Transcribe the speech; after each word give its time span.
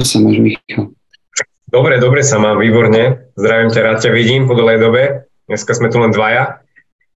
Ako 0.00 0.08
sa 0.16 0.24
máš, 0.24 0.40
Michal? 0.40 0.96
Dobre, 1.68 2.00
dobre 2.00 2.24
sa 2.24 2.40
mám, 2.40 2.56
výborne. 2.56 3.20
Zdravím 3.36 3.68
ťa, 3.68 3.80
rád 3.84 3.98
ťa 4.00 4.16
vidím 4.16 4.48
po 4.48 4.56
dlhej 4.56 4.80
dobe. 4.80 5.28
Dneska 5.44 5.76
sme 5.76 5.92
tu 5.92 6.00
len 6.00 6.08
dvaja. 6.08 6.64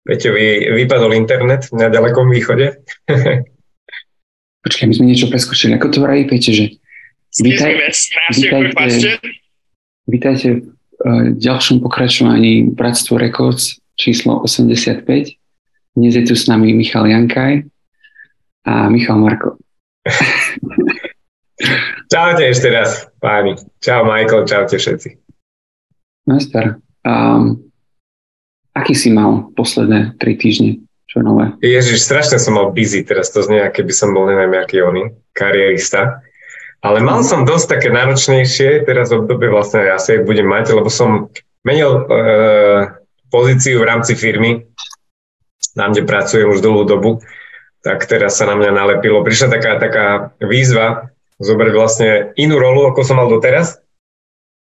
Peťovi 0.05 0.69
vypadol 0.69 1.17
internet 1.17 1.73
na 1.73 1.89
ďalekom 1.89 2.29
východe. 2.29 2.85
Počkaj, 4.69 4.85
my 4.85 4.95
sme 5.01 5.09
niečo 5.09 5.33
preskočili. 5.33 5.73
Ako 5.81 5.97
to 5.97 6.05
vraví, 6.05 6.29
Peťo, 6.29 6.53
že... 6.53 6.77
Vítaj, 7.41 7.73
vítajte, 8.37 9.17
vítajte 10.05 10.47
v 10.53 10.69
uh, 11.09 11.33
ďalšom 11.41 11.81
pokračovaní 11.81 12.69
Bratstvo 12.69 13.17
Records 13.17 13.81
číslo 13.97 14.45
85. 14.45 15.09
Dnes 15.97 16.13
je 16.13 16.25
tu 16.29 16.37
s 16.37 16.45
nami 16.53 16.77
Michal 16.77 17.09
Jankaj 17.09 17.65
a 18.69 18.93
Michal 18.93 19.25
Marko. 19.25 19.57
Čaute 22.09 22.45
ešte 22.49 22.69
raz, 22.69 23.09
páni. 23.21 23.57
Čau 23.81 24.05
Michael, 24.05 24.45
čaute 24.45 24.77
všetci. 24.77 25.09
Master, 26.29 26.81
um, 27.05 27.61
aký 28.73 28.93
si 28.97 29.13
mal 29.13 29.53
posledné 29.57 30.17
tri 30.21 30.37
týždne? 30.37 30.85
Čo 31.09 31.23
nové? 31.23 31.53
Ježiš, 31.63 32.05
strašne 32.05 32.41
som 32.41 32.59
mal 32.59 32.73
busy 32.75 33.05
teraz, 33.05 33.31
to 33.31 33.45
znie, 33.45 33.63
keby 33.71 33.93
som 33.95 34.17
bol 34.17 34.27
neviem, 34.27 34.51
aký 34.57 34.83
oný, 34.83 35.15
karierista. 35.37 36.25
Ale 36.85 37.01
mal 37.01 37.25
som 37.25 37.49
dosť 37.49 37.79
také 37.79 37.89
náročnejšie, 37.89 38.85
teraz 38.85 39.09
v 39.09 39.25
obdobie 39.25 39.49
vlastne 39.49 39.89
asi 39.89 40.21
budem 40.21 40.45
mať, 40.45 40.77
lebo 40.77 40.93
som 40.93 41.33
menil 41.65 41.89
e, 41.97 42.03
pozíciu 43.33 43.81
v 43.81 43.89
rámci 43.89 44.13
firmy, 44.19 44.69
na 45.73 45.89
kde 45.89 46.05
pracujem 46.05 46.53
už 46.53 46.61
dlhú 46.61 46.85
dobu, 46.85 47.25
tak 47.81 48.05
teraz 48.05 48.37
sa 48.37 48.45
na 48.49 48.61
mňa 48.61 48.71
nalepilo. 48.77 49.25
Prišla 49.25 49.49
taká, 49.49 49.81
taká 49.81 50.07
výzva, 50.45 51.14
zobrať 51.39 51.73
vlastne 51.75 52.11
inú 52.39 52.59
rolu, 52.61 52.91
ako 52.91 53.01
som 53.03 53.19
mal 53.19 53.31
doteraz. 53.31 53.83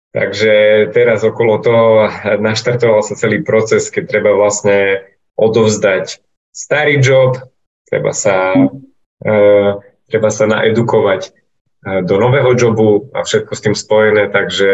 Takže 0.08 0.88
teraz 0.96 1.20
okolo 1.20 1.60
toho 1.60 2.08
naštartoval 2.40 3.04
sa 3.04 3.14
celý 3.14 3.44
proces, 3.44 3.92
keď 3.92 4.04
treba 4.08 4.32
vlastne 4.34 5.04
odovzdať 5.36 6.24
starý 6.50 6.98
job, 6.98 7.38
treba 7.86 8.10
sa, 8.16 8.56
uh, 8.56 9.70
treba 10.10 10.30
sa 10.32 10.44
naedukovať 10.48 11.30
uh, 11.30 12.00
do 12.02 12.18
nového 12.18 12.56
jobu 12.56 13.12
a 13.14 13.22
všetko 13.22 13.52
s 13.54 13.62
tým 13.62 13.76
spojené, 13.76 14.32
takže 14.32 14.70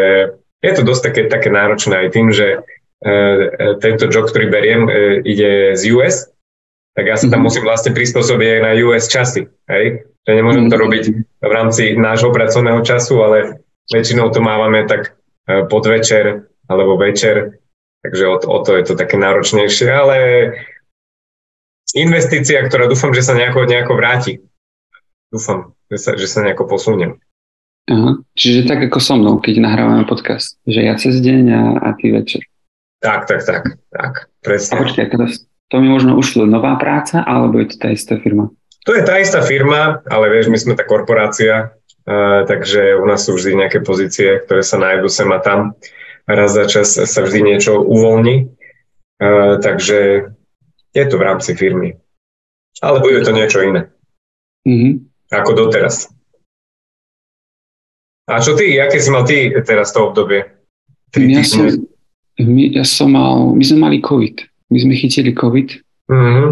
je 0.63 0.71
to 0.73 0.81
dosť 0.81 1.01
také, 1.11 1.21
také 1.29 1.49
náročné 1.53 2.07
aj 2.07 2.09
tým, 2.15 2.33
že 2.33 2.63
uh, 2.63 3.77
tento 3.83 4.09
job, 4.09 4.25
ktorý 4.25 4.49
beriem, 4.49 4.83
uh, 4.87 5.19
ide 5.21 5.77
z 5.77 5.83
US, 5.93 6.31
tak 6.95 7.11
ja 7.11 7.19
sa 7.19 7.27
tam 7.27 7.43
mm-hmm. 7.43 7.45
musím 7.45 7.63
vlastne 7.67 7.91
prispôsobiť 7.91 8.47
aj 8.55 8.61
na 8.63 8.71
US 8.87 9.11
časy. 9.11 9.51
Hej? 9.67 10.07
Že 10.25 10.31
nemôžem 10.41 10.67
to 10.67 10.77
mhm. 10.77 10.83
robiť 10.83 11.03
v 11.41 11.51
rámci 11.53 11.83
nášho 11.93 12.33
pracovného 12.33 12.81
času, 12.81 13.15
ale 13.21 13.37
väčšinou 13.93 14.33
to 14.33 14.41
mávame 14.41 14.89
tak 14.89 15.13
e, 15.45 15.69
podvečer 15.69 16.49
alebo 16.65 16.97
večer, 16.97 17.61
takže 18.01 18.25
o 18.25 18.35
to, 18.41 18.45
o 18.49 18.59
to 18.65 18.71
je 18.73 18.83
to 18.89 18.93
také 18.97 19.21
náročnejšie, 19.21 19.85
ale 19.93 20.17
investícia, 21.93 22.65
ktorá 22.65 22.89
dúfam, 22.89 23.13
že 23.13 23.21
sa 23.21 23.37
nejako, 23.37 23.69
nejako 23.69 23.93
vráti. 23.93 24.41
Dúfam, 25.29 25.77
že 25.93 25.97
sa, 26.01 26.11
že 26.17 26.25
sa 26.25 26.41
nejako 26.41 26.65
posuniem. 26.65 27.21
Aha. 27.85 28.17
Čiže 28.33 28.65
tak 28.65 28.81
ako 28.89 28.97
so 28.97 29.13
mnou, 29.13 29.37
keď 29.37 29.61
nahrávame 29.61 30.09
podcast, 30.09 30.57
že 30.65 30.81
ja 30.81 30.97
cez 30.97 31.21
deň 31.21 31.43
a, 31.53 31.61
a 31.85 31.89
ty 31.93 32.09
večer. 32.09 32.41
Tak, 32.97 33.29
tak, 33.29 33.45
tak, 33.45 33.63
tak, 33.93 34.13
presne. 34.41 34.73
A 34.73 34.81
počkaj, 34.81 35.07
teraz 35.13 35.45
to 35.69 35.77
mi 35.77 35.93
možno 35.93 36.17
ušlo 36.17 36.49
nová 36.49 36.73
práca, 36.81 37.21
alebo 37.21 37.61
je 37.61 37.73
to 37.73 37.77
tá 37.77 37.93
istá 37.93 38.17
firma? 38.17 38.49
To 38.85 38.93
je 38.93 39.01
tá 39.01 39.17
istá 39.17 39.41
firma, 39.41 40.05
ale 40.05 40.29
vieš, 40.29 40.53
my 40.53 40.57
sme 40.61 40.73
tá 40.77 40.85
korporácia, 40.85 41.73
uh, 42.05 42.45
takže 42.45 43.01
u 43.01 43.05
nás 43.09 43.25
sú 43.25 43.33
vždy 43.33 43.65
nejaké 43.65 43.81
pozície, 43.81 44.45
ktoré 44.45 44.61
sa 44.61 44.77
nájdu 44.77 45.09
sem 45.09 45.25
a 45.33 45.41
tam. 45.41 45.73
Raz 46.29 46.53
za 46.53 46.69
čas 46.69 46.93
sa 46.93 47.19
vždy 47.25 47.41
niečo 47.41 47.81
uvoľní, 47.81 48.45
uh, 48.45 49.57
takže 49.57 50.29
je 50.93 51.03
to 51.09 51.15
v 51.17 51.25
rámci 51.25 51.57
firmy. 51.57 51.97
Ale 52.85 53.01
bude 53.01 53.25
to 53.25 53.33
niečo 53.33 53.65
iné. 53.65 53.89
Mm-hmm. 54.69 54.93
Ako 55.33 55.57
doteraz. 55.57 56.13
A 58.29 58.41
čo 58.41 58.53
ty, 58.53 58.77
aké 58.77 59.01
si 59.01 59.09
mal 59.09 59.25
ty 59.25 59.49
teraz 59.65 59.93
to 59.93 60.13
obdobie? 60.13 60.45
ja, 61.17 61.41
som, 61.41 61.73
my, 62.37 62.63
ja 62.69 62.85
som 62.85 63.09
mal, 63.09 63.49
my 63.53 63.63
sme 63.65 63.79
mali 63.81 63.97
COVID. 63.97 64.45
My 64.69 64.77
sme 64.77 64.93
chytili 64.93 65.33
COVID. 65.33 65.69
Mm-hmm. 66.05 66.49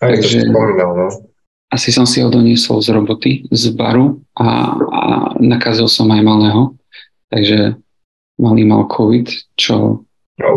Aj 0.00 0.08
takže, 0.16 0.40
to 0.40 0.56
spomínal, 0.56 0.92
no 0.96 1.29
asi 1.70 1.94
som 1.94 2.02
si 2.02 2.18
ho 2.18 2.28
doniesol 2.28 2.82
z 2.82 2.90
roboty, 2.90 3.46
z 3.54 3.70
baru 3.70 4.18
a, 4.34 4.74
a 4.74 5.02
nakazil 5.38 5.86
som 5.86 6.10
aj 6.10 6.22
malého. 6.26 6.74
Takže 7.30 7.78
malý 8.42 8.66
mal 8.66 8.90
COVID, 8.90 9.54
čo 9.54 10.02
no. 10.42 10.50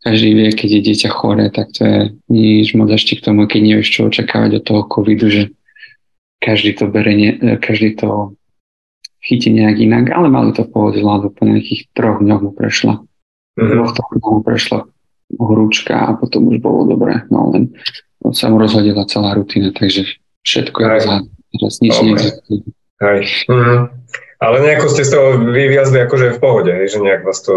každý 0.00 0.32
vie, 0.32 0.48
keď 0.56 0.68
je 0.72 0.80
dieťa 0.88 1.10
choré, 1.12 1.52
tak 1.52 1.68
to 1.76 1.84
je 1.84 1.98
nič 2.32 2.72
moc 2.72 2.88
ešte 2.88 3.20
k 3.20 3.24
tomu, 3.28 3.44
keď 3.44 3.60
nevieš, 3.60 3.88
čo 3.92 4.08
očakávať 4.08 4.50
od 4.56 4.64
toho 4.64 4.82
COVIDu, 4.88 5.26
že 5.28 5.42
každý 6.40 6.80
to 6.80 6.88
bere, 6.88 7.12
ne, 7.12 7.60
každý 7.60 8.00
to 8.00 8.32
chytí 9.20 9.52
nejak 9.52 9.76
inak, 9.80 10.16
ale 10.16 10.32
mali 10.32 10.56
to 10.56 10.64
v 10.64 10.72
pohode 10.72 10.96
zvládnu, 10.96 11.28
po 11.32 11.44
nejakých 11.44 11.92
troch 11.92 12.24
dňoch 12.24 12.40
mu 12.40 12.52
prešla. 12.56 13.04
Mm-hmm. 13.60 13.84
Dvoch 13.84 14.32
mu 14.32 14.40
prešla 14.44 14.78
horúčka 15.40 15.94
a 16.08 16.16
potom 16.16 16.48
už 16.52 16.60
bolo 16.60 16.88
dobré, 16.88 17.24
no 17.28 17.52
len 17.52 17.72
sa 18.32 18.48
mu 18.48 18.56
rozhodila 18.56 19.04
celá 19.04 19.36
rutina, 19.36 19.72
takže 19.72 20.23
Všetko 20.44 20.78
je. 20.78 20.88
Teraz 21.54 21.74
nič 21.80 21.94
okay. 21.96 22.06
neexistuje. 22.06 22.60
Hej. 23.00 23.20
Mm. 23.48 23.80
Ale 24.38 24.56
nejako 24.60 24.86
ste 24.92 25.02
z 25.08 25.10
toho 25.16 25.28
vyviazli 25.40 25.98
akože 26.04 26.36
v 26.36 26.38
pohode, 26.38 26.72
že 26.84 26.98
nejak 27.00 27.24
vás 27.24 27.40
to... 27.40 27.54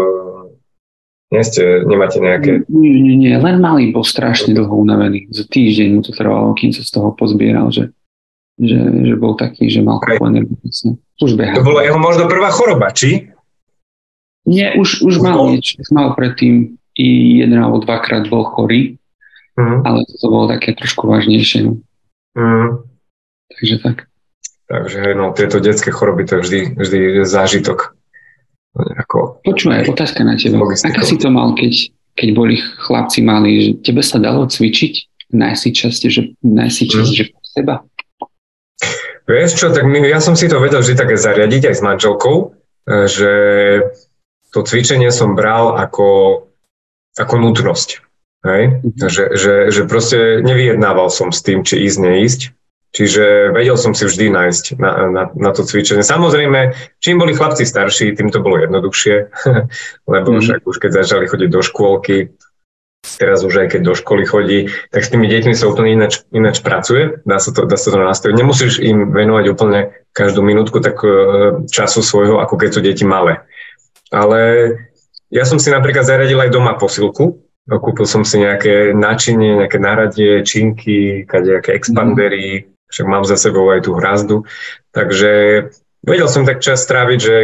Nie 1.28 1.44
ste, 1.44 1.84
nemáte 1.84 2.16
nejaké... 2.24 2.64
Nie, 2.72 2.96
nie, 3.04 3.12
nie, 3.20 3.36
len 3.36 3.60
malý 3.60 3.92
bol 3.92 4.00
strašne 4.00 4.56
dlho 4.56 4.72
unavený. 4.72 5.28
Za 5.28 5.44
týždeň 5.44 5.88
mu 5.92 6.00
to 6.00 6.16
trvalo, 6.16 6.56
kým 6.56 6.72
sa 6.72 6.80
z 6.80 6.88
toho 6.88 7.12
pozbieral, 7.12 7.68
že, 7.68 7.92
že, 8.56 8.80
že 8.80 9.14
bol 9.20 9.36
taký, 9.36 9.68
že 9.68 9.84
mal 9.84 10.00
kopu 10.00 10.24
energie. 10.24 10.56
Už 11.20 11.36
behal. 11.36 11.60
To 11.60 11.68
bola 11.68 11.84
jeho 11.84 12.00
možno 12.00 12.24
prvá 12.32 12.48
choroba, 12.48 12.88
či? 12.96 13.28
Nie, 14.48 14.72
už, 14.80 15.04
už 15.04 15.20
mal 15.20 15.52
niečo. 15.52 15.76
Už 15.76 15.92
mal 15.92 16.16
predtým 16.16 16.80
i 16.96 17.08
jeden 17.44 17.60
alebo 17.60 17.84
dvakrát 17.84 18.24
bol 18.32 18.48
chorý, 18.48 18.96
mm. 19.60 19.84
ale 19.84 20.08
to 20.08 20.26
bolo 20.32 20.48
také 20.48 20.72
trošku 20.72 21.04
vážnejšie. 21.04 21.68
No. 21.68 21.84
Mm. 22.38 22.86
Takže 23.50 23.76
tak. 23.82 23.96
Takže 24.68 25.00
no, 25.16 25.32
tieto 25.32 25.58
detské 25.58 25.90
choroby 25.90 26.28
to 26.28 26.38
je 26.38 26.42
vždy, 26.44 26.60
vždy 26.76 26.98
zážitok. 27.24 27.96
Ako... 28.78 29.42
Počúvaj, 29.42 29.90
otázka 29.90 30.22
na 30.22 30.38
teba. 30.38 30.60
Aké 30.62 31.02
si 31.02 31.16
to 31.18 31.32
mal, 31.32 31.56
keď, 31.58 31.90
keď 32.14 32.28
boli 32.36 32.60
chlapci 32.60 33.24
mali, 33.24 33.50
že 33.58 33.70
tebe 33.82 34.04
sa 34.04 34.22
dalo 34.22 34.46
cvičiť 34.46 35.26
najsi 35.34 35.68
časť, 35.74 36.00
že, 36.06 36.22
najsi 36.44 36.84
časť, 36.86 37.10
mm. 37.10 37.16
že 37.16 37.24
seba? 37.42 37.82
Vieš 39.28 39.50
čo, 39.60 39.66
tak 39.74 39.84
my, 39.84 40.00
ja 40.08 40.22
som 40.24 40.32
si 40.38 40.48
to 40.48 40.62
vedel 40.62 40.80
vždy 40.80 40.94
také 40.94 41.16
zariadiť 41.18 41.68
aj 41.68 41.74
s 41.74 41.82
manželkou, 41.84 42.36
e, 42.38 42.44
že 43.04 43.32
to 44.52 44.64
cvičenie 44.64 45.12
som 45.12 45.36
bral 45.36 45.76
ako, 45.76 46.44
ako 47.18 47.34
nutnosť. 47.36 48.07
Hej? 48.46 48.62
Mm-hmm. 48.82 49.08
Že, 49.08 49.24
že, 49.34 49.54
že 49.74 49.82
proste 49.90 50.18
nevyjednával 50.42 51.10
som 51.10 51.34
s 51.34 51.42
tým, 51.42 51.66
či 51.66 51.82
ísť, 51.86 51.98
neísť. 51.98 52.40
Čiže 52.88 53.52
vedel 53.52 53.76
som 53.76 53.92
si 53.92 54.08
vždy 54.08 54.32
nájsť 54.32 54.80
na, 54.80 54.90
na, 55.12 55.22
na 55.36 55.50
to 55.52 55.60
cvičenie. 55.60 56.00
Samozrejme, 56.00 56.72
čím 57.04 57.20
boli 57.20 57.36
chlapci 57.36 57.68
starší, 57.68 58.16
tým 58.16 58.32
to 58.32 58.40
bolo 58.40 58.56
jednoduchšie, 58.64 59.16
lebo 60.12 60.28
mm-hmm. 60.32 60.44
však 60.44 60.60
už 60.64 60.76
keď 60.80 60.90
začali 61.04 61.28
chodiť 61.28 61.50
do 61.52 61.60
škôlky, 61.60 62.32
teraz 63.16 63.44
už 63.44 63.54
aj 63.64 63.68
keď 63.76 63.80
do 63.92 63.94
školy 63.94 64.24
chodí, 64.24 64.60
tak 64.90 65.04
s 65.04 65.12
tými 65.12 65.30
deťmi 65.30 65.54
sa 65.54 65.70
úplne 65.70 65.94
ináč, 65.94 66.24
ináč 66.34 66.60
pracuje, 66.60 67.22
dá 67.28 67.38
sa 67.38 67.54
to, 67.54 67.64
dá 67.64 67.78
sa 67.78 67.94
to 67.94 67.98
nastaviť. 68.00 68.34
Nemusíš 68.36 68.82
im 68.82 69.14
venovať 69.14 69.44
úplne 69.52 69.94
každú 70.12 70.42
minútku 70.42 70.82
tak 70.82 70.98
e, 71.04 71.08
času 71.70 72.02
svojho, 72.02 72.42
ako 72.42 72.54
keď 72.58 72.70
sú 72.74 72.80
deti 72.82 73.04
malé. 73.06 73.46
Ale 74.10 74.40
ja 75.28 75.44
som 75.44 75.60
si 75.60 75.68
napríklad 75.68 76.08
zaradil 76.08 76.40
aj 76.40 76.50
doma 76.52 76.74
posilku, 76.74 77.47
Kúpil 77.68 78.08
som 78.08 78.24
si 78.24 78.40
nejaké 78.40 78.96
načinie, 78.96 79.60
nejaké 79.60 79.76
naradie, 79.76 80.40
činky, 80.40 81.28
nejaké 81.28 81.76
expandery, 81.76 82.64
mm. 82.64 82.88
však 82.88 83.06
mám 83.06 83.28
za 83.28 83.36
sebou 83.36 83.68
aj 83.68 83.84
tú 83.84 83.92
hrazdu. 83.92 84.48
Takže 84.96 85.30
vedel 86.00 86.28
som 86.32 86.48
tak 86.48 86.64
čas 86.64 86.80
stráviť, 86.88 87.18
že 87.20 87.36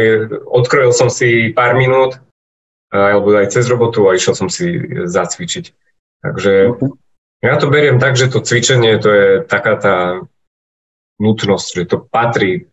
odkrojil 0.49 0.97
som 0.97 1.13
si 1.13 1.53
pár 1.53 1.77
minút, 1.77 2.17
alebo 2.89 3.37
aj 3.37 3.53
cez 3.53 3.69
robotu 3.69 4.09
a 4.09 4.17
išiel 4.17 4.33
som 4.33 4.49
si 4.49 4.81
zacvičiť. 5.05 5.65
Takže 6.25 6.53
okay. 6.73 6.89
ja 7.45 7.55
to 7.61 7.69
beriem 7.69 8.01
tak, 8.01 8.17
že 8.17 8.31
to 8.31 8.41
cvičenie 8.41 8.97
to 8.97 9.09
je 9.13 9.29
taká 9.45 9.77
tá 9.77 9.97
nutnosť, 11.21 11.67
že 11.77 11.83
to 11.85 11.97
patrí 12.01 12.65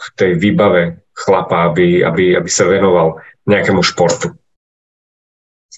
v 0.00 0.06
tej 0.16 0.32
výbave 0.40 1.04
chlapa, 1.12 1.70
aby, 1.70 2.00
aby, 2.00 2.34
aby 2.34 2.50
sa 2.50 2.64
venoval 2.64 3.20
nejakému 3.44 3.84
športu. 3.84 4.39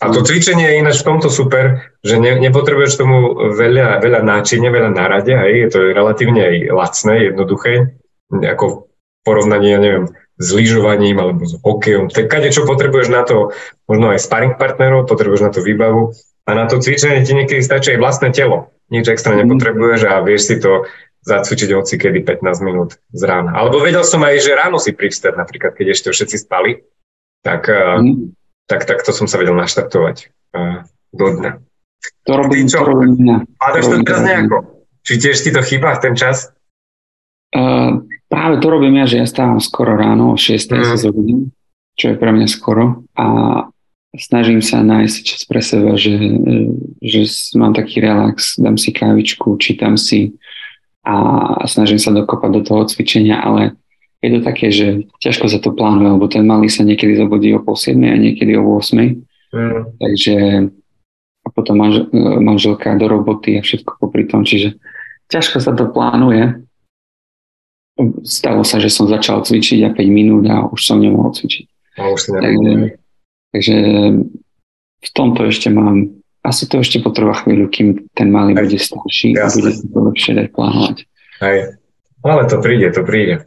A 0.00 0.08
to 0.08 0.24
cvičenie 0.24 0.72
je 0.72 0.80
ináč 0.80 1.04
v 1.04 1.08
tomto 1.12 1.28
super, 1.28 1.92
že 2.00 2.16
ne, 2.16 2.40
nepotrebuješ 2.40 2.96
tomu 2.96 3.36
veľa, 3.52 4.00
veľa 4.00 4.24
náčinia, 4.24 4.72
veľa 4.72 4.88
nárade, 4.88 5.36
hej, 5.36 5.68
je 5.68 5.68
to 5.68 5.78
relatívne 5.92 6.40
aj 6.40 6.56
lacné, 6.72 7.14
jednoduché, 7.28 7.72
ako 8.32 8.88
porovnanie, 9.20 9.76
ja 9.76 9.80
neviem, 9.82 10.04
s 10.40 10.48
lyžovaním 10.50 11.20
alebo 11.20 11.44
s 11.44 11.60
hokejom. 11.60 12.08
Tak 12.08 12.32
kade, 12.32 12.48
čo 12.50 12.64
potrebuješ 12.64 13.12
na 13.12 13.22
to, 13.22 13.52
možno 13.84 14.16
aj 14.16 14.24
sparring 14.24 14.56
partnerov, 14.56 15.04
potrebuješ 15.06 15.42
na 15.44 15.52
to 15.52 15.60
výbavu 15.60 16.16
a 16.48 16.50
na 16.56 16.64
to 16.66 16.80
cvičenie 16.80 17.22
ti 17.22 17.36
niekedy 17.36 17.60
stačí 17.60 17.94
aj 17.94 18.00
vlastné 18.00 18.28
telo. 18.32 18.72
Nič 18.88 19.12
extra 19.12 19.36
mhm. 19.36 19.44
nepotrebuješ 19.44 20.00
a 20.08 20.24
vieš 20.24 20.42
si 20.48 20.56
to 20.56 20.88
zacvičiť 21.22 21.70
hoci 21.70 21.94
kedy 22.02 22.26
15 22.26 22.66
minút 22.66 22.98
z 23.14 23.22
rána. 23.22 23.54
Alebo 23.54 23.78
vedel 23.78 24.02
som 24.02 24.18
aj, 24.26 24.42
že 24.42 24.58
ráno 24.58 24.82
si 24.82 24.90
privstať, 24.90 25.38
napríklad 25.38 25.78
keď 25.78 25.94
ešte 25.94 26.08
všetci 26.10 26.36
spali, 26.42 26.82
tak, 27.46 27.70
mm. 27.70 28.41
Tak, 28.66 28.84
tak 28.84 29.02
to 29.02 29.10
som 29.14 29.26
sa 29.26 29.38
vedel 29.38 29.54
naštartovať 29.56 30.32
uh, 30.54 30.86
do 31.10 31.26
dňa. 31.38 31.50
To 32.26 32.32
robím, 32.34 32.66
čo? 32.66 32.82
to 32.82 32.86
robím 32.88 33.14
dňa. 33.18 33.36
Pádaš 33.58 33.84
to 33.86 33.96
teraz 34.02 34.22
nejako? 34.22 34.56
Či 35.02 35.12
tiež 35.18 35.36
ti 35.42 35.50
to 35.50 35.62
chýba 35.62 35.98
ten 35.98 36.14
čas? 36.14 36.54
Uh, 37.52 38.06
práve 38.30 38.62
to 38.62 38.66
robím 38.70 39.02
ja, 39.02 39.06
že 39.06 39.20
ja 39.22 39.26
stávam 39.26 39.58
skoro 39.58 39.98
ráno, 39.98 40.32
o 40.32 40.36
6. 40.38 40.72
Mm. 40.72 40.84
sa 40.88 40.96
zobudím, 40.96 41.40
čo 41.98 42.14
je 42.14 42.16
pre 42.16 42.30
mňa 42.32 42.48
skoro 42.48 43.04
a 43.18 43.26
snažím 44.16 44.60
sa 44.60 44.84
nájsť 44.84 45.16
čas 45.24 45.42
pre 45.48 45.60
seba, 45.60 45.96
že, 45.96 46.16
že 47.00 47.20
mám 47.56 47.72
taký 47.72 48.00
relax, 48.00 48.60
dám 48.60 48.76
si 48.76 48.92
kávičku, 48.92 49.56
čítam 49.56 49.96
si, 49.96 50.36
a 51.02 51.66
snažím 51.66 51.98
sa 51.98 52.14
dokopať 52.14 52.50
do 52.54 52.62
toho 52.62 52.82
cvičenia, 52.86 53.42
ale 53.42 53.74
je 54.22 54.30
to 54.38 54.40
také, 54.46 54.70
že 54.70 55.10
ťažko 55.18 55.50
sa 55.50 55.58
to 55.58 55.74
plánuje, 55.74 56.14
lebo 56.14 56.26
ten 56.30 56.46
malý 56.46 56.70
sa 56.70 56.86
niekedy 56.86 57.18
zobudí 57.18 57.50
o 57.52 57.60
pol 57.60 57.74
7 57.74 57.98
a 57.98 58.14
niekedy 58.14 58.54
o 58.54 58.78
8. 58.78 59.18
Mm. 59.52 59.80
Takže 59.98 60.36
a 61.42 61.48
potom 61.50 61.74
manž, 61.74 62.06
manželka 62.38 62.94
do 62.94 63.10
roboty 63.10 63.58
a 63.58 63.66
všetko 63.66 63.98
popri 63.98 64.30
tom, 64.30 64.46
čiže 64.46 64.78
ťažko 65.26 65.58
sa 65.58 65.74
to 65.74 65.90
plánuje. 65.90 66.62
Stalo 68.22 68.62
sa, 68.62 68.78
že 68.78 68.88
som 68.88 69.10
začal 69.10 69.42
cvičiť 69.42 69.82
a 69.84 69.90
5 69.90 69.98
minút 70.06 70.46
a 70.46 70.70
už 70.70 70.80
som 70.80 71.02
nemohol 71.02 71.34
cvičiť. 71.34 71.66
A 71.98 72.08
už 72.14 72.20
takže, 72.30 72.72
takže 73.52 73.76
v 75.02 75.10
tomto 75.12 75.50
ešte 75.50 75.68
mám 75.68 76.22
asi 76.42 76.66
to 76.66 76.82
ešte 76.82 77.02
potrvá 77.02 77.34
chvíľu, 77.42 77.70
kým 77.70 77.88
ten 78.14 78.30
malý 78.30 78.54
bude 78.54 78.78
starší 78.78 79.38
a 79.38 79.50
bude 79.50 79.70
sa 79.74 79.84
to 79.86 79.98
lepšie 79.98 80.32
dať 80.34 80.46
plánovať. 80.54 80.96
Hej. 81.42 81.58
Ale 82.22 82.42
to 82.46 82.56
príde, 82.62 82.86
to 82.94 83.02
príde. 83.02 83.42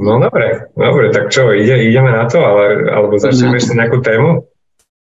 No 0.00 0.16
dobre, 0.16 0.72
dobre, 0.72 1.12
tak 1.12 1.28
čo, 1.28 1.52
ide, 1.52 1.84
ideme 1.84 2.12
na 2.12 2.24
to, 2.24 2.40
ale, 2.40 2.88
alebo 2.88 3.20
začneme 3.20 3.60
ešte 3.60 3.76
nejakú 3.76 4.00
tému? 4.00 4.48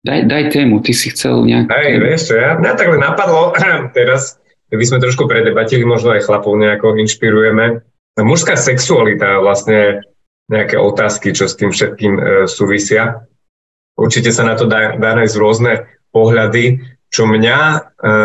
Daj, 0.01 0.25
daj 0.27 0.43
tému, 0.49 0.81
ty 0.81 0.91
si 0.97 1.13
chcel 1.13 1.45
nejakú 1.45 1.69
Hej, 1.71 1.91
vieš 2.01 2.21
čo, 2.27 2.33
ja, 2.35 2.57
mňa 2.57 2.71
takhle 2.75 2.97
napadlo 2.99 3.55
teraz, 3.97 4.41
by 4.67 4.83
sme 4.83 5.03
trošku 5.03 5.29
predebatili, 5.29 5.87
možno 5.87 6.11
aj 6.11 6.27
chlapov 6.27 6.57
nejako 6.59 6.99
inšpirujeme. 6.99 7.85
Mužská 8.19 8.59
sexualita, 8.59 9.39
vlastne 9.39 10.03
nejaké 10.51 10.75
otázky, 10.75 11.31
čo 11.31 11.47
s 11.47 11.55
tým 11.55 11.71
všetkým 11.71 12.13
e, 12.19 12.21
súvisia. 12.51 13.23
Určite 13.95 14.35
sa 14.35 14.43
na 14.43 14.59
to 14.59 14.67
dá, 14.67 14.99
dá 14.99 15.15
nájsť 15.15 15.35
rôzne 15.39 15.87
pohľady, 16.11 16.83
čo 17.07 17.23
mňa 17.23 17.59
e, 17.59 17.77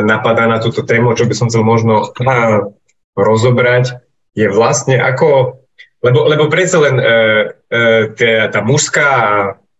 napadá 0.02 0.50
na 0.50 0.58
túto 0.58 0.82
tému, 0.82 1.14
čo 1.14 1.30
by 1.30 1.34
som 1.38 1.46
chcel 1.46 1.62
možno 1.62 2.02
e, 2.02 2.26
rozobrať, 3.30 4.02
je 4.34 4.46
vlastne 4.50 4.98
ako, 4.98 5.62
lebo, 6.06 6.30
lebo 6.30 6.44
predsa 6.46 6.78
len 6.78 6.96
e, 7.02 7.04
tá, 8.14 8.32
tá 8.48 8.60
mužská 8.62 9.10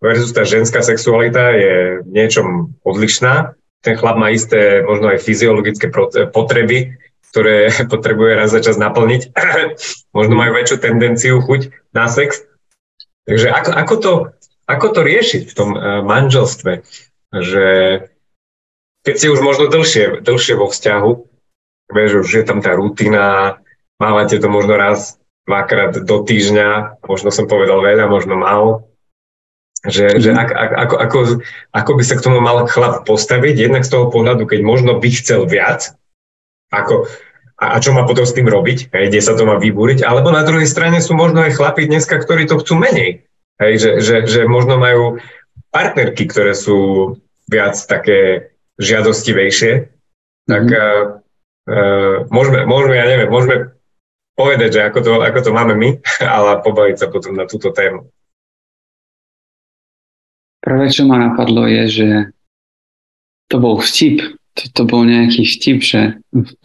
versus 0.02 0.34
tá 0.34 0.42
ženská 0.42 0.82
sexualita 0.82 1.54
je 1.54 1.74
v 2.02 2.10
niečom 2.10 2.76
odlišná. 2.82 3.54
Ten 3.80 3.94
chlap 3.94 4.18
má 4.18 4.34
isté 4.34 4.82
možno 4.82 5.14
aj 5.14 5.22
fyziologické 5.22 5.88
potreby, 6.34 6.98
ktoré 7.30 7.70
potrebuje 7.92 8.32
raz 8.34 8.50
za 8.50 8.60
čas 8.60 8.76
naplniť. 8.76 9.32
možno 10.16 10.34
majú 10.34 10.58
väčšiu 10.58 10.76
tendenciu, 10.82 11.38
chuť 11.38 11.94
na 11.94 12.10
sex. 12.10 12.42
Takže 13.26 13.50
ako, 13.50 13.70
ako, 13.74 13.94
to, 13.98 14.12
ako 14.70 14.86
to 14.90 15.00
riešiť 15.02 15.42
v 15.50 15.56
tom 15.56 15.70
manželstve? 16.06 16.82
že 17.42 17.66
keď 19.06 19.14
si 19.14 19.26
už 19.30 19.40
možno 19.42 19.70
dlhšie, 19.70 20.22
dlhšie 20.22 20.54
vo 20.58 20.66
vzťahu, 20.70 21.10
vieš, 21.94 22.26
už 22.26 22.30
je 22.42 22.44
tam 22.46 22.58
tá 22.58 22.74
rutina, 22.74 23.58
mávate 24.02 24.38
to 24.42 24.48
možno 24.50 24.74
raz, 24.74 25.18
dvakrát 25.46 25.94
do 26.02 26.16
týždňa, 26.26 27.00
možno 27.06 27.30
som 27.30 27.46
povedal 27.46 27.78
veľa, 27.78 28.10
možno 28.10 28.34
málo, 28.34 28.90
že, 29.86 30.10
mm. 30.10 30.18
že 30.18 30.30
ak, 30.34 30.50
ak, 30.50 30.70
ako, 30.74 30.94
ako, 30.98 31.18
ako 31.70 31.90
by 31.94 32.02
sa 32.02 32.14
k 32.18 32.24
tomu 32.26 32.38
mal 32.42 32.66
chlap 32.66 33.06
postaviť, 33.06 33.54
jednak 33.54 33.86
z 33.86 33.92
toho 33.94 34.10
pohľadu, 34.10 34.44
keď 34.50 34.60
možno 34.66 34.98
by 34.98 35.08
chcel 35.14 35.46
viac, 35.46 35.94
ako, 36.74 37.06
a, 37.62 37.64
a 37.72 37.76
čo 37.78 37.94
má 37.94 38.02
potom 38.02 38.26
s 38.26 38.34
tým 38.34 38.50
robiť, 38.50 38.90
hej, 38.90 39.04
kde 39.14 39.20
sa 39.22 39.38
to 39.38 39.46
má 39.46 39.56
vybúriť, 39.62 40.02
alebo 40.02 40.34
na 40.34 40.42
druhej 40.42 40.66
strane 40.66 40.98
sú 40.98 41.14
možno 41.14 41.46
aj 41.46 41.54
chlapi 41.54 41.86
dneska, 41.86 42.18
ktorí 42.18 42.50
to 42.50 42.58
chcú 42.58 42.74
menej, 42.82 43.22
hej, 43.62 43.72
že, 43.78 43.90
že, 44.02 44.16
že 44.26 44.40
možno 44.50 44.82
majú 44.82 45.22
partnerky, 45.70 46.26
ktoré 46.26 46.58
sú 46.58 47.14
viac 47.46 47.78
také 47.86 48.50
žiadostivejšie, 48.82 49.88
tak 50.50 50.64
mm-hmm. 50.66 51.06
uh, 51.70 52.14
môžeme, 52.28 52.66
môžeme, 52.66 52.94
ja 52.98 53.06
neviem, 53.06 53.30
môžeme 53.30 53.75
povedať, 54.36 54.70
že 54.78 54.80
ako 54.84 54.98
to, 55.00 55.12
ako 55.24 55.40
to 55.40 55.50
máme 55.50 55.74
my, 55.74 55.90
ale 56.36 56.60
pobaviť 56.60 56.96
sa 57.00 57.06
potom 57.08 57.34
na 57.34 57.48
túto 57.48 57.72
tému. 57.72 58.06
Prvé, 60.60 60.90
čo 60.90 61.06
ma 61.06 61.16
napadlo, 61.16 61.64
je, 61.64 61.84
že 61.88 62.08
to 63.46 63.56
bol 63.62 63.78
vtip. 63.78 64.18
To, 64.56 64.64
to 64.72 64.82
bol 64.88 65.04
nejaký 65.04 65.46
vtip, 65.46 65.78
že 65.84 66.18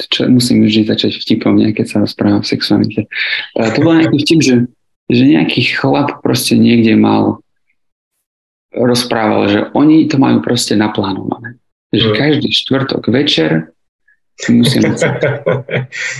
čo, 0.09 0.25
musím 0.31 0.63
vždy 0.63 0.89
začať 0.89 1.21
vtipom, 1.21 1.59
nie, 1.59 1.75
keď 1.75 1.85
sa 1.85 1.97
rozprávam 2.01 2.41
o 2.41 2.47
sexualite. 2.47 3.05
To 3.53 3.79
bol 3.83 3.99
nejaký 3.99 4.17
vtip, 4.25 4.39
že, 4.41 4.55
že 5.11 5.23
nejaký 5.27 5.75
chlap 5.75 6.23
proste 6.23 6.57
niekde 6.57 6.97
mal 6.97 7.43
rozprával, 8.71 9.51
že 9.51 9.59
oni 9.75 10.07
to 10.07 10.15
majú 10.17 10.39
proste 10.39 10.79
naplánované. 10.79 11.59
Že 11.91 12.07
mm. 12.07 12.15
každý 12.15 12.49
štvrtok 12.55 13.03
večer 13.11 13.75
musíme 14.49 14.97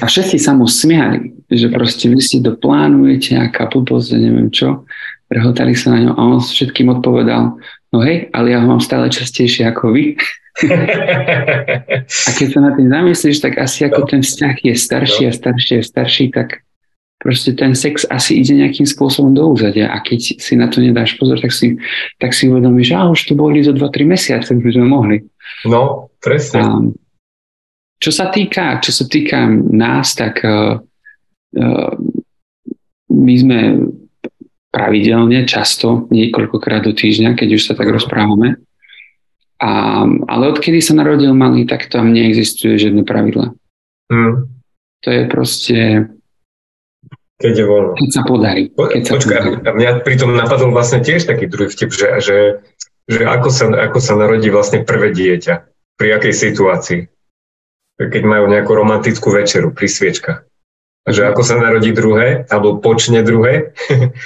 A 0.01 0.06
všetci 0.06 0.38
sa 0.38 0.54
mu 0.54 0.70
smiali, 0.70 1.34
že 1.50 1.74
proste 1.74 2.06
vy 2.06 2.22
si 2.22 2.38
to 2.44 2.54
plánujete, 2.54 3.34
aká 3.34 3.66
blbosť, 3.66 4.22
neviem 4.22 4.54
čo. 4.54 4.86
Prehotali 5.25 5.74
sa 5.74 5.98
na 5.98 6.06
ňo 6.06 6.12
a 6.13 6.22
on 6.22 6.44
všetkým 6.44 6.92
odpovedal, 6.92 7.56
no 7.96 7.98
hej, 8.04 8.30
ale 8.36 8.54
ja 8.54 8.62
ho 8.62 8.68
mám 8.68 8.84
stále 8.84 9.10
častejšie 9.10 9.66
ako 9.72 9.96
vy. 9.96 10.20
a 12.06 12.30
keď 12.36 12.48
sa 12.51 12.60
na 12.60 12.75
tým 12.75 12.92
zamyslíš, 12.92 13.40
tak 13.40 13.58
asi 13.58 13.88
ako 13.88 14.06
ten 14.06 14.22
vzťah 14.22 14.56
je 14.60 14.75
starší 14.75 15.24
a 15.25 15.34
starší 15.34 15.74
a 15.80 15.84
starší, 15.88 16.25
tak 16.36 16.62
proste 17.22 17.54
ten 17.54 17.78
sex 17.78 18.04
asi 18.10 18.42
ide 18.42 18.58
nejakým 18.58 18.84
spôsobom 18.84 19.32
do 19.32 19.54
úzadia 19.54 19.94
a 19.94 20.01
keď 20.01 20.42
si 20.42 20.54
na 20.58 20.68
to 20.68 20.82
nedáš 20.82 21.16
pozor, 21.22 21.38
tak 21.38 21.54
si, 21.54 21.78
tak 22.18 22.34
si 22.34 22.50
uvedomíš, 22.50 22.92
že 22.92 22.96
už 22.98 23.22
to 23.30 23.34
boli 23.38 23.62
zo 23.62 23.72
2-3 23.72 24.04
mesiace, 24.10 24.50
by 24.51 24.70
sme 24.74 24.86
mohli. 24.90 25.18
No, 25.70 26.10
presne. 26.18 26.60
A, 26.60 26.66
čo 28.01 28.10
sa 28.10 28.34
týka, 28.34 28.81
čo 28.81 28.89
sa 28.89 29.05
týka 29.05 29.46
nás, 29.70 30.17
tak 30.17 30.41
uh, 30.41 30.81
uh, 31.53 31.93
my 33.13 33.34
sme 33.38 33.60
pravidelne, 34.74 35.46
často, 35.46 36.10
niekoľkokrát 36.10 36.81
do 36.88 36.96
týždňa, 36.96 37.38
keď 37.38 37.50
už 37.60 37.63
sa 37.70 37.74
tak 37.75 37.91
rozprávame. 37.91 38.58
A, 39.62 40.01
ale 40.08 40.43
odkedy 40.50 40.81
sa 40.81 40.98
narodil 40.98 41.36
malý, 41.38 41.70
tak 41.70 41.91
tam 41.91 42.15
neexistuje 42.15 42.79
žiadne 42.81 43.05
pravidla. 43.05 43.53
Mm. 44.10 44.50
To 45.05 45.08
je 45.12 45.24
proste 45.27 45.77
keď 47.41 47.53
je 47.58 47.65
voľno. 47.65 47.91
Keď 47.98 48.10
sa 48.13 48.22
podarí. 48.22 48.63
Keď 48.70 49.01
sa 49.01 49.13
Počkaj, 49.17 49.41
podarí. 49.41 49.65
a 49.65 49.70
mňa 49.74 49.91
pritom 50.05 50.31
napadol 50.38 50.70
vlastne 50.72 51.01
tiež 51.01 51.25
taký 51.25 51.50
druhý 51.50 51.74
vtip, 51.74 51.89
že, 51.89 52.08
že, 52.22 52.38
že 53.10 53.22
ako, 53.25 53.50
sa, 53.50 53.65
ako 53.75 53.98
sa 53.98 54.13
narodí 54.13 54.53
vlastne 54.53 54.86
prvé 54.86 55.10
dieťa, 55.10 55.53
pri 55.98 56.08
akej 56.22 56.34
situácii. 56.38 57.01
Keď 58.10 58.24
majú 58.25 58.50
nejakú 58.50 58.72
romantickú 58.74 59.29
večeru 59.29 59.70
pri 59.75 59.86
sviečkach. 59.86 60.48
Že 61.05 61.34
ako 61.34 61.41
sa 61.41 61.58
narodí 61.58 61.93
druhé, 61.93 62.46
alebo 62.50 62.77
počne 62.81 63.22
druhé, 63.22 63.74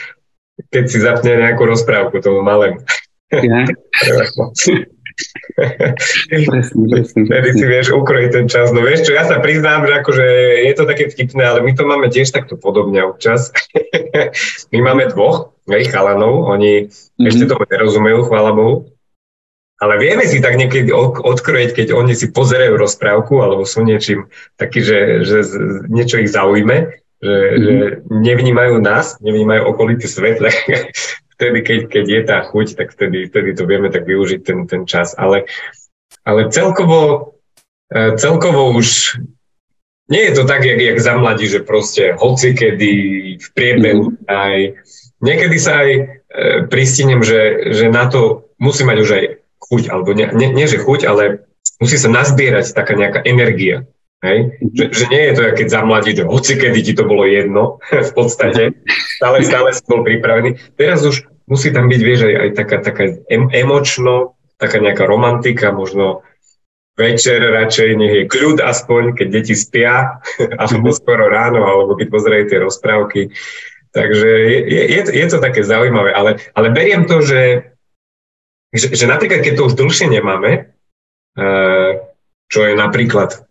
keď 0.74 0.84
si 0.88 0.98
zapne 1.04 1.40
nejakú 1.40 1.68
rozprávku 1.68 2.20
tomu 2.24 2.40
malému. 2.44 2.80
Ja. 3.32 3.68
Vtedy 7.16 7.50
si 7.56 7.66
vieš 7.66 7.96
ukrojiť 7.96 8.30
ten 8.32 8.46
čas. 8.52 8.76
No 8.76 8.84
vieš 8.84 9.08
čo, 9.08 9.16
ja 9.16 9.24
sa 9.24 9.40
priznám, 9.40 9.88
že 9.88 9.94
akože 10.04 10.26
je 10.68 10.74
to 10.76 10.84
také 10.84 11.08
vtipné, 11.08 11.44
ale 11.48 11.64
my 11.64 11.72
to 11.72 11.88
máme 11.88 12.12
tiež 12.12 12.36
takto 12.36 12.60
podobne 12.60 13.00
občas. 13.08 13.56
my 14.76 14.80
máme 14.84 15.08
dvoch, 15.16 15.56
hej, 15.72 15.88
chalanov, 15.88 16.52
oni 16.52 16.92
mm-hmm. 16.92 17.28
ešte 17.32 17.48
tomu 17.48 17.64
nerozumejú, 17.64 18.28
chvála 18.28 18.52
Bohu. 18.52 18.92
Ale 19.86 20.02
vieme 20.02 20.26
si 20.26 20.42
tak 20.42 20.58
niekedy 20.58 20.90
odkrojiť, 21.22 21.78
keď 21.78 21.88
oni 21.94 22.18
si 22.18 22.34
pozerajú 22.34 22.74
rozprávku 22.74 23.38
alebo 23.38 23.70
sú 23.70 23.86
niečím 23.86 24.34
taký, 24.58 24.82
že, 24.82 25.22
že 25.22 25.46
niečo 25.86 26.18
ich 26.18 26.34
zaujme, 26.34 27.06
že, 27.22 27.30
mm-hmm. 27.30 27.62
že 27.62 27.76
nevnímajú 28.10 28.82
nás, 28.82 29.22
nevnímajú 29.22 29.62
okolitý 29.70 30.10
svet, 30.10 30.42
vtedy, 31.38 31.60
keď, 31.62 31.80
keď 31.86 32.06
je 32.10 32.22
tá 32.26 32.38
chuť, 32.50 32.68
tak 32.82 32.98
vtedy, 32.98 33.30
vtedy 33.30 33.54
to 33.54 33.70
vieme 33.70 33.94
tak 33.94 34.10
využiť 34.10 34.42
ten, 34.42 34.66
ten 34.66 34.90
čas. 34.90 35.14
Ale, 35.14 35.46
ale 36.26 36.50
celkovo, 36.50 37.38
e, 37.94 38.18
celkovo 38.18 38.74
už 38.74 39.22
nie 40.10 40.34
je 40.34 40.34
to 40.34 40.50
tak, 40.50 40.66
jak, 40.66 40.82
jak 40.82 40.98
za 40.98 41.14
mladí, 41.14 41.46
že 41.46 41.62
proste 41.62 42.18
hoci 42.18 42.58
kedy 42.58 42.94
v 43.38 43.48
priebehu 43.54 44.18
mm. 44.18 44.34
aj 44.34 44.58
niekedy 45.22 45.58
sa 45.62 45.86
aj 45.86 45.90
e, 45.94 46.02
pristinem, 46.74 47.22
že, 47.22 47.70
že 47.70 47.86
na 47.94 48.10
to 48.10 48.50
musí 48.58 48.82
mať 48.82 48.98
už 48.98 49.10
aj 49.14 49.45
chuť, 49.60 49.90
alebo 49.90 50.14
nie, 50.14 50.28
nie, 50.36 50.50
nie 50.54 50.68
že 50.68 50.82
chuť, 50.82 51.08
ale 51.08 51.46
musí 51.82 51.98
sa 51.98 52.10
nazbierať 52.12 52.76
taká 52.76 52.94
nejaká 52.96 53.24
energia. 53.26 53.88
Hej? 54.26 54.58
Že, 54.74 54.86
že 54.90 55.06
nie 55.12 55.22
je 55.30 55.34
to, 55.38 55.42
keď 55.54 55.68
za 55.70 55.82
mladí, 55.86 56.12
že 56.18 56.26
hoci 56.26 56.54
kedy 56.58 56.80
ti 56.82 56.94
to 56.98 57.06
bolo 57.06 57.28
jedno, 57.28 57.78
v 58.10 58.12
podstate, 58.16 58.78
stále, 59.20 59.38
stále 59.46 59.70
si 59.74 59.84
bol 59.86 60.02
pripravený. 60.02 60.58
Teraz 60.80 61.06
už 61.06 61.26
musí 61.46 61.70
tam 61.70 61.92
byť, 61.92 62.02
vieš, 62.02 62.22
aj, 62.26 62.36
aj 62.36 62.50
taká, 62.58 62.78
taká 62.82 63.04
em, 63.30 63.46
emočno, 63.54 64.38
taká 64.58 64.82
nejaká 64.82 65.06
romantika, 65.06 65.76
možno 65.76 66.26
večer 66.96 67.44
radšej 67.44 67.90
nech 68.00 68.14
je 68.16 68.24
kľud 68.32 68.64
aspoň, 68.64 69.20
keď 69.20 69.28
deti 69.30 69.56
spia, 69.56 70.24
alebo 70.62 70.90
mhm. 70.92 70.98
skoro 70.98 71.28
ráno, 71.28 71.64
alebo 71.64 71.94
keď 72.00 72.08
pozerajú 72.10 72.44
tie 72.50 72.60
rozprávky. 72.64 73.22
Takže 73.96 74.30
je, 74.68 74.84
je, 74.92 75.02
je 75.08 75.26
to 75.32 75.40
také 75.40 75.64
zaujímavé, 75.64 76.12
ale, 76.12 76.44
ale 76.52 76.68
beriem 76.68 77.08
to, 77.08 77.24
že, 77.24 77.72
že, 78.76 78.94
že 78.94 79.06
napríklad 79.08 79.42
keď 79.42 79.54
to 79.58 79.66
už 79.72 79.80
dlhšie 79.80 80.08
nemáme, 80.12 80.76
uh, 81.40 81.92
čo 82.52 82.60
je 82.68 82.74
napríklad 82.78 83.44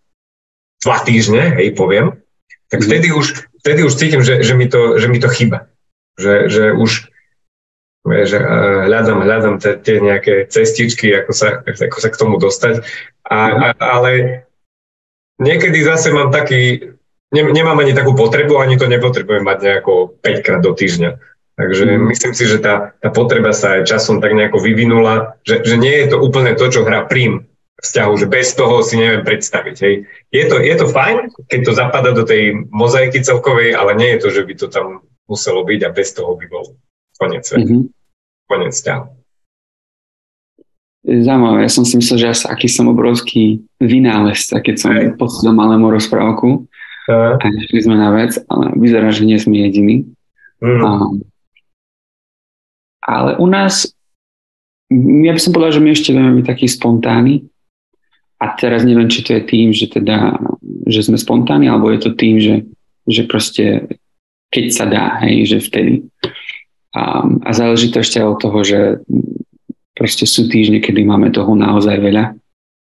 dva 0.85 0.97
týždne, 1.01 1.57
hej, 1.57 1.73
poviem, 1.73 2.21
tak 2.69 2.81
mhm. 2.81 2.87
vtedy 2.87 3.07
už, 3.11 3.25
vtedy 3.61 3.79
už 3.85 3.93
cítim, 3.93 4.21
že, 4.21 4.41
že, 4.45 4.53
mi 4.53 4.69
to, 4.69 5.01
že 5.01 5.07
mi 5.09 5.17
to 5.17 5.29
chýba. 5.29 5.69
Že, 6.15 6.33
že 6.47 6.65
už 6.71 6.91
že 8.05 8.37
hľadám, 8.85 9.25
hľadám 9.25 9.55
tie 9.57 9.97
nejaké 9.97 10.45
cestičky, 10.45 11.09
ako 11.09 11.31
sa, 11.33 11.65
ako 11.65 11.97
sa 11.97 12.09
k 12.13 12.19
tomu 12.21 12.37
dostať. 12.37 12.85
A, 13.25 13.37
a, 13.49 13.67
ale 13.81 14.45
niekedy 15.41 15.81
zase 15.81 16.13
mám 16.13 16.29
taký, 16.29 16.93
ne, 17.33 17.41
nemám 17.49 17.81
ani 17.81 17.97
takú 17.97 18.13
potrebu, 18.13 18.61
ani 18.61 18.77
to 18.77 18.85
nepotrebujem 18.85 19.41
mať 19.41 19.57
nejako 19.57 20.21
5 20.21 20.45
krát 20.45 20.61
do 20.61 20.77
týždňa. 20.77 21.17
Takže 21.55 21.87
mm. 21.87 22.03
myslím 22.11 22.33
si, 22.35 22.43
že 22.51 22.59
tá, 22.59 22.91
tá 22.99 23.09
potreba 23.15 23.55
sa 23.55 23.79
aj 23.79 23.87
časom 23.87 24.19
tak 24.19 24.35
nejako 24.35 24.59
vyvinula, 24.59 25.39
že, 25.47 25.63
že 25.63 25.79
nie 25.79 26.03
je 26.03 26.11
to 26.11 26.17
úplne 26.19 26.51
to, 26.59 26.67
čo 26.67 26.83
hrá 26.83 27.07
prím 27.07 27.47
vzťahu, 27.79 28.13
že 28.19 28.27
bez 28.27 28.55
toho 28.55 28.83
si 28.83 28.99
neviem 28.99 29.23
predstaviť. 29.23 29.75
Hej. 29.79 29.95
Je, 30.31 30.43
to, 30.51 30.59
je 30.59 30.75
to 30.75 30.87
fajn, 30.91 31.31
keď 31.47 31.59
to 31.63 31.71
zapadá 31.71 32.11
do 32.11 32.27
tej 32.27 32.67
mozaiky 32.71 33.23
celkovej, 33.23 33.75
ale 33.75 33.95
nie 33.95 34.15
je 34.15 34.19
to, 34.27 34.29
že 34.35 34.41
by 34.43 34.53
to 34.55 34.67
tam 34.67 34.87
muselo 35.31 35.63
byť 35.63 35.79
a 35.87 35.89
bez 35.95 36.11
toho 36.11 36.35
by 36.35 36.45
bol 36.47 36.75
koniec 37.19 37.47
sveta. 37.47 37.71
Mm-hmm. 37.71 37.83
Koniec 38.51 38.73
vzťahu. 38.75 39.05
Zaujímavé, 41.05 41.69
ja 41.69 41.71
som 41.71 41.85
si 41.85 42.01
myslel, 42.01 42.17
že 42.17 42.25
ja 42.33 42.35
aký 42.49 42.65
som 42.65 42.89
obrovský 42.89 43.61
vynálezca, 43.77 44.57
keď 44.57 44.75
som 44.75 44.89
hey. 44.97 45.13
malému 45.53 45.93
rozprávku 45.93 46.65
uh. 46.65 47.37
a 47.37 47.45
sme 47.77 47.93
na 47.93 48.09
vec, 48.09 48.41
ale 48.49 48.73
vyzerá, 48.73 49.13
že 49.13 49.21
nie 49.21 49.37
sme 49.37 49.61
jediní. 49.69 50.09
Mm. 50.65 50.81
Um, 50.81 51.21
ale 53.05 53.37
u 53.37 53.45
nás, 53.45 53.93
ja 54.89 55.31
by 55.31 55.39
som 55.39 55.53
povedal, 55.53 55.77
že 55.77 55.83
my 55.85 55.89
ešte 55.93 56.09
vieme 56.09 56.41
byť 56.41 56.45
takí 56.49 56.65
spontánni 56.65 57.45
a 58.41 58.57
teraz 58.57 58.81
neviem, 58.81 59.07
či 59.07 59.21
to 59.21 59.37
je 59.37 59.43
tým, 59.45 59.69
že 59.69 59.85
teda, 59.87 60.41
že 60.89 61.05
sme 61.05 61.21
spontánni, 61.21 61.69
alebo 61.69 61.93
je 61.93 61.99
to 62.01 62.11
tým, 62.17 62.41
že, 62.41 62.65
že 63.05 63.29
proste 63.29 63.85
keď 64.49 64.65
sa 64.73 64.85
dá, 64.89 65.21
hej, 65.25 65.55
že 65.55 65.57
vtedy. 65.61 65.93
Um, 66.95 67.43
a 67.43 67.51
záleží 67.51 67.91
to 67.91 67.99
ešte 67.99 68.23
od 68.23 68.39
toho, 68.39 68.63
že 68.63 68.79
proste 69.95 70.23
sú 70.23 70.47
týždne, 70.47 70.79
kedy 70.79 71.03
máme 71.03 71.27
toho 71.31 71.51
naozaj 71.55 71.99
veľa, 71.99 72.35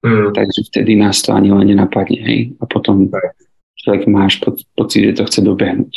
mm. 0.01 0.33
takže 0.33 0.59
vtedy 0.73 0.97
nás 0.97 1.21
to 1.21 1.33
ani 1.33 1.53
len 1.53 1.69
nenapadne, 1.69 2.17
hej. 2.17 2.39
A 2.57 2.65
potom 2.65 3.09
človek 3.77 4.09
máš 4.09 4.41
po, 4.41 4.57
pocit, 4.73 5.13
že 5.13 5.21
to 5.21 5.23
chce 5.29 5.39
dobehnúť. 5.45 5.93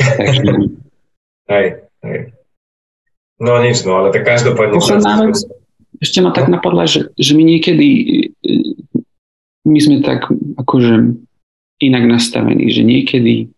Takže... 0.00 0.42
hej, 1.52 1.66
hej. 2.04 2.20
No 3.42 3.58
nič, 3.58 3.82
no, 3.82 3.98
ale 3.98 4.14
tak 4.14 4.22
každopádne... 4.22 4.78
Posledná 4.78 5.18
vec, 5.26 5.42
ešte 5.98 6.18
ma 6.22 6.30
tak 6.30 6.46
napadla, 6.46 6.86
že, 6.86 7.10
že 7.18 7.34
my 7.34 7.42
niekedy 7.42 7.88
my 9.62 9.78
sme 9.78 10.02
tak 10.02 10.30
akože 10.58 11.18
inak 11.82 12.04
nastavení, 12.06 12.70
že 12.70 12.86
niekedy 12.86 13.50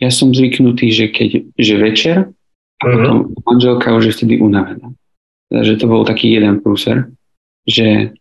ja 0.00 0.12
som 0.12 0.36
zvyknutý, 0.36 0.92
že 0.92 1.08
keď, 1.08 1.56
že 1.56 1.74
večer 1.80 2.16
a 2.28 2.84
mm-hmm. 2.84 2.92
potom 2.92 3.16
manželka 3.48 3.96
už 3.96 4.12
je 4.12 4.16
vtedy 4.20 4.34
unavená 4.40 4.92
že 5.62 5.78
to 5.78 5.86
bol 5.86 6.02
taký 6.02 6.34
jeden 6.34 6.58
prúser, 6.58 7.12
že, 7.68 8.16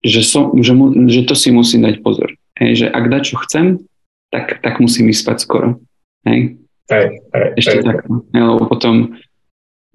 že, 0.00 0.22
som, 0.24 0.56
že, 0.56 0.72
mu, 0.72 0.94
že 1.10 1.26
to 1.28 1.36
si 1.36 1.52
musím 1.52 1.84
dať 1.84 2.00
pozor. 2.00 2.32
Hej, 2.56 2.86
že 2.86 2.86
ak 2.88 3.04
dať, 3.10 3.22
čo 3.34 3.36
chcem, 3.44 3.82
tak, 4.30 4.62
tak 4.62 4.78
musím 4.78 5.10
ísť 5.10 5.20
spať 5.26 5.38
skoro. 5.42 5.68
Hej? 6.24 6.63
Hej, 6.92 7.06
hej, 7.32 7.48
Ešte 7.56 7.76
hej. 7.80 7.84
tak. 7.84 7.96
Lebo 8.32 8.68
potom 8.68 9.16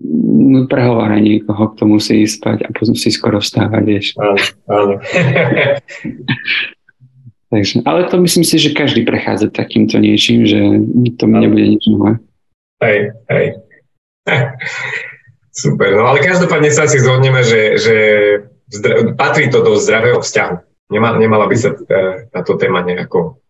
no, 0.01 0.65
prehovára 0.65 1.21
niekoho, 1.21 1.73
kto 1.77 1.85
musí 1.85 2.25
ísť 2.25 2.35
spať 2.41 2.57
a 2.65 2.69
potom 2.73 2.95
si 2.97 3.09
skoro 3.13 3.37
vstávať, 3.37 3.83
vieš. 3.85 4.07
Áno, 4.17 4.41
áno. 4.69 4.93
Takže, 7.49 7.81
ale 7.81 8.05
to 8.05 8.21
myslím 8.21 8.45
si, 8.45 8.61
že 8.61 8.77
každý 8.77 9.01
prechádza 9.09 9.49
takýmto 9.49 9.97
niečím, 9.97 10.45
že 10.45 10.85
to 11.17 11.25
mi 11.25 11.37
nebude 11.41 11.65
nič 11.65 11.83
nové. 11.89 12.21
Hej, 12.81 13.17
hej. 13.33 13.45
Super, 15.61 15.97
no 15.97 16.05
ale 16.13 16.21
každopádne 16.21 16.69
sa 16.69 16.85
si 16.85 17.01
zhodneme, 17.01 17.41
že, 17.41 17.81
že 17.81 17.95
zdra- 18.69 19.17
patrí 19.17 19.49
to 19.49 19.65
do 19.65 19.81
zdravého 19.81 20.21
vzťahu. 20.21 20.55
Nemala, 20.93 21.17
nemala 21.17 21.45
by 21.49 21.55
sa 21.57 21.73
táto 22.33 22.57
téma 22.57 22.85
nejako 22.85 23.41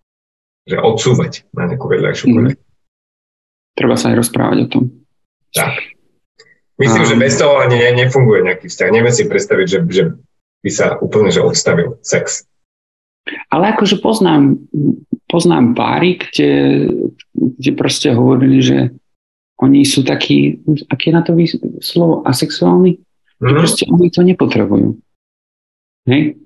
že 0.70 0.78
odsúvať 0.78 1.50
na 1.58 1.66
nejakú 1.66 1.90
vedľajšiu 1.90 2.26
mm. 2.30 2.54
Treba 3.78 3.96
sa 3.96 4.12
aj 4.14 4.20
rozprávať 4.22 4.58
o 4.66 4.68
tom. 4.68 4.84
Tak. 5.54 5.98
Myslím, 6.80 7.04
a... 7.04 7.10
že 7.12 7.16
bez 7.20 7.34
toho 7.36 7.60
ani 7.60 7.76
ne, 7.76 7.90
nefunguje 8.06 8.46
nejaký 8.48 8.72
vzťah. 8.72 8.90
Neviem 8.96 9.14
si 9.14 9.28
predstaviť, 9.28 9.66
že, 9.68 9.80
že 9.92 10.04
by 10.64 10.70
sa 10.72 10.96
úplne 11.00 11.30
že 11.30 11.44
odstavil 11.44 12.00
sex. 12.04 12.48
Ale 13.52 13.76
akože 13.76 14.00
poznám, 14.02 14.58
poznám 15.30 15.76
páry, 15.76 16.18
kde, 16.18 16.52
kde 17.36 17.72
proste 17.76 18.10
hovorili, 18.16 18.64
že 18.64 18.78
oni 19.60 19.84
sú 19.84 20.08
takí, 20.08 20.64
aké 20.88 21.12
na 21.12 21.20
to 21.20 21.36
slovo, 21.84 22.24
asexuálni, 22.24 22.96
mm. 22.96 23.44
že 23.44 23.54
proste 23.54 23.84
oni 23.92 24.08
to 24.08 24.22
nepotrebujú. 24.24 24.96
Hej? 26.08 26.40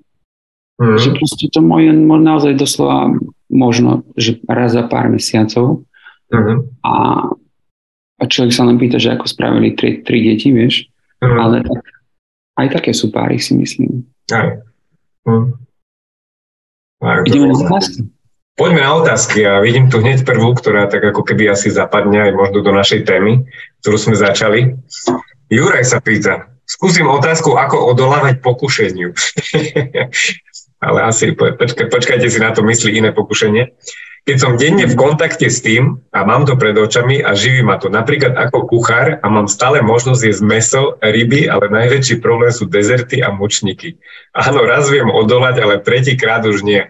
Mm. 0.82 0.98
Že 0.98 1.08
proste 1.14 1.46
to 1.54 1.62
moje 1.62 1.94
naozaj 1.94 2.58
doslova 2.58 3.14
možno, 3.46 4.02
že 4.18 4.42
raz 4.50 4.74
za 4.74 4.82
pár 4.90 5.06
mesiacov 5.06 5.86
mm. 6.34 6.58
a, 6.82 6.94
a 8.18 8.22
človek 8.26 8.52
sa 8.52 8.66
len 8.66 8.76
pýta, 8.76 8.98
že 8.98 9.14
ako 9.14 9.30
spravili 9.30 9.78
tri, 9.78 10.02
tri 10.02 10.18
deti, 10.26 10.50
vieš, 10.50 10.90
mm. 11.22 11.38
ale 11.38 11.62
tak, 11.62 11.84
aj 12.58 12.66
také 12.74 12.90
sú 12.90 13.14
páry, 13.14 13.38
si 13.38 13.54
myslím. 13.54 14.02
Aj. 14.34 14.58
Mm. 15.24 15.54
Ideme 17.28 17.52
na 17.52 17.56
otázky. 17.56 18.00
Poďme 18.54 18.86
na 18.86 18.92
otázky 18.94 19.42
a 19.42 19.58
vidím 19.58 19.90
tu 19.90 19.98
hneď 19.98 20.22
prvú, 20.22 20.54
ktorá 20.54 20.86
tak 20.86 21.02
ako 21.02 21.26
keby 21.26 21.50
asi 21.50 21.74
zapadne 21.74 22.30
aj 22.30 22.32
možno 22.38 22.62
do 22.62 22.70
našej 22.70 23.02
témy, 23.02 23.42
ktorú 23.82 23.98
sme 23.98 24.14
začali. 24.14 24.78
Juraj 25.50 25.82
sa 25.82 25.98
pýta, 25.98 26.54
skúsim 26.62 27.02
otázku, 27.10 27.58
ako 27.58 27.92
odolávať 27.92 28.38
pokušeniu. 28.40 29.10
Ale 30.84 30.98
asi, 31.02 31.34
počka, 31.34 31.88
počkajte 31.90 32.28
si 32.30 32.38
na 32.38 32.54
to 32.54 32.62
myslí 32.62 32.94
iné 32.94 33.10
pokušenie. 33.10 33.74
Keď 34.24 34.36
som 34.40 34.56
denne 34.56 34.88
v 34.88 34.96
kontakte 34.96 35.52
s 35.52 35.60
tým 35.60 36.00
a 36.08 36.24
mám 36.24 36.48
to 36.48 36.56
pred 36.56 36.72
očami 36.72 37.20
a 37.20 37.36
živí 37.36 37.60
ma 37.60 37.76
to, 37.76 37.92
napríklad 37.92 38.32
ako 38.32 38.64
kuchár 38.64 39.20
a 39.20 39.26
mám 39.28 39.52
stále 39.52 39.84
možnosť 39.84 40.22
jesť 40.24 40.42
meso, 40.48 40.82
ryby, 41.04 41.44
ale 41.44 41.68
najväčší 41.68 42.24
problém 42.24 42.48
sú 42.48 42.64
dezerty 42.64 43.20
a 43.20 43.28
mučníky. 43.36 44.00
Áno, 44.32 44.64
raz 44.64 44.88
viem 44.88 45.12
odolať, 45.12 45.60
ale 45.60 45.84
tretíkrát 45.84 46.40
už 46.48 46.64
nie. 46.64 46.88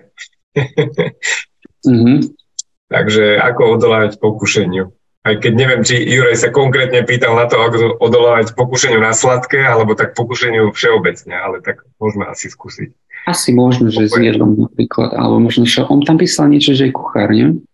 Mm-hmm. 1.83 2.19
Takže 2.95 3.43
ako 3.43 3.83
odolávať 3.83 4.23
pokušeniu? 4.23 4.95
Aj 5.25 5.35
keď 5.41 5.53
neviem, 5.57 5.83
či 5.83 6.05
Juraj 6.05 6.37
sa 6.37 6.55
konkrétne 6.55 7.01
pýtal 7.03 7.35
na 7.35 7.49
to, 7.49 7.59
ako 7.59 7.97
odolávať 7.97 8.53
pokušeniu 8.55 9.01
na 9.01 9.17
sladké, 9.17 9.59
alebo 9.59 9.97
tak 9.97 10.15
pokušeniu 10.15 10.71
všeobecne, 10.71 11.35
ale 11.35 11.65
tak 11.65 11.83
môžeme 11.97 12.29
asi 12.29 12.53
skúsiť. 12.53 12.95
Asi 13.25 13.57
možno, 13.57 13.89
že 13.89 14.09
s 14.09 14.15
jedlom 14.15 14.69
napríklad, 14.69 15.17
alebo 15.17 15.41
možno, 15.41 15.65
že 15.65 15.81
on 15.89 16.05
tam 16.05 16.21
písal 16.21 16.53
niečo, 16.53 16.77
že 16.77 16.89
je 16.89 16.97
kuchár, 16.97 17.33
nie? 17.33 17.65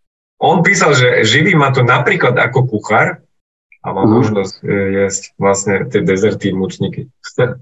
On 0.40 0.62
písal, 0.62 0.94
že 0.96 1.26
živí 1.26 1.52
ma 1.58 1.74
to 1.74 1.82
napríklad 1.82 2.38
ako 2.38 2.70
kuchár 2.70 3.20
a 3.84 3.88
má 3.92 4.06
uh-huh. 4.06 4.22
možnosť 4.22 4.54
e, 4.62 4.74
jesť 5.04 5.22
vlastne 5.36 5.84
tie 5.90 6.00
dezerty, 6.00 6.54
mučníky. 6.54 7.10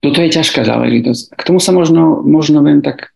Toto 0.00 0.18
je 0.24 0.30
ťažká 0.32 0.64
záležitosť. 0.64 1.36
K 1.36 1.42
tomu 1.44 1.60
sa 1.60 1.76
možno, 1.76 2.24
možno 2.24 2.64
viem 2.64 2.80
tak 2.80 3.12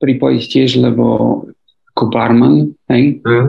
pripojiť 0.00 0.42
tiež, 0.48 0.80
lebo 0.80 1.44
ako 1.92 2.02
barman, 2.08 2.72
hej, 2.88 3.20
mm. 3.20 3.48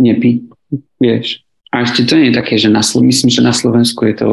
nepí, 0.00 0.48
vieš. 0.96 1.44
A 1.68 1.84
ešte 1.84 2.08
to 2.08 2.16
nie 2.16 2.32
je 2.32 2.38
také, 2.40 2.56
že 2.56 2.72
na 2.72 2.80
Slovensku, 2.80 3.10
myslím, 3.10 3.30
že 3.34 3.42
na 3.44 3.52
Slovensku 3.52 4.00
je 4.08 4.14
to 4.16 4.28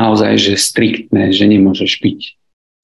naozaj, 0.00 0.40
že 0.40 0.54
striktné, 0.56 1.28
že 1.36 1.44
nemôžeš 1.44 2.00
piť. 2.00 2.40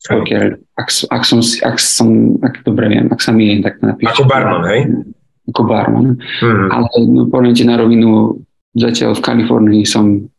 Pokiaľ, 0.07 0.61
ak, 0.79 0.89
ak, 1.11 1.23
som, 1.27 1.41
ak 1.43 1.77
som, 1.83 2.39
ak 2.39 2.63
dobre 2.63 2.87
viem, 2.87 3.07
ak 3.11 3.19
sa 3.19 3.35
mi 3.35 3.59
tak 3.59 3.83
napíšte. 3.83 4.23
Ako 4.23 4.31
barman, 4.31 4.63
hej? 4.71 4.81
Ako 5.51 5.63
barman. 5.67 6.07
Mm-hmm. 6.21 6.69
Ale 6.71 6.89
no, 7.11 7.27
poviem 7.27 7.55
ti 7.57 7.67
na 7.67 7.75
rovinu, 7.75 8.39
zatiaľ 8.79 9.19
v 9.19 9.25
Kalifornii 9.25 9.83
som, 9.83 10.31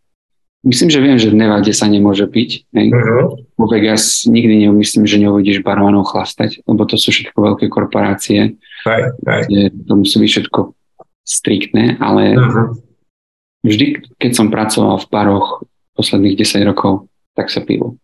myslím, 0.63 0.87
že 0.87 1.03
viem, 1.03 1.17
že 1.19 1.33
v 1.33 1.39
Nevade 1.43 1.73
sa 1.75 1.91
nemôže 1.91 2.31
piť. 2.31 2.63
Hej? 2.71 2.95
Mm-hmm. 2.95 3.59
Vo 3.59 3.65
Vegas 3.67 4.23
nikdy 4.23 4.71
nemyslím, 4.71 5.03
že 5.03 5.19
neuvidíš 5.19 5.59
barmanov 5.67 6.15
chlastať, 6.15 6.63
lebo 6.63 6.87
to 6.87 6.95
sú 6.95 7.11
všetko 7.11 7.35
veľké 7.35 7.65
korporácie. 7.67 8.55
Hej, 8.87 9.01
hej. 9.27 9.73
To 9.89 9.99
musí 9.99 10.15
byť 10.15 10.29
všetko 10.31 10.59
striktné, 11.27 11.99
ale 11.99 12.39
mm-hmm. 12.39 12.65
vždy, 13.67 13.85
keď 14.15 14.31
som 14.31 14.47
pracoval 14.47 15.03
v 15.03 15.07
baroch 15.11 15.66
posledných 15.97 16.37
10 16.37 16.69
rokov, 16.69 17.09
tak 17.33 17.49
sa 17.49 17.65
pilo 17.65 17.97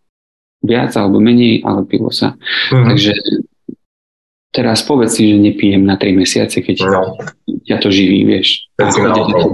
viac 0.64 0.96
alebo 0.96 1.20
menej, 1.20 1.60
ale 1.62 1.84
pilo 1.84 2.08
sa. 2.08 2.34
Mm-hmm. 2.72 2.86
Takže 2.88 3.12
teraz 4.50 4.80
povedz 4.80 5.20
si, 5.20 5.28
že 5.28 5.36
nepijem 5.36 5.84
na 5.84 6.00
3 6.00 6.16
mesiace, 6.16 6.64
keď 6.64 6.88
no. 6.88 7.20
ťa 7.68 7.76
to 7.84 7.92
živí, 7.92 8.24
vieš. 8.24 8.72
A 8.80 8.88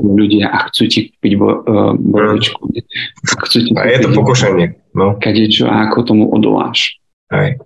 ľudia 0.00 0.46
a 0.54 0.70
chcú 0.70 0.86
ti 0.86 1.10
kúpiť 1.10 1.32
bo, 1.34 1.48
uh, 1.66 1.92
borovičku. 1.98 2.62
Mm. 2.62 3.74
a 3.74 3.82
je 3.90 3.98
to 4.06 4.08
pokušenie. 4.14 4.66
No. 4.94 5.18
Kadečo 5.18 5.66
a 5.66 5.90
ako 5.90 5.98
tomu 6.06 6.24
odoláš. 6.30 7.02
Aj. 7.34 7.58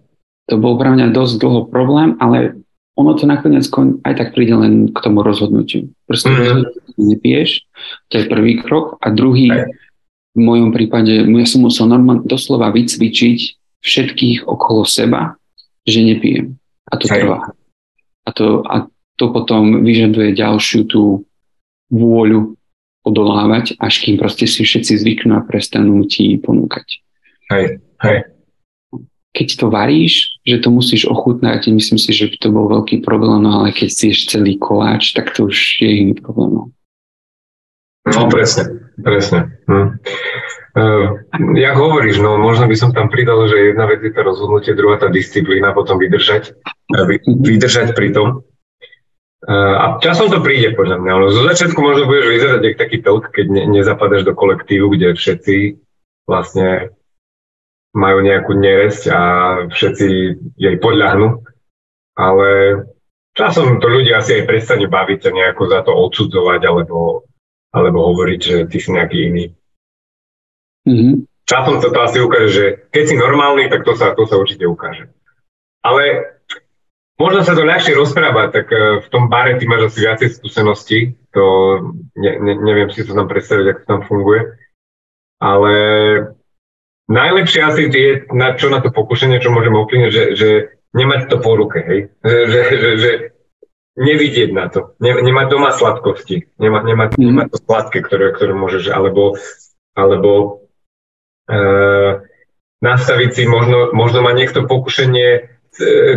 To 0.49 0.61
bol 0.61 0.77
pre 0.81 0.93
mňa 0.93 1.13
dosť 1.13 1.41
dlho 1.41 1.61
problém, 1.69 2.17
ale 2.21 2.61
ono 2.95 3.17
to 3.17 3.27
nakoniec 3.27 3.67
aj 4.07 4.15
tak 4.15 4.37
príde 4.37 4.55
len 4.55 4.93
k 4.93 4.99
tomu 5.03 5.25
rozhodnutiu. 5.25 5.91
Proste 6.07 6.31
mm-hmm. 6.31 6.63
nepiješ, 7.01 7.65
to 8.13 8.23
je 8.23 8.31
prvý 8.31 8.61
krok 8.63 9.01
a 9.03 9.11
druhý, 9.11 9.51
aj 9.51 9.84
v 10.35 10.41
mojom 10.43 10.75
prípade 10.75 11.23
ja 11.23 11.47
som 11.47 11.63
musel 11.63 11.87
normálne 11.87 12.27
doslova 12.27 12.75
vycvičiť 12.75 13.39
všetkých 13.81 14.51
okolo 14.51 14.83
seba, 14.83 15.39
že 15.87 16.03
nepijem. 16.03 16.59
A 16.91 16.99
to 16.99 17.07
Hej. 17.07 17.23
trvá. 17.23 17.39
A 18.25 18.29
to, 18.33 18.65
a 18.67 18.91
to 19.15 19.25
potom 19.31 19.87
vyžaduje 19.87 20.35
ďalšiu 20.35 20.91
tú 20.91 21.23
vôľu 21.93 22.59
odolávať, 23.05 23.77
až 23.79 24.01
kým 24.01 24.17
proste 24.17 24.49
si 24.49 24.65
všetci 24.65 24.97
zvyknú 25.05 25.37
a 25.37 25.45
prestanú 25.45 26.03
ti 26.09 26.41
ponúkať. 26.41 27.05
Hej, 27.53 27.85
hej. 28.01 28.19
Keď 29.35 29.49
to 29.61 29.67
varíš, 29.69 30.41
že 30.47 30.63
to 30.63 30.71
musíš 30.71 31.05
ochutnať, 31.11 31.69
myslím 31.69 31.99
si, 31.99 32.15
že 32.15 32.31
by 32.31 32.37
to 32.39 32.49
bol 32.55 32.67
veľký 32.71 33.03
problém, 33.05 33.45
no 33.45 33.61
ale 33.61 33.75
keď 33.75 33.91
si 33.93 34.15
celý 34.15 34.57
koláč, 34.57 35.13
tak 35.13 35.35
to 35.37 35.51
už 35.51 35.85
je 35.85 35.91
iný 35.91 36.15
problém. 36.17 36.55
No. 36.55 36.65
No 38.09 38.29
presne, 38.31 38.84
presne. 39.01 39.59
Hm. 39.67 39.89
Uh, 40.75 41.23
jak 41.55 41.79
hovoríš, 41.79 42.19
no 42.19 42.35
možno 42.35 42.67
by 42.67 42.75
som 42.75 42.91
tam 42.91 43.07
pridal, 43.07 43.47
že 43.47 43.71
jedna 43.71 43.87
vec 43.87 44.03
je 44.03 44.11
to 44.11 44.27
rozhodnutie, 44.27 44.75
druhá 44.75 44.99
tá 44.99 45.07
disciplína, 45.07 45.71
potom 45.71 46.03
vydržať, 46.03 46.59
vy, 46.91 47.23
vydržať 47.23 47.95
pri 47.95 48.11
tom. 48.11 48.43
Uh, 49.45 49.75
a 49.79 49.85
časom 50.03 50.35
to 50.35 50.43
príde 50.43 50.75
podľa 50.75 50.99
mňa. 50.99 51.13
No, 51.15 51.27
zo 51.31 51.47
začiatku 51.47 51.79
možno 51.79 52.11
budeš 52.11 52.27
vyzerať 52.27 52.61
jak 52.65 52.77
taký 52.81 52.97
telk, 53.07 53.31
keď 53.31 53.47
ne, 53.55 53.63
nezapadaš 53.71 54.27
do 54.27 54.35
kolektívu, 54.35 54.91
kde 54.91 55.15
všetci 55.15 55.79
vlastne 56.27 56.91
majú 57.95 58.19
nejakú 58.27 58.53
neresť 58.59 59.03
a 59.15 59.21
všetci 59.71 60.07
jej 60.59 60.77
podľahnú. 60.83 61.45
Ale 62.19 62.49
časom 63.39 63.79
to 63.79 63.87
ľudia 63.87 64.19
asi 64.19 64.43
aj 64.43 64.49
prestane 64.51 64.87
baviť 64.91 65.31
a 65.31 65.35
nejako 65.35 65.63
za 65.71 65.81
to 65.87 65.93
odsudzovať 65.95 66.61
alebo 66.67 67.29
alebo 67.75 68.07
hovoriť, 68.15 68.41
že 68.41 68.57
ty 68.71 68.79
si 68.79 68.95
nejaký 68.95 69.19
iný. 69.35 69.45
Mm-hmm. 70.87 71.15
Časom 71.45 71.83
sa 71.83 71.91
to 71.91 71.99
asi 72.01 72.19
ukáže, 72.23 72.51
že 72.55 72.65
keď 72.95 73.05
si 73.05 73.15
normálny, 73.19 73.69
tak 73.69 73.83
to 73.83 73.99
sa, 73.99 74.15
to 74.15 74.25
sa 74.25 74.39
určite 74.39 74.65
ukáže. 74.65 75.11
Ale 75.85 76.33
možno 77.21 77.45
sa 77.45 77.53
to 77.53 77.67
ľahšie 77.67 77.93
rozprávať, 77.99 78.49
tak 78.55 78.67
e, 78.73 79.05
v 79.05 79.07
tom 79.13 79.29
bare 79.29 79.61
ty 79.61 79.69
máš 79.69 79.93
asi 79.93 80.09
viacej 80.09 80.29
skúseností, 80.41 81.19
to 81.35 81.45
ne, 82.17 82.33
ne, 82.41 82.55
neviem 82.63 82.89
si 82.95 83.05
to 83.05 83.13
tam 83.13 83.29
predstaviť, 83.29 83.67
ako 83.69 83.81
to 83.85 83.91
tam 83.91 84.03
funguje, 84.09 84.41
ale 85.43 85.75
najlepšie 87.13 87.61
asi 87.61 87.83
je, 87.93 88.25
na, 88.33 88.57
čo 88.57 88.73
na 88.73 88.81
to 88.81 88.89
pokušenie, 88.89 89.43
čo 89.43 89.53
môžeme 89.53 89.77
ovplyvniť, 89.85 90.11
že, 90.15 90.25
že 90.33 90.51
nemať 90.97 91.29
to 91.29 91.37
po 91.45 91.59
ruke, 91.59 91.83
hej? 91.83 92.01
Že, 92.25 92.39
že, 92.49 92.61
že, 92.65 92.91
že 92.97 93.11
nevidieť 93.95 94.51
na 94.51 94.67
to, 94.67 94.99
ne, 94.99 95.15
nemať 95.15 95.47
doma 95.51 95.71
sladkosti, 95.71 96.51
nemať, 96.59 96.83
nemať, 96.83 97.11
mm. 97.15 97.23
nemať 97.31 97.47
to 97.55 97.59
sladké, 97.63 97.99
ktoré, 98.03 98.35
ktoré 98.35 98.53
môžeš, 98.55 98.91
alebo, 98.91 99.39
alebo 99.95 100.31
e, 101.47 101.59
nastaviť 102.83 103.31
si, 103.31 103.43
možno, 103.47 103.95
možno 103.95 104.27
má 104.27 104.35
niekto 104.35 104.67
pokušenie 104.67 105.29
e, 105.39 105.41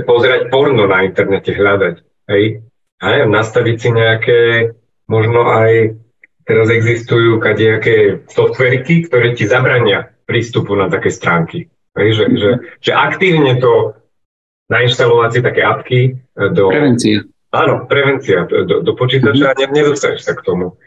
pozerať 0.02 0.50
porno 0.50 0.90
na 0.90 1.06
internete, 1.06 1.54
hľadať, 1.54 1.96
hej, 2.34 2.66
a 2.98 3.08
nastaviť 3.30 3.76
si 3.78 3.90
nejaké, 3.94 4.42
možno 5.06 5.46
aj 5.46 6.02
teraz 6.50 6.74
existujú 6.74 7.38
kadejaké 7.38 8.26
softverky, 8.26 9.06
ktoré 9.06 9.38
ti 9.38 9.46
zabrania 9.46 10.18
prístupu 10.26 10.74
na 10.74 10.90
také 10.90 11.14
stránky. 11.14 11.70
Hej, 11.94 12.10
že, 12.14 12.26
že, 12.42 12.52
že 12.82 12.92
aktívne 12.94 13.58
to 13.62 13.98
nainštalovať 14.70 15.30
si 15.30 15.40
také 15.46 15.62
apky 15.62 16.00
do... 16.34 16.74
Prevencia 16.74 17.22
Áno, 17.58 17.90
prevencia 17.90 18.46
do, 18.46 18.86
do 18.86 18.92
počítača 18.94 19.54
mm-hmm. 19.54 19.74
ne, 19.74 19.76
nedostaneš 19.82 20.22
sa 20.22 20.34
k 20.38 20.46
tomu. 20.46 20.78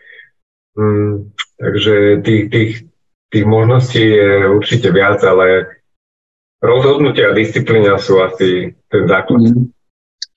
Mm, 0.79 1.35
takže 1.59 2.23
tých, 2.23 2.43
tých, 2.49 2.73
tých 3.31 3.45
možností 3.47 4.01
je 4.01 4.47
určite 4.47 4.95
viac, 4.95 5.19
ale 5.27 5.67
rozhodnutia 6.63 7.33
a 7.33 7.37
disciplína 7.37 7.99
sú 7.99 8.23
asi 8.23 8.77
ten 8.87 9.03
základ. 9.11 9.51
Mm-hmm. 9.51 9.67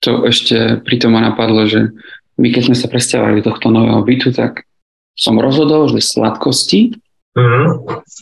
To 0.04 0.10
ešte 0.28 0.82
pri 0.84 0.96
tom 1.00 1.16
ma 1.16 1.22
napadlo, 1.22 1.64
že 1.64 1.94
my 2.36 2.50
keď 2.50 2.62
sme 2.72 2.76
sa 2.76 2.90
presťahovali 2.90 3.40
do 3.40 3.46
tohto 3.54 3.70
nového 3.70 4.02
bytu, 4.02 4.34
tak 4.34 4.66
som 5.14 5.38
rozhodol, 5.38 5.86
že 5.86 6.02
sladkosti 6.02 6.98
mm-hmm. 7.38 7.66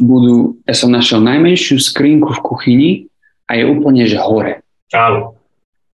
budú, 0.04 0.60
ja 0.68 0.74
som 0.76 0.92
našiel 0.92 1.24
najmenšiu 1.24 1.80
skrinku 1.80 2.36
v 2.36 2.44
kuchyni 2.44 2.90
a 3.48 3.56
je 3.56 3.64
úplne, 3.64 4.04
že 4.04 4.20
hore. 4.20 4.60
Áno. 4.92 5.41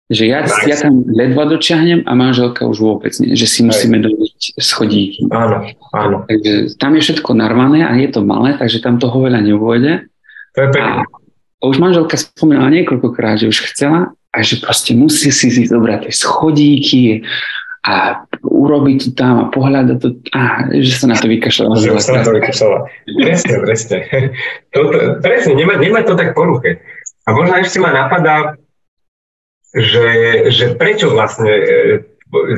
Že 0.07 0.25
ja, 0.31 0.38
nice. 0.47 0.71
ja 0.71 0.77
tam 0.79 1.03
ledva 1.11 1.51
dočiahnem 1.51 2.07
a 2.07 2.14
manželka 2.14 2.62
už 2.62 2.79
vôbec 2.79 3.11
nie, 3.19 3.35
že 3.35 3.51
si 3.51 3.66
musíme 3.66 3.99
dojsť 3.99 4.55
schodíky. 4.55 5.27
Áno, 5.35 5.66
áno. 5.90 6.23
Takže 6.31 6.79
tam 6.79 6.95
je 6.95 7.03
všetko 7.03 7.35
narvané 7.35 7.83
a 7.83 7.90
je 7.99 8.14
to 8.14 8.23
malé, 8.23 8.55
takže 8.55 8.79
tam 8.87 9.03
toho 9.03 9.19
veľa 9.19 9.42
nevôjde. 9.42 10.07
To 10.55 10.59
je 10.62 10.69
pekné. 10.71 11.03
A 11.59 11.62
už 11.66 11.83
manželka 11.83 12.14
spomínala 12.14 12.71
niekoľkokrát, 12.71 13.42
že 13.42 13.51
už 13.51 13.66
chcela 13.75 14.14
a 14.31 14.38
že 14.47 14.62
proste 14.62 14.95
musí 14.95 15.35
si 15.35 15.51
si 15.51 15.66
zobrať 15.66 16.07
tie 16.07 16.14
schodíky 16.14 17.03
a 17.87 18.23
urobiť 18.42 18.99
to 18.99 19.11
tam 19.14 19.35
a 19.42 19.45
pohľadať 19.51 19.97
to, 20.03 20.09
a 20.35 20.71
že 20.75 20.92
sa 21.03 21.07
na 21.07 21.16
to 21.16 21.31
vykašľala. 21.31 21.75
Že 21.79 22.03
sa 22.03 22.12
na 22.19 22.23
to 22.27 22.35
vykašľala. 22.35 22.79
Presne, 23.23 23.55
presne. 23.62 23.99
Toto, 24.75 25.23
presne, 25.23 25.53
nemá, 25.55 25.79
nemá 25.79 26.03
to 26.03 26.19
tak 26.19 26.35
poruche. 26.35 26.83
A 27.27 27.35
možno 27.35 27.59
ešte 27.59 27.79
ma 27.79 27.95
napadá, 27.95 28.59
že, 29.74 30.09
že 30.52 30.64
prečo 30.79 31.11
vlastne 31.11 31.50
e, 31.50 31.64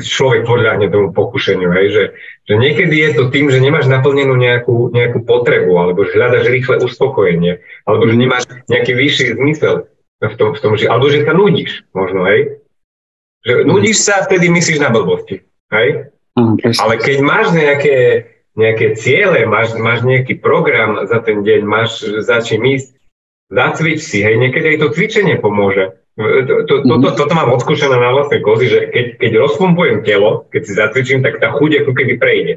človek 0.00 0.48
podľahne 0.48 0.88
tomu 0.88 1.12
pokušeniu, 1.12 1.68
hej? 1.72 1.86
Že, 1.92 2.04
že 2.48 2.54
niekedy 2.56 2.94
je 2.96 3.10
to 3.16 3.22
tým, 3.28 3.52
že 3.52 3.60
nemáš 3.60 3.86
naplnenú 3.86 4.34
nejakú, 4.34 4.90
nejakú 4.90 5.22
potrebu, 5.28 5.72
alebo 5.76 6.08
že 6.08 6.16
hľadaš 6.16 6.48
rýchle 6.48 6.80
uspokojenie, 6.80 7.60
alebo 7.84 8.08
že 8.08 8.16
nemáš 8.16 8.48
nejaký 8.72 8.92
vyšší 8.96 9.36
zmysel 9.36 9.88
v 10.24 10.34
tom, 10.34 10.56
v 10.56 10.60
tom 10.60 10.72
že, 10.74 10.88
alebo 10.88 11.06
že 11.12 11.22
sa 11.22 11.36
nudíš 11.36 11.84
možno, 11.92 12.26
hej? 12.26 12.58
Že 13.46 13.52
nudíš 13.68 13.98
sa 14.02 14.24
vtedy 14.24 14.50
myslíš 14.50 14.82
na 14.82 14.90
blbosti, 14.90 15.44
hej? 15.70 16.10
Ale 16.78 16.94
keď 17.02 17.16
máš 17.22 17.50
nejaké, 17.50 18.26
nejaké 18.54 18.94
ciele, 18.94 19.46
máš, 19.46 19.74
máš 19.78 20.02
nejaký 20.06 20.38
program 20.38 21.06
za 21.06 21.22
ten 21.22 21.42
deň, 21.42 21.60
máš 21.66 22.02
za 22.24 22.42
čím 22.42 22.66
ísť, 22.78 22.94
zacvič 23.52 24.00
si, 24.00 24.22
hej, 24.22 24.36
niekedy 24.36 24.76
aj 24.76 24.78
to 24.80 24.88
cvičenie 24.96 25.36
pomôže. 25.40 25.98
To, 26.18 26.24
to, 26.66 26.74
to, 26.82 26.94
to, 26.98 27.10
toto 27.14 27.32
mám 27.38 27.54
odskúšané 27.54 27.94
na 27.94 28.10
vlastnej 28.10 28.42
kozy, 28.42 28.66
že 28.66 28.80
keď, 28.90 29.06
keď 29.22 29.32
rozpumpujem 29.38 30.02
telo, 30.02 30.50
keď 30.50 30.62
si 30.66 30.72
zacvičím, 30.74 31.22
tak 31.22 31.38
tá 31.38 31.54
chuť 31.54 31.86
ako 31.86 31.92
keby 31.94 32.18
prejde. 32.18 32.54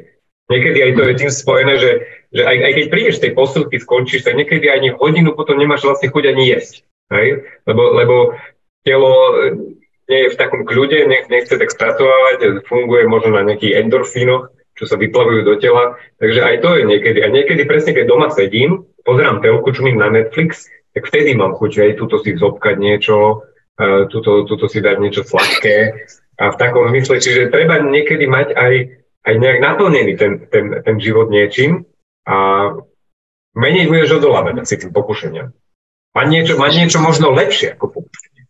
Niekedy 0.50 0.78
aj 0.82 0.92
to 0.98 1.02
je 1.06 1.14
tým 1.14 1.30
spojené, 1.30 1.74
že, 1.78 1.90
že 2.34 2.42
aj, 2.42 2.56
aj 2.58 2.72
keď 2.74 2.86
prídeš 2.90 3.16
z 3.16 3.22
tej 3.22 3.32
posilky, 3.38 3.76
skončíš, 3.78 4.26
tak 4.26 4.34
niekedy 4.34 4.66
ani 4.66 4.90
hodinu 4.90 5.38
potom 5.38 5.62
nemáš 5.62 5.86
vlastne 5.86 6.10
chuť 6.10 6.24
ani 6.34 6.50
jesť. 6.50 6.82
Hej? 7.14 7.46
Lebo, 7.62 7.82
lebo 7.94 8.16
telo 8.82 9.14
nie 10.10 10.26
je 10.26 10.32
v 10.34 10.38
takom 10.42 10.66
kľude, 10.66 11.06
nech, 11.06 11.30
nechce 11.30 11.54
tak 11.54 11.70
spracovávať, 11.70 12.66
funguje 12.66 13.06
možno 13.06 13.38
na 13.38 13.46
nejakých 13.46 13.86
endorfínoch, 13.86 14.50
čo 14.74 14.84
sa 14.90 14.98
vyplavujú 14.98 15.46
do 15.46 15.54
tela. 15.62 16.02
Takže 16.18 16.42
aj 16.42 16.56
to 16.66 16.68
je 16.76 16.82
niekedy. 16.90 17.22
A 17.22 17.30
niekedy 17.30 17.62
presne, 17.62 17.94
keď 17.94 18.10
doma 18.10 18.28
sedím, 18.34 18.90
pozerám 19.06 19.38
telku, 19.38 19.70
čumím 19.70 20.02
na 20.02 20.10
Netflix, 20.10 20.66
tak 20.92 21.08
vtedy 21.08 21.38
mám 21.38 21.54
chuť 21.56 21.70
aj 21.78 21.90
túto 21.96 22.20
si 22.20 22.34
zobkať 22.36 22.76
niečo, 22.76 23.46
tuto, 23.78 24.44
tuto 24.44 24.66
si 24.68 24.84
dať 24.84 24.96
niečo 25.00 25.22
sladké 25.24 26.06
a 26.38 26.44
v 26.52 26.56
takom 26.60 26.88
zmysle, 26.92 27.20
čiže 27.20 27.52
treba 27.52 27.80
niekedy 27.80 28.28
mať 28.28 28.52
aj, 28.56 28.74
aj 29.28 29.34
nejak 29.38 29.58
naplnený 29.60 30.12
ten, 30.16 30.32
ten, 30.48 30.80
ten 30.84 30.96
život 31.00 31.32
niečím 31.32 31.88
a 32.28 32.68
menej 33.56 33.88
budeš 33.88 34.20
odolávať 34.20 34.64
asi 34.64 34.74
tým 34.80 34.92
pokušeniam. 34.92 35.52
Má 36.12 36.22
niečo, 36.28 36.60
má 36.60 36.68
niečo 36.68 37.00
možno 37.00 37.32
lepšie 37.32 37.72
ako 37.76 38.00
popuštenie. 38.00 38.42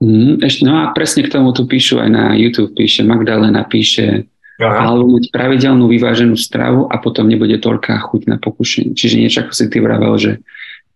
Mm, 0.00 0.44
ešte, 0.44 0.62
no 0.64 0.84
a 0.84 0.92
presne 0.92 1.24
k 1.24 1.32
tomu 1.32 1.52
tu 1.52 1.68
píšu 1.68 2.00
aj 2.00 2.10
na 2.12 2.24
YouTube, 2.36 2.72
píše 2.76 3.04
Magdalena, 3.04 3.64
píše 3.64 4.28
Aha. 4.60 4.88
alebo 4.88 5.20
mať 5.20 5.28
pravidelnú 5.32 5.88
vyváženú 5.88 6.36
stravu 6.36 6.88
a 6.88 6.96
potom 6.96 7.28
nebude 7.28 7.60
toľká 7.60 7.96
chuť 8.00 8.28
na 8.28 8.36
pokušenie. 8.40 8.96
Čiže 8.96 9.20
niečo 9.20 9.38
ako 9.44 9.52
si 9.52 9.64
ty 9.68 9.78
vravel, 9.80 10.16
že 10.16 10.32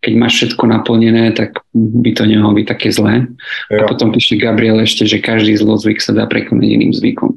keď 0.00 0.12
máš 0.16 0.32
všetko 0.40 0.64
naplnené, 0.64 1.36
tak 1.36 1.60
by 1.76 2.10
to 2.16 2.24
nemohlo 2.24 2.56
byť 2.56 2.66
také 2.66 2.88
zlé. 2.88 3.28
Jo. 3.68 3.84
A 3.84 3.88
potom 3.88 4.08
píše 4.08 4.40
Gabriel 4.40 4.80
ešte, 4.80 5.04
že 5.04 5.20
každý 5.20 5.60
zlozvyk 5.60 6.00
sa 6.00 6.16
dá 6.16 6.24
prekonať 6.24 6.68
iným 6.72 6.92
zvykom. 6.96 7.36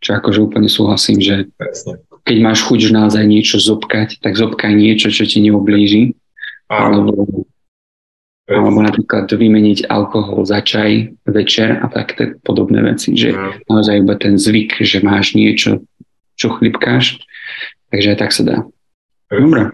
Čo 0.00 0.10
akože 0.16 0.40
úplne 0.40 0.68
súhlasím, 0.72 1.20
že 1.20 1.48
Presne. 1.60 2.00
keď 2.24 2.36
máš 2.40 2.64
chuť 2.64 2.88
naozaj 2.88 3.24
niečo 3.28 3.60
zobkať, 3.60 4.24
tak 4.24 4.36
zobkaj 4.36 4.72
niečo, 4.72 5.12
čo 5.12 5.28
ti 5.28 5.44
neoblíži. 5.44 6.16
Alebo, 6.72 7.44
alebo 8.48 8.80
napríklad 8.80 9.28
vymeniť 9.28 9.84
alkohol 9.92 10.48
za 10.48 10.64
čaj 10.64 11.20
večer 11.28 11.84
a 11.84 11.86
tak 11.92 12.16
podobné 12.40 12.80
veci. 12.80 13.12
Že 13.12 13.28
Aha. 13.36 13.48
naozaj 13.68 14.00
iba 14.00 14.16
ten 14.16 14.40
zvyk, 14.40 14.80
že 14.80 15.04
máš 15.04 15.36
niečo, 15.36 15.84
čo 16.40 16.48
chlipkáš, 16.48 17.20
takže 17.92 18.16
aj 18.16 18.18
tak 18.18 18.30
sa 18.32 18.42
dá. 18.42 18.56
Dobre. 19.28 19.68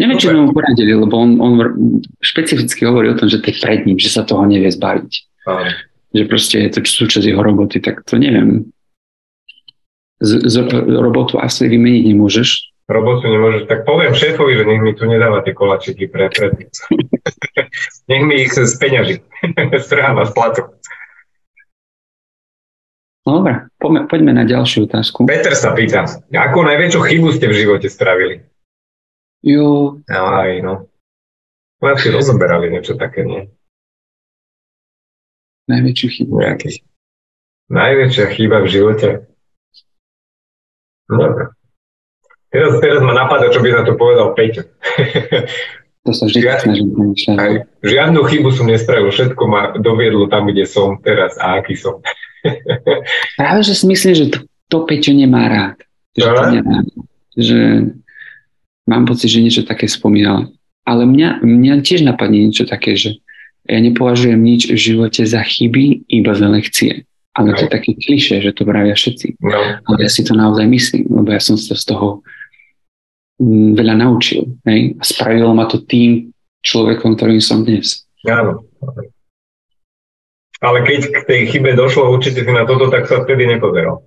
Neviem, 0.00 0.16
či 0.16 0.32
mu 0.32 0.56
poradili, 0.56 0.96
lebo 0.96 1.14
on, 1.20 1.36
on 1.36 1.52
špecificky 2.24 2.88
hovorí 2.88 3.12
o 3.12 3.18
tom, 3.18 3.28
že 3.28 3.44
to 3.44 3.52
je 3.52 3.60
pred 3.60 3.84
ním, 3.84 4.00
že 4.00 4.08
sa 4.08 4.24
toho 4.24 4.48
nevie 4.48 4.72
zbaviť. 4.72 5.12
Áno. 5.44 5.68
Že 6.12 6.22
proste 6.28 6.56
je 6.64 6.70
to 6.72 6.78
súčasť 6.80 7.24
jeho 7.28 7.42
roboty, 7.44 7.80
tak 7.80 8.00
to 8.08 8.16
neviem. 8.16 8.72
Z, 10.22 10.48
z, 10.48 10.56
robotu 10.96 11.36
asi 11.36 11.68
vymeniť 11.68 12.14
nemôžeš. 12.14 12.72
Robotu 12.88 13.28
nemôžeš, 13.28 13.68
tak 13.68 13.84
poviem 13.84 14.16
šéfovi, 14.16 14.56
že 14.56 14.64
nech 14.64 14.80
mi 14.80 14.92
tu 14.96 15.04
nedáva 15.04 15.44
tie 15.44 15.52
kolačiky 15.52 16.08
pre, 16.08 16.32
pre 16.32 16.52
Nech 18.08 18.22
mi 18.24 18.44
ich 18.44 18.52
speňaží. 18.52 19.20
Strháva 19.80 20.24
z 20.24 20.32
platu. 20.36 20.62
No 23.22 23.38
dobre, 23.38 23.70
poďme, 23.78 24.00
poďme 24.10 24.32
na 24.34 24.44
ďalšiu 24.48 24.90
otázku. 24.90 25.30
Peter 25.30 25.54
sa 25.54 25.70
pýta, 25.78 26.10
akú 26.34 26.66
najväčšiu 26.66 27.00
chybu 27.06 27.28
ste 27.30 27.46
v 27.46 27.54
živote 27.54 27.86
spravili? 27.86 28.42
Jo. 29.42 29.98
Aj, 30.06 30.50
no. 30.62 30.86
Si 31.98 32.08
rozoberali 32.14 32.70
niečo 32.70 32.94
také, 32.94 33.26
nie? 33.26 33.50
Najväčšiu 35.66 36.08
chybu. 36.14 36.34
Nejaký. 36.38 36.70
Najväčšia 37.70 38.26
chyba 38.38 38.62
v 38.62 38.68
živote. 38.70 39.08
No, 41.10 41.14
dobre. 41.18 41.44
Teraz, 42.52 42.78
teraz 42.78 43.00
ma 43.02 43.16
napadá, 43.16 43.50
čo 43.50 43.64
by 43.64 43.68
na 43.74 43.82
to 43.82 43.98
povedal 43.98 44.36
Peťo. 44.36 44.62
To 46.02 46.10
sa 46.10 46.26
vždy 46.26 46.38
Žiad, 46.42 46.58
snažím 46.66 46.88
Aj, 47.38 47.62
žiadnu 47.86 48.26
chybu 48.26 48.50
som 48.50 48.66
nespravil, 48.66 49.14
všetko 49.14 49.42
ma 49.46 49.70
doviedlo 49.78 50.26
tam, 50.26 50.50
kde 50.50 50.66
som 50.66 50.98
teraz 50.98 51.38
a 51.38 51.62
aký 51.62 51.78
som. 51.78 52.02
Práve, 53.38 53.62
že 53.62 53.78
si 53.78 53.86
myslím, 53.86 54.12
že 54.18 54.24
to, 54.34 54.38
to 54.66 54.78
Peťo 54.82 55.14
nemá 55.14 55.46
rád. 55.46 55.78
Že, 56.18 56.26
to 56.26 56.42
nemá, 56.50 56.78
že 57.38 57.58
mám 58.86 59.04
pocit, 59.06 59.30
že 59.30 59.42
niečo 59.42 59.62
také 59.62 59.86
spomínal. 59.86 60.50
Ale 60.82 61.06
mňa, 61.06 61.46
mňa 61.46 61.74
tiež 61.86 62.02
napadne 62.02 62.50
niečo 62.50 62.66
také, 62.66 62.98
že 62.98 63.22
ja 63.70 63.78
nepovažujem 63.78 64.38
nič 64.42 64.66
v 64.66 64.78
živote 64.78 65.22
za 65.22 65.42
chyby, 65.42 66.10
iba 66.10 66.32
za 66.34 66.50
lekcie. 66.50 67.06
Ale 67.32 67.56
to 67.56 67.64
je 67.64 67.70
také 67.72 67.96
kliše, 67.96 68.44
že 68.44 68.52
to 68.52 68.68
pravia 68.68 68.92
všetci. 68.92 69.40
No. 69.40 69.56
Ale 69.56 69.96
ja 70.04 70.10
si 70.10 70.20
to 70.20 70.36
naozaj 70.36 70.68
myslím, 70.68 71.08
lebo 71.08 71.32
ja 71.32 71.40
som 71.40 71.56
sa 71.56 71.72
z 71.72 71.84
toho 71.88 72.20
mm, 73.40 73.72
veľa 73.78 73.94
naučil. 74.04 74.58
Hej? 74.68 74.98
A 75.00 75.02
spravilo 75.06 75.54
ma 75.56 75.64
to 75.64 75.80
tým 75.80 76.34
človekom, 76.60 77.16
ktorým 77.16 77.40
som 77.40 77.64
dnes. 77.64 78.04
Áno. 78.28 78.66
Ale 80.62 80.78
keď 80.86 81.00
k 81.10 81.18
tej 81.26 81.40
chybe 81.50 81.74
došlo 81.74 82.12
určite 82.12 82.44
si 82.44 82.52
na 82.52 82.62
toto, 82.68 82.86
tak 82.92 83.08
sa 83.08 83.24
vtedy 83.24 83.48
nepozeral. 83.48 84.04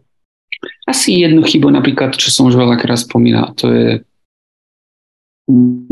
Asi 0.88 1.26
jednu 1.26 1.44
chybu 1.44 1.68
napríklad, 1.68 2.16
čo 2.16 2.30
som 2.32 2.48
už 2.48 2.56
veľakrát 2.56 3.02
spomínal, 3.02 3.52
to 3.58 3.74
je 3.74 3.90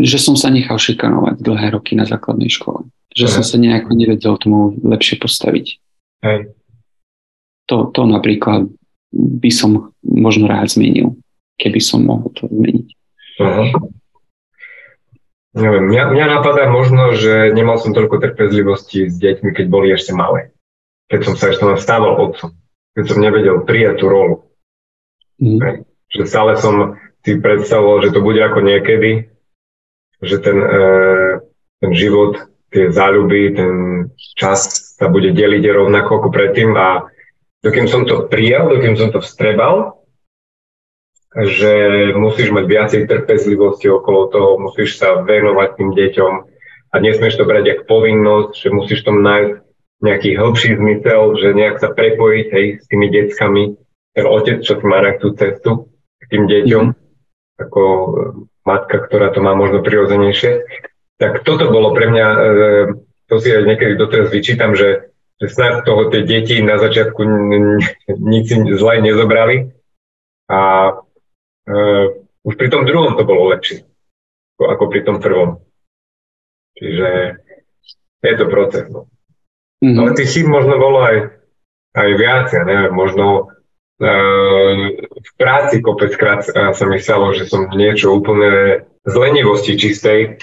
že 0.01 0.17
som 0.17 0.33
sa 0.33 0.49
nechal 0.49 0.81
šikanovať 0.81 1.37
dlhé 1.37 1.67
roky 1.77 1.93
na 1.93 2.09
základnej 2.09 2.49
škole. 2.49 2.89
Že 3.13 3.25
Aha. 3.29 3.33
som 3.37 3.43
sa 3.45 3.57
nejako 3.61 3.93
nevedel 3.93 4.33
tomu 4.41 4.73
lepšie 4.81 5.21
postaviť. 5.21 5.77
Hej. 6.25 6.39
To, 7.69 7.93
to 7.93 8.01
napríklad 8.09 8.73
by 9.13 9.51
som 9.53 9.93
možno 10.01 10.49
rád 10.49 10.73
zmenil, 10.73 11.13
keby 11.61 11.77
som 11.77 12.01
mohol 12.01 12.33
to 12.33 12.49
zmeniť. 12.49 12.87
Aha. 13.45 13.63
Neviem, 15.53 15.85
mňa, 15.93 16.03
mňa 16.17 16.25
napadá 16.33 16.65
možno, 16.65 17.13
že 17.13 17.53
nemal 17.53 17.77
som 17.77 17.93
toľko 17.93 18.17
trpezlivosti 18.25 19.05
s 19.05 19.21
deťmi, 19.21 19.53
keď 19.53 19.65
boli 19.69 19.93
ešte 19.93 20.09
malé. 20.09 20.49
Keď 21.13 21.29
som 21.29 21.35
sa 21.37 21.53
ešte 21.53 21.61
len 21.61 21.77
stával 21.77 22.17
otcom. 22.17 22.57
Keď 22.97 23.05
som 23.05 23.21
nevedel 23.21 23.61
prijať 23.61 24.01
tú 24.01 24.09
rolu. 24.09 24.35
Mm. 25.37 25.85
Že 26.09 26.23
stále 26.25 26.57
som 26.57 26.97
si 27.21 27.37
predstavoval, 27.37 28.01
že 28.01 28.17
to 28.17 28.25
bude 28.25 28.41
ako 28.41 28.65
niekedy 28.65 29.29
že 30.23 30.39
ten, 30.39 30.57
e, 30.59 30.79
ten 31.83 31.91
život, 31.91 32.39
tie 32.71 32.89
záľuby, 32.89 33.53
ten 33.53 33.73
čas 34.39 34.95
sa 34.97 35.11
bude 35.11 35.35
deliť 35.35 35.63
rovnako 35.69 36.11
ako 36.23 36.29
predtým 36.33 36.73
a 36.73 37.05
dokým 37.61 37.85
som 37.85 38.07
to 38.07 38.25
prijal, 38.31 38.71
dokým 38.71 38.97
som 38.97 39.13
to 39.13 39.21
vstrebal, 39.21 40.01
že 41.33 41.73
musíš 42.13 42.53
mať 42.53 42.65
viacej 42.65 43.01
trpezlivosti 43.09 43.89
okolo 43.89 44.29
toho, 44.29 44.49
musíš 44.61 45.01
sa 45.01 45.21
venovať 45.21 45.69
tým 45.77 45.89
deťom 45.93 46.33
a 46.93 46.95
nesmieš 47.01 47.41
to 47.41 47.45
brať 47.49 47.77
ako 47.77 47.83
povinnosť, 47.89 48.51
že 48.53 48.69
musíš 48.69 49.01
tom 49.01 49.25
nájsť 49.25 49.65
nejaký 50.03 50.29
hĺbší 50.35 50.77
zmysel, 50.77 51.21
že 51.39 51.57
nejak 51.57 51.79
sa 51.79 51.89
prepojiť 51.89 52.47
hej, 52.53 52.67
s 52.83 52.85
tými 52.91 53.07
deckami, 53.09 53.63
ten 54.13 54.25
otec, 54.29 54.61
čo 54.61 54.77
si 54.77 54.85
má 54.85 55.01
na 55.01 55.17
tú 55.17 55.33
cestu 55.33 55.89
k 56.21 56.23
tým 56.29 56.43
deťom, 56.45 56.85
mm. 56.91 56.95
ako 57.65 57.83
matka, 58.63 59.03
ktorá 59.03 59.31
to 59.31 59.39
má 59.43 59.55
možno 59.55 59.83
prirodzenejšie. 59.83 60.63
Tak 61.19 61.43
toto 61.47 61.69
bolo 61.69 61.93
pre 61.95 62.09
mňa, 62.09 62.27
e, 62.27 62.39
to 63.29 63.35
si 63.39 63.51
aj 63.51 63.63
niekedy 63.63 63.95
doteraz 63.95 64.31
vyčítam, 64.31 64.73
že, 64.73 65.13
že 65.39 65.47
snad 65.47 65.87
toho 65.87 66.11
tie 66.11 66.23
deti 66.23 66.59
na 66.63 66.79
začiatku 66.79 67.21
nič 68.07 68.47
zle 68.75 68.93
nezobrali 68.99 69.71
a 70.51 70.91
uh, 70.99 72.05
už 72.43 72.53
pri 72.59 72.67
tom 72.67 72.83
druhom 72.83 73.15
to 73.15 73.23
bolo 73.23 73.55
lepšie 73.55 73.87
ako, 74.63 74.63
ako 74.69 74.83
pri 74.91 75.01
tom 75.03 75.17
prvom. 75.19 75.49
Čiže 76.79 77.09
je 78.23 78.35
to 78.39 78.45
proces. 78.47 78.87
No. 78.89 79.11
Mm-hmm. 79.83 79.99
Ale 79.99 80.09
tých 80.15 80.31
chyb 80.31 80.47
možno 80.47 80.79
bolo 80.79 81.03
aj, 81.03 81.17
aj 81.97 82.09
viac, 82.15 82.47
ja 82.55 82.63
neviem, 82.63 82.93
možno 82.95 83.51
v 84.01 85.31
práci 85.37 85.79
kopeckrát 85.79 86.41
sa 86.47 86.85
mi 86.89 86.97
stalo, 86.97 87.31
že 87.31 87.45
som 87.45 87.69
niečo 87.71 88.13
úplne 88.13 88.83
z 89.05 89.13
lenivosti 89.15 89.77
čistej 89.77 90.41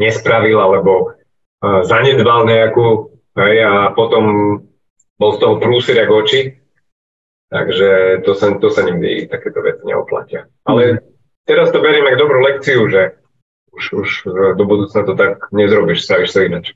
nespravil 0.00 0.56
alebo 0.56 1.16
zanedbal 1.60 2.48
nejakú 2.48 3.16
hej, 3.36 3.56
a 3.64 3.92
potom 3.92 4.24
bol 5.16 5.30
z 5.36 5.38
toho 5.40 5.54
prúser 5.60 5.96
jak 5.96 6.12
oči. 6.12 6.40
Takže 7.46 8.20
to 8.26 8.34
sa, 8.34 8.58
to 8.58 8.68
sa 8.74 8.82
nikdy 8.82 9.30
takéto 9.30 9.62
veci 9.62 9.86
neoplatia. 9.86 10.50
Ale 10.66 10.98
teraz 11.46 11.70
to 11.70 11.78
beriem 11.78 12.02
ako 12.02 12.18
dobrú 12.18 12.42
lekciu, 12.42 12.90
že 12.90 13.22
už, 13.70 13.84
už 13.92 14.08
do 14.58 14.64
budúcna 14.66 15.06
to 15.06 15.14
tak 15.14 15.46
nezrobíš, 15.54 16.02
stavíš 16.02 16.34
sa 16.34 16.42
inač. 16.42 16.74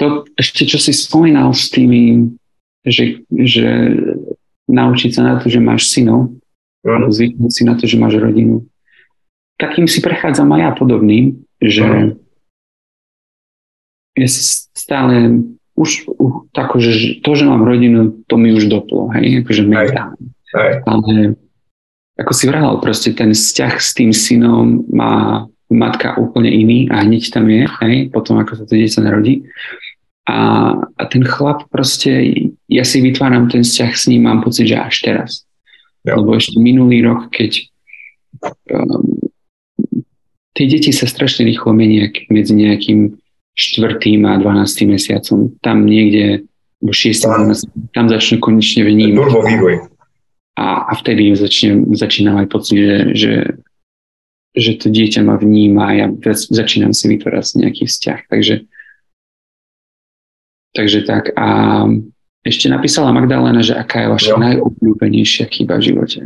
To 0.00 0.24
ešte, 0.34 0.64
čo 0.64 0.80
si 0.80 0.96
spomínal 0.96 1.52
s 1.52 1.68
tými 1.68 2.32
že, 2.84 3.24
že 3.28 3.66
naučiť 4.70 5.10
sa 5.12 5.22
na 5.26 5.34
to, 5.36 5.52
že 5.52 5.60
máš 5.60 5.90
synov, 5.92 6.32
mm. 6.86 7.12
zvyknúť 7.12 7.52
si 7.52 7.62
na 7.66 7.74
to, 7.76 7.84
že 7.84 8.00
máš 8.00 8.16
rodinu. 8.16 8.64
Takým 9.60 9.84
si 9.84 10.00
prechádzam 10.00 10.48
aj 10.56 10.60
ja 10.60 10.70
podobným, 10.72 11.36
že 11.60 11.84
mm. 11.84 12.10
ja 14.16 14.28
si 14.28 14.40
stále 14.72 15.44
už 15.76 16.08
tako, 16.52 16.80
že 16.80 17.20
to, 17.20 17.30
že 17.36 17.44
mám 17.44 17.64
rodinu, 17.64 18.24
to 18.28 18.36
mi 18.36 18.52
už 18.52 18.68
doplo, 18.68 19.12
hej, 19.16 19.44
akože 19.44 19.62
mi 19.64 19.76
Ale 20.84 21.36
ako 22.20 22.32
si 22.36 22.44
vrahal, 22.48 22.80
proste 22.84 23.16
ten 23.16 23.32
vzťah 23.32 23.74
s 23.80 23.96
tým 23.96 24.12
synom 24.12 24.84
má 24.92 25.48
matka 25.70 26.18
úplne 26.20 26.52
iný 26.52 26.90
a 26.90 27.00
hneď 27.00 27.32
tam 27.32 27.48
je, 27.48 27.64
hej, 27.64 27.96
potom 28.12 28.36
ako 28.42 28.60
sa 28.60 28.64
to 28.68 28.76
dieťa 28.76 29.00
narodí. 29.06 29.46
A, 30.30 30.78
a 30.94 31.02
ten 31.10 31.26
chlap 31.26 31.66
proste, 31.74 32.10
ja 32.70 32.84
si 32.86 33.02
vytváram 33.02 33.50
ten 33.50 33.66
vzťah 33.66 33.92
s 33.92 34.06
ním, 34.06 34.30
mám 34.30 34.46
pocit, 34.46 34.70
že 34.70 34.78
až 34.78 34.96
teraz. 35.02 35.30
Ja. 36.06 36.14
Lebo 36.16 36.38
ešte 36.38 36.56
minulý 36.62 37.02
rok, 37.02 37.34
keď 37.34 37.66
um, 38.70 39.18
tie 40.54 40.66
deti 40.70 40.94
sa 40.94 41.10
strašne 41.10 41.44
rýchlo 41.50 41.74
menia 41.74 42.08
medzi 42.30 42.54
nejakým 42.54 43.18
štvrtým 43.58 44.22
a 44.24 44.38
12. 44.38 44.86
mesiacom. 44.86 45.50
Tam 45.60 45.84
niekde, 45.84 46.46
bo 46.78 46.94
6. 46.94 47.90
tam 47.90 48.06
začnú 48.06 48.38
konečne 48.38 48.86
vnímať. 48.86 49.28
A, 50.54 50.66
a 50.88 50.92
vtedy 50.94 51.34
začne, 51.34 51.90
začínam 51.96 52.38
aj 52.38 52.46
pocit, 52.48 52.78
že, 52.78 52.96
že 53.16 53.32
že 54.50 54.82
to 54.82 54.90
dieťa 54.90 55.22
ma 55.22 55.38
vníma 55.38 55.82
a 55.86 55.92
ja 55.94 56.06
začínam 56.50 56.90
si 56.90 57.06
vytvárať 57.06 57.62
nejaký 57.62 57.86
vzťah. 57.86 58.20
Takže, 58.26 58.66
takže 60.74 61.06
tak. 61.06 61.32
A 61.36 61.46
ešte 62.40 62.72
napísala 62.72 63.12
Magdalena, 63.12 63.60
že 63.60 63.76
aká 63.76 64.04
je 64.04 64.08
vaša 64.16 64.32
no. 64.36 64.40
najobľúbenejšia 64.44 65.46
chyba 65.52 65.76
v 65.78 65.92
živote. 65.92 66.20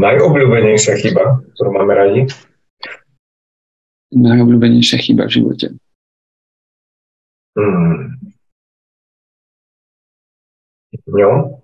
Najobľúbenejšia 0.00 0.94
chyba, 1.04 1.44
ktorú 1.54 1.70
máme 1.76 1.92
radi? 1.92 2.20
Najobľúbenejšia 4.16 4.98
chyba 5.00 5.28
v 5.28 5.34
živote. 5.40 5.66
Hmm. 7.52 8.16
No. 11.06 11.61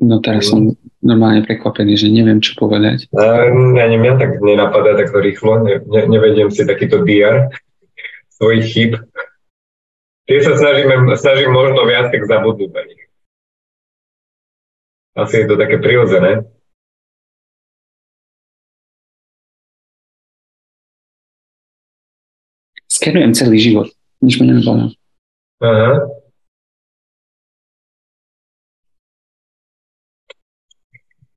No 0.00 0.16
teraz 0.24 0.48
som 0.48 0.72
normálne 1.04 1.44
prekvapený, 1.44 1.92
že 2.00 2.08
neviem, 2.08 2.40
čo 2.40 2.56
povedať. 2.56 3.12
Ani 3.12 3.96
mňa 4.00 4.16
tak 4.16 4.40
nenapadá 4.40 4.96
takto 4.96 5.20
rýchlo, 5.20 5.60
ne, 5.60 5.76
ne, 5.84 6.00
nevediem 6.08 6.48
si 6.48 6.64
takýto 6.64 7.04
diar 7.04 7.52
svojich 8.32 8.64
chyb. 8.64 8.90
Tie 10.24 10.40
sa 10.40 10.56
snažíme, 10.56 11.04
snažím 11.20 11.52
možno 11.52 11.84
viac 11.84 12.08
tak 12.08 12.24
zabudnúť 12.24 12.70
na 12.72 12.82
nich. 12.88 13.02
Asi 15.20 15.44
je 15.44 15.46
to 15.52 15.60
také 15.60 15.76
prirodzené. 15.76 16.48
Skenujem 22.88 23.32
celý 23.36 23.58
život. 23.60 23.88
Nič 24.24 24.40
ma 24.40 24.48
nenapadá. 24.48 24.92
Aha. 25.60 26.19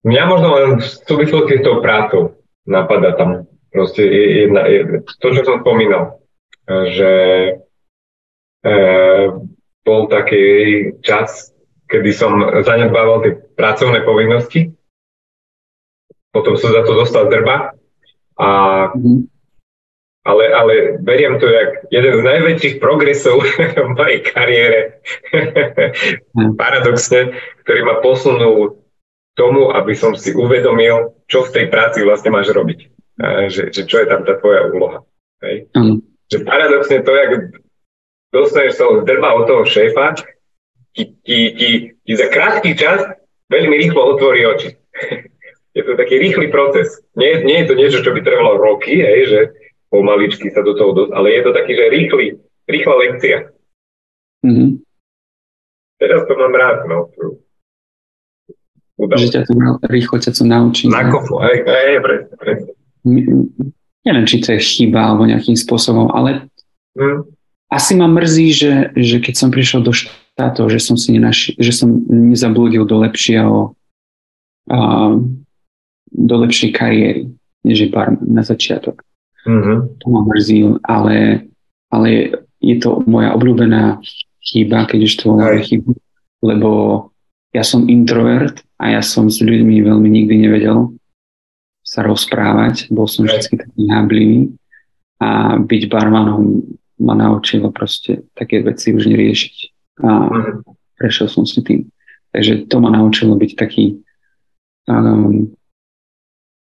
Mňa 0.03 0.23
možno 0.27 0.49
len 0.59 0.69
v 0.79 0.85
súvislosti 0.85 1.59
s 1.59 1.65
tou 1.65 1.79
prácou 1.79 2.35
napadá 2.67 3.15
tam 3.15 3.47
proste 3.71 4.03
jedna, 4.03 4.67
jedna, 4.67 4.97
to, 5.07 5.27
čo 5.31 5.41
som 5.47 5.63
spomínal, 5.63 6.19
že 6.67 7.11
e, 8.61 8.73
bol 9.81 10.01
taký 10.11 10.45
čas, 11.01 11.55
kedy 11.87 12.11
som 12.11 12.35
zanedbával 12.61 13.23
tie 13.23 13.33
pracovné 13.55 14.03
povinnosti, 14.03 14.75
potom 16.35 16.59
som 16.59 16.75
za 16.75 16.83
to 16.83 16.93
dostal 16.99 17.31
drba, 17.31 17.73
a, 18.37 18.47
mm-hmm. 18.91 19.19
ale, 20.27 20.43
ale 20.51 20.73
beriem 20.99 21.39
to 21.39 21.47
jak 21.47 21.87
jeden 21.95 22.19
z 22.19 22.23
najväčších 22.27 22.75
progresov 22.77 23.39
v 23.87 23.89
mojej 23.95 24.19
kariére, 24.27 24.99
mm. 26.35 26.59
paradoxne, 26.59 27.39
ktorý 27.63 27.79
ma 27.87 27.95
posunul 28.03 28.82
tomu, 29.33 29.73
aby 29.73 29.93
som 29.97 30.13
si 30.13 30.33
uvedomil, 30.33 31.13
čo 31.25 31.45
v 31.45 31.53
tej 31.53 31.65
práci 31.73 32.05
vlastne 32.05 32.29
máš 32.29 32.53
robiť. 32.53 32.79
A 33.21 33.49
že, 33.49 33.69
že 33.73 33.85
čo 33.85 34.01
je 34.01 34.07
tam 34.09 34.25
tá 34.25 34.37
tvoja 34.37 34.69
úloha. 34.69 35.05
Hej? 35.41 35.69
Mm. 35.73 36.01
Že 36.29 36.37
paradoxne 36.45 36.97
to, 37.05 37.11
jak 37.13 37.31
dostaneš 38.33 38.73
sa 38.77 38.85
drba 39.05 39.29
od 39.37 39.45
toho 39.45 39.63
šéfa, 39.65 40.17
ti, 40.93 41.17
ti, 41.25 41.39
ti, 41.57 41.69
ti 42.05 42.13
za 42.13 42.29
krátky 42.29 42.77
čas 42.77 43.01
veľmi 43.49 43.75
rýchlo 43.77 44.01
otvorí 44.17 44.45
oči. 44.45 44.69
je 45.77 45.81
to 45.81 45.93
taký 45.97 46.21
rýchly 46.21 46.53
proces. 46.53 47.01
Nie, 47.17 47.41
nie 47.41 47.65
je 47.65 47.67
to 47.69 47.73
niečo, 47.77 47.99
čo 48.05 48.13
by 48.13 48.21
trvalo 48.21 48.61
roky, 48.61 49.01
hej, 49.01 49.21
že 49.29 49.39
pomaličky 49.89 50.49
sa 50.53 50.61
do 50.65 50.73
toho 50.73 50.93
dosť, 50.93 51.11
ale 51.13 51.27
je 51.33 51.41
to 51.41 51.51
taký, 51.53 51.71
že 51.77 51.93
rýchly, 51.93 52.25
rýchla 52.69 52.95
lekcia. 52.97 53.37
Mm-hmm. 54.45 54.69
Teraz 56.01 56.21
to 56.25 56.33
mám 56.33 56.53
rád, 56.53 56.85
no 56.89 57.09
udalo. 58.97 59.19
Že 59.21 59.27
ťa 59.29 59.41
to 59.47 59.53
rýchlo 59.89 60.17
ťa 60.19 60.31
to 60.33 60.43
naučí. 60.45 60.85
Na 60.89 61.09
kofu, 61.09 61.41
aj, 61.41 61.55
aj, 61.65 61.95
presne, 62.01 62.33
presne. 62.37 62.71
Neviem, 64.03 64.25
či 64.27 64.37
to 64.43 64.55
je 64.55 64.59
chyba 64.59 65.11
alebo 65.11 65.27
nejakým 65.27 65.55
spôsobom, 65.55 66.11
ale 66.11 66.47
hmm. 66.99 67.23
asi 67.71 67.91
ma 67.95 68.07
mrzí, 68.07 68.47
že, 68.51 68.73
že 68.95 69.17
keď 69.23 69.33
som 69.35 69.49
prišiel 69.49 69.79
do 69.83 69.95
štátov, 69.95 70.67
že 70.71 70.79
som 70.83 70.99
si 70.99 71.15
nenaši, 71.15 71.55
že 71.55 71.71
som 71.71 71.89
nezablúdil 72.07 72.83
do 72.83 72.99
lepšieho 72.99 73.75
uh, 74.71 75.13
do 76.13 76.35
lepšej 76.37 76.71
kariéry, 76.77 77.23
než 77.65 77.87
je 77.87 77.89
barman 77.89 78.21
na 78.27 78.45
začiatok. 78.45 79.01
Mm-hmm. 79.43 79.77
To 79.99 80.05
ma 80.07 80.21
mrzí, 80.23 80.59
ale, 80.87 81.47
ale 81.91 82.09
je 82.63 82.75
to 82.79 83.03
moja 83.03 83.35
obľúbená 83.35 83.99
chyba, 84.39 84.87
keď 84.87 84.99
už 85.03 85.13
to 85.19 85.35
máme 85.35 85.59
chybu, 85.63 85.91
lebo 86.43 86.69
ja 87.51 87.63
som 87.63 87.87
introvert 87.87 88.63
a 88.83 88.99
ja 88.99 89.01
som 89.01 89.31
s 89.31 89.39
ľuďmi 89.39 89.79
veľmi 89.79 90.09
nikdy 90.11 90.43
nevedel 90.43 90.91
sa 91.87 92.03
rozprávať. 92.03 92.91
Bol 92.91 93.07
som 93.07 93.23
vždy 93.23 93.55
taký 93.55 93.81
náblivý 93.87 94.51
a 95.23 95.55
byť 95.55 95.83
barmanom 95.87 96.67
ma 96.99 97.15
naučilo 97.15 97.71
proste 97.71 98.27
také 98.35 98.59
veci 98.59 98.91
už 98.91 99.07
neriešiť. 99.07 99.55
A 100.03 100.09
prešiel 100.99 101.31
som 101.31 101.47
si 101.47 101.63
tým. 101.63 101.87
Takže 102.35 102.67
to 102.67 102.75
ma 102.83 102.91
naučilo 102.91 103.39
byť 103.39 103.51
taký 103.55 104.03
um, 104.91 105.55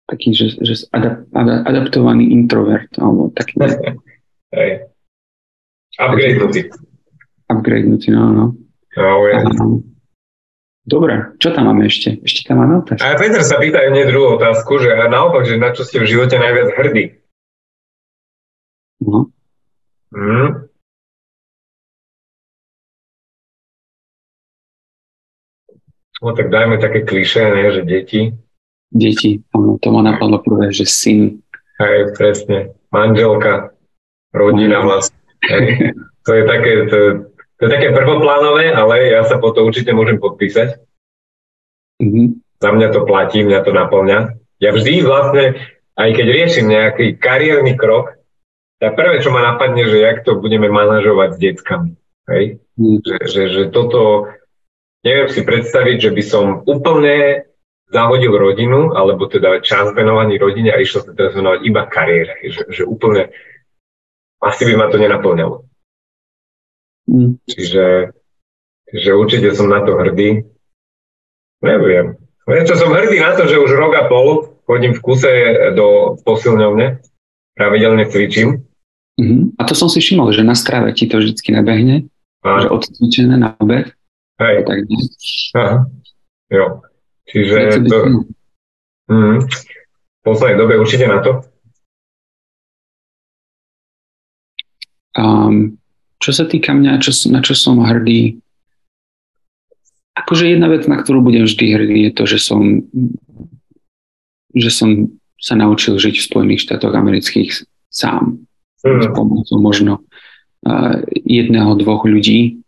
taký, 0.10 0.34
že, 0.36 0.58
že 0.60 0.90
adap, 0.92 1.24
adaptovaný 1.70 2.34
introvert, 2.34 2.90
alebo 2.98 3.30
taký... 3.32 3.62
Hej. 4.58 4.90
Upgradenutý. 6.02 6.74
Upgradenutý, 7.48 8.08
no, 8.12 8.34
no. 8.34 8.46
no 8.98 9.86
Dobre, 10.90 11.38
čo 11.38 11.54
tam 11.54 11.70
máme 11.70 11.86
ešte? 11.86 12.18
Ešte 12.26 12.50
tam 12.50 12.66
máme 12.66 12.82
otázku. 12.82 13.06
A 13.06 13.14
Peter 13.14 13.46
sa 13.46 13.62
pýta 13.62 13.86
aj 13.86 14.10
druhú 14.10 14.42
otázku, 14.42 14.82
že 14.82 14.90
naopak, 14.90 15.46
že 15.46 15.62
na 15.62 15.70
čo 15.70 15.86
ste 15.86 16.02
v 16.02 16.10
živote 16.10 16.42
najviac 16.42 16.74
hrdí? 16.74 17.22
No. 19.06 19.30
Hmm. 20.10 20.66
No 26.20 26.34
tak 26.34 26.50
dajme 26.50 26.82
také 26.82 27.06
klišé, 27.06 27.54
ne, 27.54 27.70
že 27.70 27.86
deti. 27.86 28.34
Deti, 28.90 29.46
áno, 29.54 29.78
to 29.78 29.94
ma 29.94 30.02
napadlo 30.02 30.42
prvé, 30.42 30.74
že 30.74 30.90
syn. 30.90 31.46
Hej, 31.78 32.18
presne. 32.18 32.74
Manželka, 32.90 33.78
rodina 34.34 34.82
vlastne. 34.82 35.22
Hej. 35.46 35.94
To 36.26 36.32
je 36.34 36.44
také, 36.50 36.72
to, 36.90 36.98
to 37.60 37.68
je 37.68 37.76
také 37.76 37.92
prvoplánové, 37.92 38.72
ale 38.72 39.12
ja 39.12 39.28
sa 39.28 39.36
po 39.36 39.52
to 39.52 39.68
určite 39.68 39.92
môžem 39.92 40.16
podpísať. 40.16 40.80
Mm-hmm. 42.00 42.28
Za 42.64 42.70
mňa 42.72 42.88
to 42.96 43.04
platí, 43.04 43.44
mňa 43.44 43.60
to 43.68 43.72
naplňa. 43.76 44.20
Ja 44.64 44.72
vždy 44.72 45.04
vlastne, 45.04 45.60
aj 46.00 46.10
keď 46.16 46.28
riešim 46.32 46.72
nejaký 46.72 47.20
kariérny 47.20 47.76
krok, 47.76 48.16
tak 48.80 48.96
prvé, 48.96 49.20
čo 49.20 49.36
ma 49.36 49.44
napadne, 49.44 49.84
že 49.92 50.00
jak 50.00 50.24
to 50.24 50.40
budeme 50.40 50.72
manažovať 50.72 51.36
s 51.36 51.38
deckami. 51.44 51.92
Hej? 52.32 52.64
Mm. 52.80 53.04
Že, 53.04 53.18
že, 53.28 53.44
že 53.52 53.64
toto, 53.76 54.32
neviem 55.04 55.28
si 55.28 55.44
predstaviť, 55.44 55.98
že 56.00 56.12
by 56.16 56.24
som 56.24 56.46
úplne 56.64 57.44
zahodil 57.92 58.32
rodinu, 58.40 58.96
alebo 58.96 59.28
teda 59.28 59.60
čas 59.60 59.92
venovaný 59.92 60.40
rodine 60.40 60.72
a 60.72 60.80
išiel 60.80 61.04
sa 61.04 61.12
teraz 61.12 61.36
venovať 61.36 61.60
iba 61.68 61.84
kariére. 61.92 62.40
Že, 62.40 62.64
že 62.72 62.84
úplne, 62.88 63.36
asi 64.40 64.64
by 64.64 64.74
ma 64.80 64.88
to 64.88 64.96
nenaplňalo. 64.96 65.69
Mm. 67.10 67.42
Čiže, 67.50 68.14
že 68.94 69.12
určite 69.18 69.50
som 69.58 69.66
na 69.66 69.82
to 69.82 69.98
hrdý. 69.98 70.46
Neviem. 71.66 72.16
Vieš 72.46 72.70
čo, 72.70 72.76
som 72.86 72.94
hrdý 72.94 73.18
na 73.18 73.34
to, 73.34 73.50
že 73.50 73.58
už 73.58 73.74
rok 73.74 73.94
a 73.98 74.06
pol 74.06 74.58
chodím 74.70 74.94
v 74.94 75.02
kuse 75.02 75.34
do 75.74 76.18
posilňovne, 76.22 77.02
pravidelne 77.58 78.06
cvičím. 78.06 78.70
Mm-hmm. 79.18 79.58
A 79.58 79.62
to 79.66 79.74
som 79.74 79.90
si 79.90 79.98
všimol, 79.98 80.30
že 80.30 80.46
na 80.46 80.54
strave 80.54 80.94
ti 80.94 81.10
to 81.10 81.18
vždy 81.18 81.34
nabehne, 81.58 82.06
a. 82.46 82.62
že 82.62 82.70
odcvičené 82.70 83.36
na 83.36 83.58
obed. 83.58 83.90
Hej. 84.38 84.56
Tak, 84.64 84.78
Aha. 85.58 85.78
Jo. 86.54 86.66
Čiže 87.28 87.84
to... 87.90 87.98
Mm, 89.10 89.42
v 89.42 90.22
poslednej 90.22 90.58
dobe 90.62 90.78
určite 90.78 91.10
na 91.10 91.20
to. 91.26 91.42
Um, 95.18 95.79
čo 96.20 96.32
sa 96.36 96.44
týka 96.44 96.76
mňa, 96.76 97.00
čo, 97.00 97.12
na 97.32 97.40
čo 97.40 97.56
som 97.56 97.80
hrdý, 97.80 98.40
akože 100.20 100.52
jedna 100.52 100.68
vec, 100.68 100.84
na 100.86 101.00
ktorú 101.00 101.24
budem 101.24 101.48
vždy 101.48 101.66
hrdý, 101.72 101.98
je 102.10 102.12
to, 102.12 102.24
že 102.28 102.40
som, 102.44 102.84
že 104.52 104.70
som 104.70 105.08
sa 105.40 105.56
naučil 105.56 105.96
žiť 105.96 106.16
v 106.20 106.28
Spojených 106.28 106.68
štátoch 106.68 106.92
amerických 106.92 107.64
sám. 107.88 108.44
Mm. 108.84 109.00
S 109.00 109.08
pomocou 109.16 109.58
možno 109.60 109.94
uh, 110.68 111.00
jedného, 111.24 111.80
dvoch 111.80 112.04
ľudí, 112.04 112.60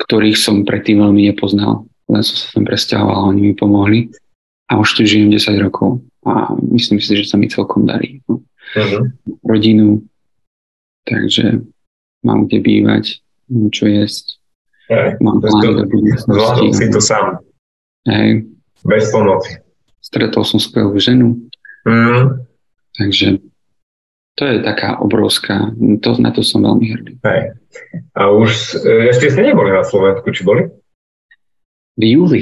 ktorých 0.00 0.40
som 0.40 0.64
predtým 0.64 1.04
veľmi 1.04 1.28
nepoznal. 1.28 1.84
Len 2.08 2.24
som 2.24 2.36
sa 2.40 2.46
tam 2.56 2.64
presťahoval, 2.64 3.36
oni 3.36 3.52
mi 3.52 3.52
pomohli. 3.52 4.08
A 4.68 4.80
už 4.80 5.00
tu 5.00 5.04
žijem 5.04 5.32
10 5.32 5.64
rokov 5.64 6.04
a 6.28 6.52
myslím 6.76 7.00
si, 7.00 7.16
že 7.16 7.24
sa 7.24 7.40
mi 7.40 7.48
celkom 7.48 7.88
darí. 7.88 8.20
No. 8.28 8.44
Uh-huh. 8.76 9.08
Rodinu, 9.48 10.04
takže 11.08 11.64
mám 12.20 12.44
kde 12.44 12.58
bývať, 12.58 13.04
mám 13.46 13.68
čo 13.68 13.86
jesť. 13.86 14.38
Hej, 14.86 15.20
mám 15.20 15.38
to- 15.38 15.52
budúcnosti. 15.84 16.26
Zvládol 16.26 16.70
si 16.72 16.86
to 16.86 16.98
sám, 16.98 17.26
Hej, 18.04 18.48
bez 18.82 19.04
pomoci. 19.08 19.60
stretol 20.00 20.42
som 20.42 20.56
skvelú 20.56 20.96
ženu, 20.96 21.36
Mm, 21.84 22.44
takže 22.92 23.38
to 24.34 24.42
je 24.44 24.60
taká 24.60 24.98
obrovská, 24.98 25.72
to, 25.98 26.08
na 26.16 26.30
to 26.30 26.42
som 26.42 26.60
veľmi 26.60 26.86
hrdý. 26.90 27.12
hej. 27.22 27.40
A 28.12 28.28
už, 28.28 28.50
e, 28.76 29.08
ešte 29.08 29.28
ste 29.28 29.42
neboli 29.42 29.70
na 29.70 29.82
Slovensku, 29.82 30.28
či 30.28 30.42
boli? 30.42 30.68
V 31.94 32.04
júli. 32.08 32.40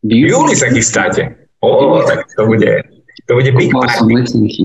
V 0.00 0.08
V 0.08 0.30
júli 0.30 0.54
sa 0.54 0.68
chystáte. 0.68 1.34
Ó, 1.58 1.68
tak 2.00 2.30
to 2.32 2.46
bude, 2.46 2.70
to 3.24 3.32
bude 3.32 3.50
big 3.50 3.66
Kúpal 3.68 3.86
som 3.88 4.06
party. 4.06 4.14
letenky. 4.14 4.62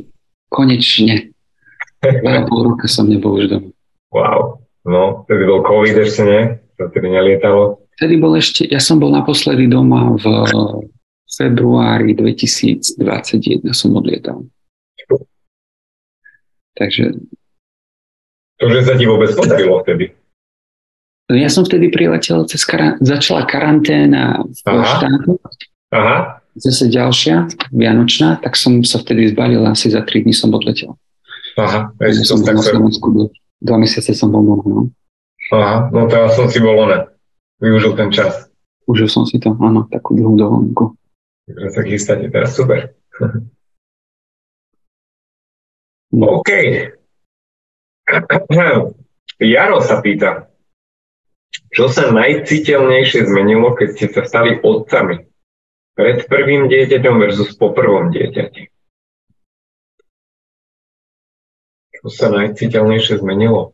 Konečne. 0.47 1.33
Dva 2.21 2.45
pol 2.45 2.59
roka 2.67 2.85
som 2.85 3.05
nebol 3.05 3.33
už 3.35 3.49
doma. 3.49 3.72
Wow. 4.13 4.61
No, 4.85 5.25
vtedy 5.25 5.43
bol 5.43 5.63
COVID 5.63 5.95
ešte, 5.97 6.21
nie? 6.21 6.41
To 6.77 6.91
tedy 6.91 7.09
nelietalo. 7.09 7.81
Vtedy 7.97 8.15
bol 8.17 8.33
ešte, 8.35 8.65
ja 8.65 8.77
som 8.77 8.97
bol 8.97 9.09
naposledy 9.09 9.65
doma 9.65 10.13
v 10.13 10.25
februári 11.29 12.13
2021 12.13 12.99
som 13.71 13.89
odlietal. 13.93 14.45
Takže 16.73 17.13
To, 18.61 18.65
že 18.69 18.81
sa 18.81 18.93
ti 18.95 19.05
vôbec 19.05 19.33
podarilo 19.33 19.81
vtedy. 19.81 20.13
ja 21.29 21.49
som 21.49 21.65
vtedy 21.65 21.89
priletel 21.89 22.45
cez 22.45 22.61
karant- 22.65 23.01
začala 23.01 23.45
karanténa 23.45 24.41
v 24.41 24.57
Aha. 24.65 24.85
štátu, 24.85 25.31
Aha, 25.89 26.17
zase 26.57 26.89
ďalšia, 26.89 27.49
Vianočná, 27.69 28.41
tak 28.41 28.57
som 28.57 28.81
sa 28.81 28.97
vtedy 28.97 29.29
zbalil, 29.29 29.61
asi 29.65 29.89
za 29.89 30.01
3 30.01 30.25
dní 30.25 30.33
som 30.33 30.49
odletel. 30.49 30.97
aha, 31.57 31.93
Ja 31.97 32.09
som 32.25 32.41
som 32.41 32.45
tak 32.45 32.57
na. 32.57 32.65
Slovensku, 32.65 33.07
dva 33.63 33.79
mesiace 33.79 34.11
som 34.11 34.29
bol 34.29 34.43
doma, 34.43 34.63
no. 34.67 34.81
Aha, 35.55 35.87
no 35.89 36.07
ja 36.11 36.27
som 36.31 36.51
si 36.51 36.59
bol 36.59 36.75
oné. 36.75 37.07
Využil 37.63 37.95
ten 37.95 38.11
čas. 38.11 38.51
Užil 38.83 39.07
som 39.07 39.23
si 39.23 39.39
to, 39.39 39.55
áno, 39.55 39.87
takú 39.87 40.11
dlhú 40.11 40.35
dovolenku. 40.35 40.99
Takže 41.47 41.67
sa 41.71 41.81
chystáte 41.87 42.27
teraz, 42.27 42.51
super. 42.53 42.91
No. 46.13 46.45
OK. 46.45 46.49
Jaro 49.41 49.81
sa 49.81 49.97
pýta, 49.97 50.53
čo 51.73 51.89
sa 51.89 52.13
najciteľnejšie 52.13 53.25
zmenilo, 53.25 53.73
keď 53.73 53.87
ste 53.97 54.05
sa 54.13 54.21
stali 54.29 54.61
otcami? 54.61 55.25
Pred 55.97 56.29
prvým 56.29 56.69
dieťaťom 56.69 57.17
versus 57.17 57.57
po 57.57 57.73
prvom 57.73 58.13
dieťati. 58.13 58.69
Čo 62.03 62.09
sa 62.11 62.27
najciteľnejšie 62.35 63.23
zmenilo? 63.23 63.71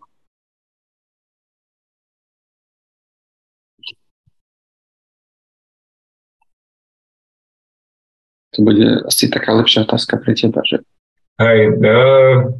To 8.54 8.60
bude 8.62 9.02
asi 9.10 9.34
taká 9.34 9.58
lepšia 9.58 9.89
otázka 9.89 10.22
pre 10.22 10.38
teba, 10.38 10.62
že 10.62 10.86
Hej, 11.39 11.80
uh, 11.80 12.52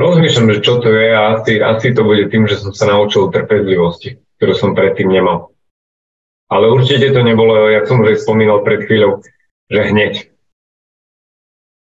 rozmýšľam, 0.00 0.56
že 0.56 0.64
čo 0.64 0.80
to 0.80 0.88
je 0.88 1.12
a 1.12 1.36
asi, 1.36 1.60
asi 1.60 1.92
to 1.92 2.08
bude 2.08 2.24
tým, 2.32 2.48
že 2.48 2.56
som 2.56 2.72
sa 2.72 2.88
naučil 2.88 3.28
trpezlivosti, 3.28 4.16
ktorú 4.40 4.52
som 4.56 4.72
predtým 4.72 5.12
nemal. 5.12 5.52
Ale 6.48 6.72
určite 6.72 7.12
to 7.12 7.20
nebolo, 7.20 7.68
jak 7.68 7.84
som 7.84 8.00
už 8.00 8.16
aj 8.16 8.18
spomínal 8.24 8.64
pred 8.64 8.88
chvíľou, 8.88 9.20
že 9.68 9.80
hneď. 9.92 10.31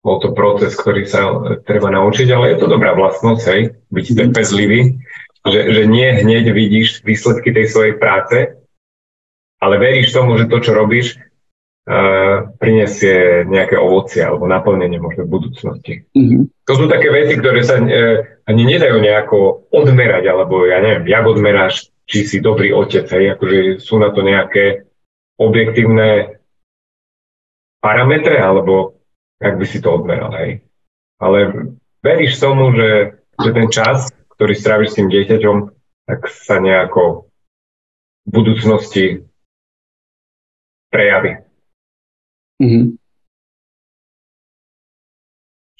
Bol 0.01 0.17
to 0.17 0.33
proces, 0.33 0.73
ktorý 0.73 1.05
sa 1.05 1.21
e, 1.29 1.33
treba 1.61 1.93
naučiť, 1.93 2.27
ale 2.33 2.53
je 2.53 2.57
to 2.57 2.67
dobrá 2.67 2.97
vlastnosť, 2.97 3.43
hej, 3.53 3.61
byť 3.93 4.05
trpezlivý, 4.17 4.97
že, 5.45 5.61
že 5.73 5.83
nie 5.85 6.09
hneď 6.09 6.49
vidíš 6.53 7.05
výsledky 7.05 7.53
tej 7.53 7.69
svojej 7.69 7.95
práce, 8.01 8.57
ale 9.61 9.75
veríš 9.77 10.13
tomu, 10.13 10.41
že 10.41 10.49
to, 10.49 10.57
čo 10.57 10.73
robíš, 10.73 11.21
uh, 11.85 12.49
prinesie 12.57 13.45
nejaké 13.45 13.77
ovocie 13.77 14.25
alebo 14.25 14.49
naplnenie 14.49 14.97
možno 14.97 15.29
v 15.29 15.33
budúcnosti. 15.37 15.93
mhm. 16.17 16.49
To 16.65 16.73
sú 16.77 16.85
také 16.89 17.13
veci, 17.13 17.35
ktoré 17.35 17.61
sa 17.65 17.77
e, 17.77 17.89
ani 18.47 18.63
nedajú 18.63 19.01
nejako 19.01 19.69
odmerať, 19.75 20.23
alebo 20.29 20.63
ja 20.65 20.79
neviem, 20.79 21.03
jak 21.09 21.25
odmeráš, 21.25 21.91
či 22.07 22.23
si 22.23 22.37
dobrý 22.39 22.71
otec, 22.71 23.11
hej, 23.11 23.35
akože 23.35 23.83
sú 23.83 23.99
na 23.99 24.09
to 24.15 24.23
nejaké 24.23 24.87
objektívne 25.35 26.39
parametre, 27.81 28.37
alebo 28.39 29.00
jak 29.41 29.57
by 29.57 29.65
si 29.65 29.81
to 29.81 29.89
odmeral, 29.89 30.31
hej. 30.37 30.61
Ale 31.17 31.37
veríš 32.05 32.37
tomu, 32.37 32.71
že, 32.77 33.21
že 33.41 33.49
ten 33.51 33.67
čas, 33.73 34.13
ktorý 34.37 34.53
stráviš 34.53 34.93
s 34.93 34.97
tým 35.01 35.09
dieťaťom, 35.09 35.57
tak 36.05 36.29
sa 36.29 36.61
nejako 36.61 37.29
v 38.25 38.29
budúcnosti 38.29 39.05
prejaví. 40.93 41.41
Mhm. 42.61 43.01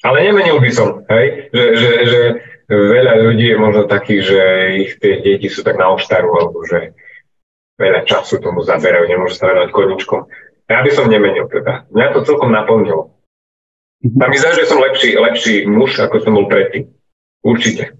Ale 0.02 0.18
nemenil 0.26 0.58
by 0.58 0.70
som, 0.74 1.06
hej, 1.06 1.46
že, 1.54 1.64
že, 1.78 1.90
že 2.10 2.20
veľa 2.66 3.22
ľudí 3.22 3.54
je 3.54 3.58
možno 3.58 3.86
takých, 3.86 4.22
že 4.34 4.42
ich 4.82 4.92
tie 4.98 5.22
deti 5.22 5.46
sú 5.46 5.62
tak 5.62 5.78
na 5.78 5.94
obstaru, 5.94 6.34
alebo 6.34 6.66
že 6.66 6.90
veľa 7.78 8.02
času 8.02 8.42
tomu 8.42 8.66
zaberajú, 8.66 9.06
nemôžu 9.06 9.38
sa 9.38 9.54
venovať 9.54 9.70
koničkom. 9.70 10.26
Ja 10.66 10.82
by 10.82 10.90
som 10.90 11.06
nemenil 11.06 11.46
teda. 11.46 11.86
Mňa 11.94 12.18
to 12.18 12.26
celkom 12.26 12.50
naplnilo. 12.50 13.14
Mhm. 14.02 14.18
A 14.18 14.26
mi 14.26 14.36
zdá, 14.38 14.50
že 14.52 14.66
som 14.66 14.82
lepší, 14.82 15.14
lepší 15.14 15.54
muž, 15.64 16.02
ako 16.02 16.26
som 16.26 16.34
bol 16.34 16.50
predtým. 16.50 16.90
Určite. 17.42 17.94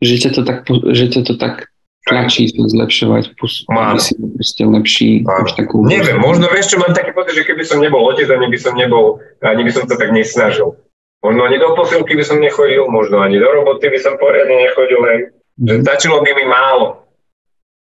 Že 0.00 0.14
ťa 0.18 0.30
to 0.34 0.42
tak, 0.42 0.58
že 0.92 1.04
ťa 1.08 1.20
to 1.28 1.34
tak 1.36 1.68
tlačí 2.02 2.50
sa 2.50 2.66
zlepšovať, 2.66 3.38
pus- 3.38 3.62
aby 3.70 4.00
si 4.00 4.12
proste 4.18 4.62
lepší. 4.66 5.10
Už 5.22 5.52
takú, 5.54 5.86
Neviem, 5.86 6.18
možno 6.18 6.50
vieš 6.50 6.74
čo, 6.74 6.76
mám 6.82 6.90
taký 6.90 7.14
pocit, 7.14 7.38
že 7.38 7.46
keby 7.46 7.62
som 7.62 7.78
nebol 7.78 8.02
otec, 8.10 8.26
ani 8.26 8.50
by 8.50 8.58
som 8.58 8.74
nebol, 8.74 9.22
ani 9.38 9.62
by 9.62 9.70
som 9.70 9.86
sa 9.86 9.94
tak 9.94 10.10
nesnažil. 10.10 10.74
Možno 11.22 11.46
ani 11.46 11.62
do 11.62 11.78
posilky 11.78 12.18
by 12.18 12.24
som 12.26 12.42
nechodil, 12.42 12.90
možno 12.90 13.22
ani 13.22 13.38
do 13.38 13.46
roboty 13.46 13.86
by 13.86 13.98
som 14.02 14.18
poriadne 14.18 14.58
nechodil, 14.58 15.00
hej. 15.06 15.20
Že 15.54 15.72
stačilo 15.86 16.18
by 16.18 16.30
mi 16.34 16.44
málo. 16.50 17.06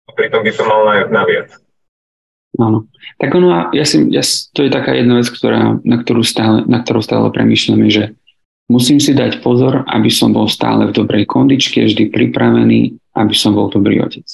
A 0.05 0.13
pritom 0.13 0.45
by 0.45 0.53
som 0.53 0.69
mal 0.69 0.85
na, 0.85 0.95
na 1.09 1.23
viac. 1.25 1.57
Áno. 2.55 2.87
Tak 3.19 3.31
ono, 3.35 3.75
ja 3.75 3.83
si, 3.83 4.07
ja, 4.15 4.23
to 4.55 4.63
je 4.63 4.71
taká 4.71 4.95
jedna 4.95 5.19
vec, 5.19 5.27
ktorá, 5.27 5.83
na, 5.83 5.97
ktorú 5.99 6.23
stále, 6.23 6.63
na 6.71 6.83
ktorú 6.83 7.03
stále 7.03 7.27
premýšľame, 7.35 7.91
že 7.91 8.15
musím 8.71 9.03
si 9.03 9.11
dať 9.11 9.43
pozor, 9.43 9.83
aby 9.91 10.07
som 10.09 10.31
bol 10.31 10.47
stále 10.47 10.87
v 10.87 10.97
dobrej 10.97 11.27
kondičke, 11.27 11.83
vždy 11.83 12.15
pripravený, 12.15 12.95
aby 13.19 13.35
som 13.35 13.59
bol 13.59 13.71
dobrý 13.75 14.07
otec. 14.07 14.27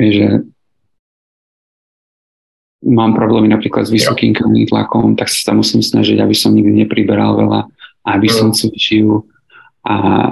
Že 0.00 0.48
mám 2.84 3.16
problémy 3.16 3.48
napríklad 3.48 3.88
s 3.88 3.94
vysokým 3.94 4.36
krvným 4.36 4.68
tlakom, 4.68 5.16
tak 5.16 5.32
sa 5.32 5.56
musím 5.56 5.80
snažiť, 5.80 6.20
aby 6.20 6.36
som 6.36 6.52
nikdy 6.52 6.84
nepriberal 6.84 7.36
veľa, 7.36 7.60
aby 8.08 8.28
som 8.28 8.52
cvičil 8.52 9.24
a 9.84 10.28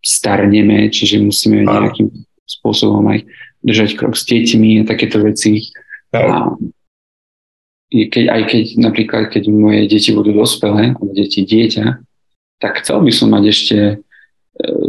starneme, 0.00 0.88
čiže 0.88 1.20
musíme 1.20 1.64
nejakým 1.64 2.08
spôsobom 2.44 3.04
aj 3.12 3.24
držať 3.68 3.90
krok 3.94 4.16
s 4.16 4.24
deťmi 4.24 4.82
a 4.82 4.88
takéto 4.88 5.20
veci. 5.20 5.68
A 6.16 6.56
keď, 7.92 8.24
aj 8.28 8.42
keď 8.48 8.64
napríklad, 8.80 9.24
keď 9.32 9.48
moje 9.48 9.88
deti 9.88 10.12
budú 10.12 10.32
dospelé, 10.36 10.92
alebo 10.96 11.12
deti 11.12 11.44
dieťa, 11.44 12.00
tak 12.60 12.82
chcel 12.82 13.00
by 13.04 13.12
som 13.14 13.28
mať 13.32 13.44
ešte 13.48 13.78
e, 13.78 13.94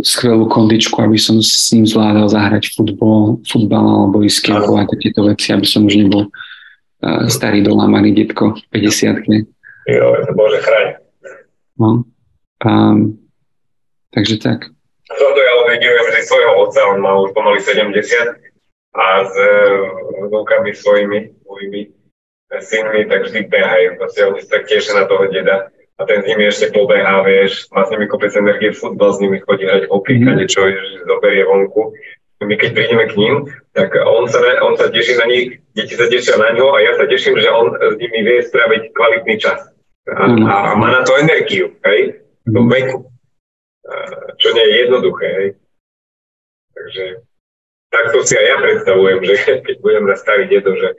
skvelú 0.02 0.50
kondičku, 0.50 0.98
aby 1.00 1.16
som 1.16 1.40
s 1.40 1.70
ním 1.72 1.86
zvládal 1.86 2.28
zahrať 2.28 2.74
futbol, 2.74 3.40
futbal 3.46 4.08
alebo 4.08 4.26
ísť 4.26 4.52
kempovať 4.52 4.98
takéto 4.98 5.22
veci, 5.28 5.54
aby 5.54 5.68
som 5.70 5.86
už 5.86 5.96
nebol 5.96 6.28
uh, 6.28 7.30
starý 7.30 7.62
dolámaný 7.62 8.26
detko 8.26 8.58
v 8.58 8.62
50 8.74 9.48
Jo, 9.90 10.18
Bože, 10.34 10.60
chraň. 10.62 10.88
no. 11.78 12.04
um, 12.66 13.18
Takže 14.10 14.42
tak. 14.42 14.60
Toto 15.10 15.40
ja 15.42 15.54
uvedujem, 15.66 16.06
že 16.14 16.30
svojho 16.30 16.54
otca, 16.66 16.82
on 16.94 17.02
má 17.02 17.14
už 17.22 17.34
pomaly 17.34 17.62
70 17.62 18.49
a 18.96 19.24
s 19.24 19.34
e, 19.38 19.52
vnúkami 20.28 20.74
svojimi, 20.74 21.20
svojimi 21.46 21.82
synmi, 22.50 23.06
tak 23.06 23.30
vždy 23.30 23.46
behajú. 23.46 23.90
Proste 24.02 24.20
oni 24.26 24.40
sa 24.42 24.58
tak 24.58 24.66
tešia 24.66 24.98
na 24.98 25.06
toho 25.06 25.30
deda 25.30 25.70
a 25.70 26.02
ten 26.08 26.24
s 26.24 26.26
nimi 26.26 26.48
ešte 26.48 26.74
pobehá, 26.74 27.22
vieš, 27.22 27.68
má 27.70 27.86
s 27.86 27.92
nimi 27.94 28.10
kopec 28.10 28.34
energie, 28.34 28.74
futbal 28.74 29.14
s 29.14 29.22
nimi 29.22 29.38
chodí 29.44 29.68
hrať 29.68 29.86
hokej, 29.92 30.16
Mhm. 30.18 30.26
mm. 30.26 30.36
niečo, 30.42 30.60
zoberie 31.06 31.44
vonku. 31.46 31.94
My 32.40 32.56
keď 32.56 32.72
prídeme 32.72 33.04
k 33.12 33.20
ním, 33.20 33.36
tak 33.76 33.92
on 34.00 34.24
sa, 34.32 34.40
on 34.64 34.80
sa 34.80 34.88
teší 34.88 35.20
na 35.20 35.28
nich, 35.28 35.60
deti 35.76 35.94
sa 36.00 36.08
tešia 36.08 36.40
na 36.40 36.56
ňo 36.56 36.72
a 36.72 36.80
ja 36.80 36.96
sa 36.96 37.04
teším, 37.04 37.36
že 37.36 37.52
on 37.52 37.76
s 37.76 37.96
nimi 38.00 38.24
vie 38.24 38.40
spraviť 38.42 38.96
kvalitný 38.96 39.36
čas. 39.38 39.60
A, 40.08 40.24
Mhm. 40.26 40.48
a, 40.48 40.56
má 40.80 40.88
na 40.90 41.02
to 41.04 41.20
energiu, 41.20 41.76
hej, 41.84 42.24
v 42.48 42.50
tom 42.50 42.66
veku. 42.72 43.06
A, 43.86 43.94
čo 44.40 44.56
nie 44.56 44.66
je 44.66 44.76
jednoduché, 44.88 45.28
hej. 45.36 45.50
Takže 46.74 47.04
takto 47.90 48.22
si 48.26 48.34
aj 48.38 48.46
ja 48.46 48.58
predstavujem, 48.62 49.20
že 49.26 49.36
keď 49.66 49.76
budem 49.82 50.04
na 50.06 50.16
starý 50.16 50.46
dedo, 50.50 50.74
že 50.78 50.96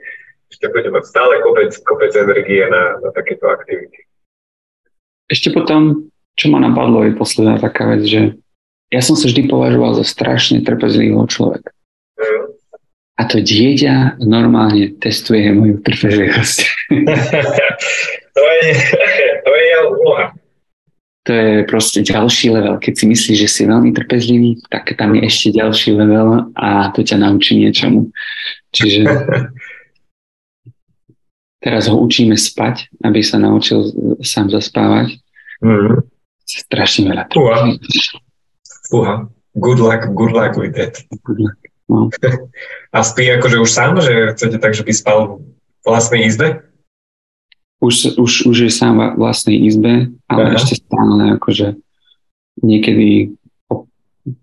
ešte 0.51 0.67
budem 0.67 0.91
mať 0.91 1.03
stále 1.07 1.39
kopec, 1.39 1.71
kopec 1.87 2.11
energie 2.15 2.67
na, 2.67 2.99
na 2.99 3.09
takéto 3.15 3.47
aktivity. 3.47 4.03
Ešte 5.31 5.55
potom, 5.55 6.11
čo 6.35 6.51
ma 6.51 6.59
napadlo, 6.59 7.07
je 7.07 7.15
posledná 7.15 7.55
taká 7.55 7.87
vec, 7.95 8.03
že 8.03 8.35
ja 8.91 8.99
som 8.99 9.15
sa 9.15 9.31
vždy 9.31 9.47
považoval 9.47 9.95
za 9.95 10.03
strašne 10.03 10.59
trpezlivého 10.67 11.23
človeka. 11.31 11.71
a 13.15 13.21
to 13.23 13.39
dieťa 13.39 14.19
normálne 14.19 14.91
testuje 14.99 15.47
moju 15.55 15.79
trpezlivosť. 15.79 16.59
to 18.35 18.43
je, 18.43 18.71
to 19.47 19.51
je 19.55 19.75
úloha. 19.87 20.35
To 21.29 21.31
je 21.33 21.61
proste 21.69 22.01
ďalší 22.01 22.49
level. 22.49 22.81
Keď 22.81 22.93
si 22.97 23.05
myslíš, 23.05 23.37
že 23.45 23.49
si 23.49 23.61
veľmi 23.69 23.93
trpezlivý, 23.93 24.57
tak 24.73 24.97
tam 24.97 25.13
je 25.13 25.29
ešte 25.29 25.53
ďalší 25.53 25.93
level 25.93 26.49
a 26.57 26.89
to 26.97 27.05
ťa 27.05 27.21
naučí 27.21 27.61
niečomu. 27.61 28.09
Čiže 28.73 29.05
teraz 31.65 31.85
ho 31.85 32.01
učíme 32.01 32.33
spať, 32.33 32.89
aby 33.05 33.21
sa 33.21 33.37
naučil 33.37 33.85
sám 34.25 34.49
zaspávať. 34.49 35.21
Mm. 35.61 36.01
Strašne 36.41 37.13
veľa. 37.13 37.23
Uha. 37.37 37.69
Uha. 38.97 39.15
Good 39.51 39.83
luck, 39.83 40.01
good 40.15 40.33
luck 40.33 40.57
with 40.57 40.73
that. 40.73 40.97
Good 41.21 41.37
luck. 41.37 41.59
No. 41.91 42.07
A 42.95 43.03
spí 43.03 43.27
akože 43.27 43.59
už 43.59 43.69
sám, 43.69 43.99
že 43.99 44.31
chcete 44.33 44.57
tak, 44.57 44.73
že 44.73 44.87
by 44.87 44.93
spal 44.95 45.19
v 45.37 45.85
vlastnej 45.85 46.23
izbe? 46.23 46.70
Už, 47.81 48.13
už, 48.21 48.45
už 48.45 48.57
je 48.69 48.71
sám 48.71 49.01
v 49.01 49.17
vlastnej 49.17 49.57
izbe, 49.57 50.13
ale 50.29 50.53
Aha. 50.53 50.55
ešte 50.55 50.77
stále 50.77 51.33
akože 51.41 51.81
niekedy 52.61 53.33
po, 53.65 53.89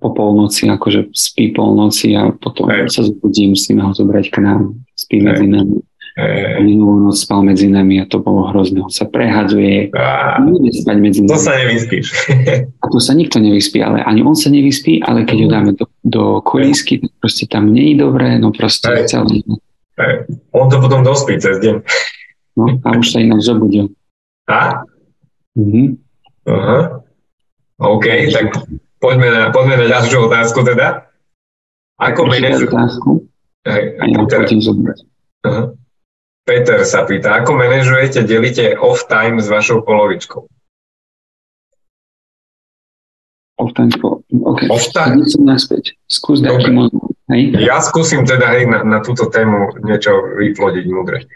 po 0.03 0.09
polnoci 0.11 0.67
akože 0.67 1.15
spí 1.15 1.55
polnoci 1.55 2.19
a 2.19 2.35
potom 2.35 2.67
Aj. 2.67 2.91
sa 2.91 3.07
zbudím, 3.07 3.55
musíme 3.55 3.87
ho 3.87 3.95
zobrať 3.95 4.35
k 4.35 4.43
nám, 4.43 4.75
spí 4.99 5.23
Aj. 5.23 5.25
medzi 5.31 5.47
nami. 5.47 5.79
E... 6.19 6.59
Minulú 6.67 7.07
noc 7.07 7.15
spal 7.23 7.47
medzi 7.47 7.71
nami 7.71 8.03
a 8.03 8.05
to 8.11 8.19
bolo 8.19 8.51
hrozné. 8.51 8.83
On 8.83 8.91
sa 8.91 9.07
prehadzuje. 9.07 9.95
A... 9.95 10.43
Nebude 10.43 10.75
spať 10.75 10.97
medzi 10.99 11.21
nami. 11.23 11.31
To 11.31 11.39
sa 11.39 11.55
nevyspíš. 11.55 12.07
a 12.83 12.85
tu 12.91 12.99
sa 12.99 13.15
nikto 13.15 13.39
nevyspí, 13.39 13.79
ale 13.79 14.03
ani 14.03 14.27
on 14.27 14.35
sa 14.35 14.51
nevyspí, 14.51 14.99
ale 15.07 15.23
keď 15.23 15.39
ho 15.47 15.49
dáme 15.49 15.73
do, 15.79 15.87
do 16.03 16.43
kolísky, 16.43 16.99
tak 16.99 17.15
proste 17.23 17.47
tam 17.47 17.71
nie 17.71 17.95
je 17.95 18.03
dobré, 18.03 18.35
no 18.43 18.51
proste 18.51 18.91
Hej. 18.91 19.15
celé. 19.15 19.47
Hej. 19.95 20.27
On 20.51 20.67
to 20.67 20.83
potom 20.83 21.07
dospí 21.07 21.39
cez 21.39 21.63
deň. 21.63 21.87
No 22.59 22.75
a 22.83 22.89
už 22.99 23.07
sa 23.15 23.23
inak 23.23 23.39
zobudil. 23.39 23.95
A? 24.51 24.83
Mhm. 25.55 25.95
Aha. 26.49 27.07
OK, 27.79 28.07
tak 28.35 28.67
poďme 28.99 29.29
na, 29.31 29.43
poďme 29.55 29.79
na 29.79 29.87
ďalšiu 29.87 30.27
otázku 30.27 30.67
teda. 30.67 31.07
Ako 32.03 32.27
manažujete... 32.27 32.75
Otázku? 32.75 33.11
Hej. 33.63 33.83
Aha. 35.47 35.63
Peter 36.49 36.81
sa 36.83 37.05
pýta, 37.05 37.39
ako 37.39 37.61
manažujete, 37.61 38.25
delíte 38.25 38.75
off 38.81 39.05
time 39.07 39.39
s 39.39 39.47
vašou 39.53 39.85
polovičkou? 39.85 40.49
Off 43.59 43.73
time, 43.77 43.93
OK. 44.33 44.61
Off 44.73 44.89
time? 44.97 45.29
Som 45.29 45.45
naspäť. 45.45 45.95
Skús 46.09 46.41
dať? 46.41 46.73
Ja 47.61 47.85
skúsim 47.85 48.25
teda 48.25 48.49
hej, 48.57 48.65
na, 48.65 48.81
na 48.87 48.99
túto 49.05 49.29
tému 49.29 49.77
niečo 49.85 50.17
vyplodiť 50.41 50.85
múdre. 50.89 51.29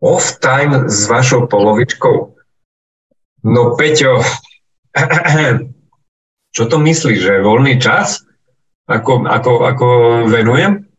Off 0.00 0.40
time 0.40 0.88
s 0.88 1.06
vašou 1.08 1.44
polovičkou? 1.46 2.16
No 3.44 3.62
Peťo, 3.76 4.20
čo 6.56 6.62
to 6.66 6.76
myslíš, 6.80 7.18
že 7.20 7.44
voľný 7.44 7.76
čas? 7.76 8.24
Ako, 8.88 9.28
ako, 9.28 9.52
ako 9.68 9.86
venujem? 10.26 10.90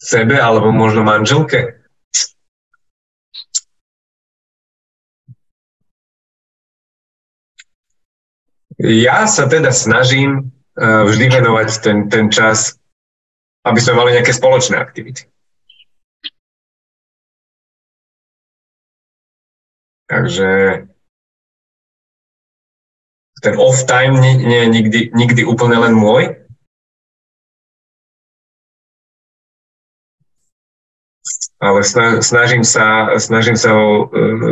sebe 0.00 0.40
alebo 0.40 0.72
možno 0.72 1.04
manželke? 1.04 1.84
Ja 8.80 9.28
sa 9.28 9.44
teda 9.44 9.76
snažím 9.76 10.56
uh, 10.72 11.04
vždy 11.04 11.36
venovať 11.36 11.68
ten, 11.84 12.08
ten 12.08 12.32
čas, 12.32 12.80
aby 13.60 13.76
sme 13.76 14.00
mali 14.00 14.16
nejaké 14.16 14.32
spoločné 14.32 14.80
aktivity. 14.80 15.28
Takže 20.10 20.50
ten 23.40 23.54
off 23.56 23.86
time 23.86 24.18
nie, 24.18 24.34
nie 24.42 24.58
je 24.66 24.68
nikdy, 24.68 25.00
nikdy 25.14 25.42
úplne 25.46 25.78
len 25.78 25.94
môj, 25.94 26.34
ale 31.60 31.84
snažím 32.20 32.64
sa, 32.64 33.14
snažím 33.20 33.54
sa 33.54 33.70
e, 33.70 34.08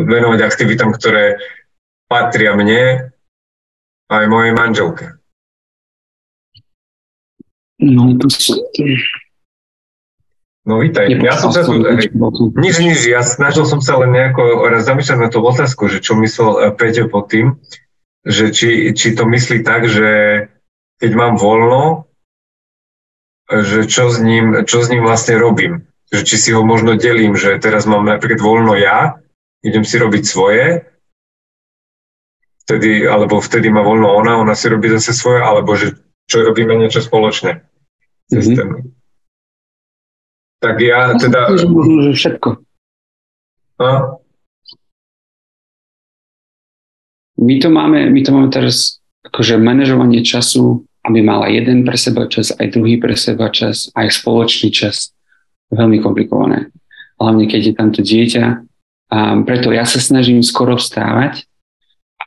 venovať 0.06 0.40
aktivitám, 0.44 0.92
ktoré 0.92 1.40
patria 2.06 2.52
mne 2.52 3.12
aj 4.12 4.24
mojej 4.28 4.52
manželke. 4.52 5.06
No. 7.80 8.14
No 10.68 10.84
vítaj, 10.84 11.08
ja 11.08 11.32
som 11.32 11.48
sa 11.48 11.64
tu... 11.64 11.80
Nič, 12.60 12.76
nič, 12.76 13.08
ja 13.08 13.24
snažil 13.24 13.64
som 13.64 13.80
sa 13.80 13.96
len 14.04 14.12
nejako 14.12 14.68
raz 14.68 14.84
zamýšľať 14.84 15.18
na 15.18 15.28
tú 15.32 15.40
otázku, 15.40 15.88
že 15.88 16.04
čo 16.04 16.12
myslel 16.20 16.50
e, 16.52 16.76
Peťo 16.76 17.08
pod 17.08 17.32
tým, 17.32 17.56
že 18.28 18.52
či, 18.52 18.92
či 18.92 19.16
to 19.16 19.24
myslí 19.24 19.64
tak, 19.64 19.88
že 19.88 20.44
keď 21.00 21.10
mám 21.16 21.34
voľno, 21.40 22.04
že 23.48 23.88
čo 23.88 24.12
s 24.12 24.20
ním, 24.20 24.68
čo 24.68 24.84
s 24.84 24.92
ním 24.92 25.08
vlastne 25.08 25.40
robím 25.40 25.88
že 26.08 26.24
či 26.24 26.36
si 26.40 26.50
ho 26.56 26.64
možno 26.64 26.96
delím, 26.96 27.36
že 27.36 27.60
teraz 27.60 27.84
mám 27.84 28.08
napríklad 28.08 28.40
voľno 28.40 28.74
ja, 28.80 29.20
idem 29.60 29.84
si 29.84 30.00
robiť 30.00 30.24
svoje, 30.24 30.64
vtedy, 32.64 33.04
alebo 33.04 33.40
vtedy 33.40 33.68
má 33.68 33.84
voľno 33.84 34.16
ona, 34.16 34.40
ona 34.40 34.54
si 34.56 34.72
robí 34.72 34.88
zase 34.88 35.12
svoje, 35.12 35.44
alebo 35.44 35.76
že 35.76 36.00
čo 36.28 36.44
robíme 36.44 36.76
niečo 36.76 37.04
spoločné. 37.04 37.64
Mm-hmm. 38.32 38.97
Tak 40.58 40.76
ja 40.82 41.14
teda... 41.14 41.54
Možno, 41.54 42.10
že 42.10 42.12
všetko. 42.18 42.48
A? 43.78 44.18
My 47.38 47.54
to 47.62 47.68
máme, 47.70 48.10
my 48.10 48.20
to 48.26 48.30
máme 48.34 48.50
teraz 48.50 48.98
akože 49.22 49.62
manažovanie 49.62 50.26
času, 50.26 50.82
aby 51.06 51.22
mala 51.22 51.46
jeden 51.46 51.86
pre 51.86 51.94
seba 51.94 52.26
čas, 52.26 52.50
aj 52.50 52.74
druhý 52.74 52.98
pre 52.98 53.14
seba 53.14 53.46
čas, 53.54 53.94
aj 53.94 54.10
spoločný 54.10 54.74
čas 54.74 55.14
veľmi 55.70 56.02
komplikované. 56.02 56.74
Hlavne 57.20 57.44
keď 57.46 57.60
je 57.62 57.74
tamto 57.74 58.00
dieťa. 58.02 58.44
A 59.08 59.18
preto 59.46 59.72
ja 59.72 59.88
sa 59.88 60.02
snažím 60.02 60.44
skoro 60.44 60.76
vstávať 60.76 61.48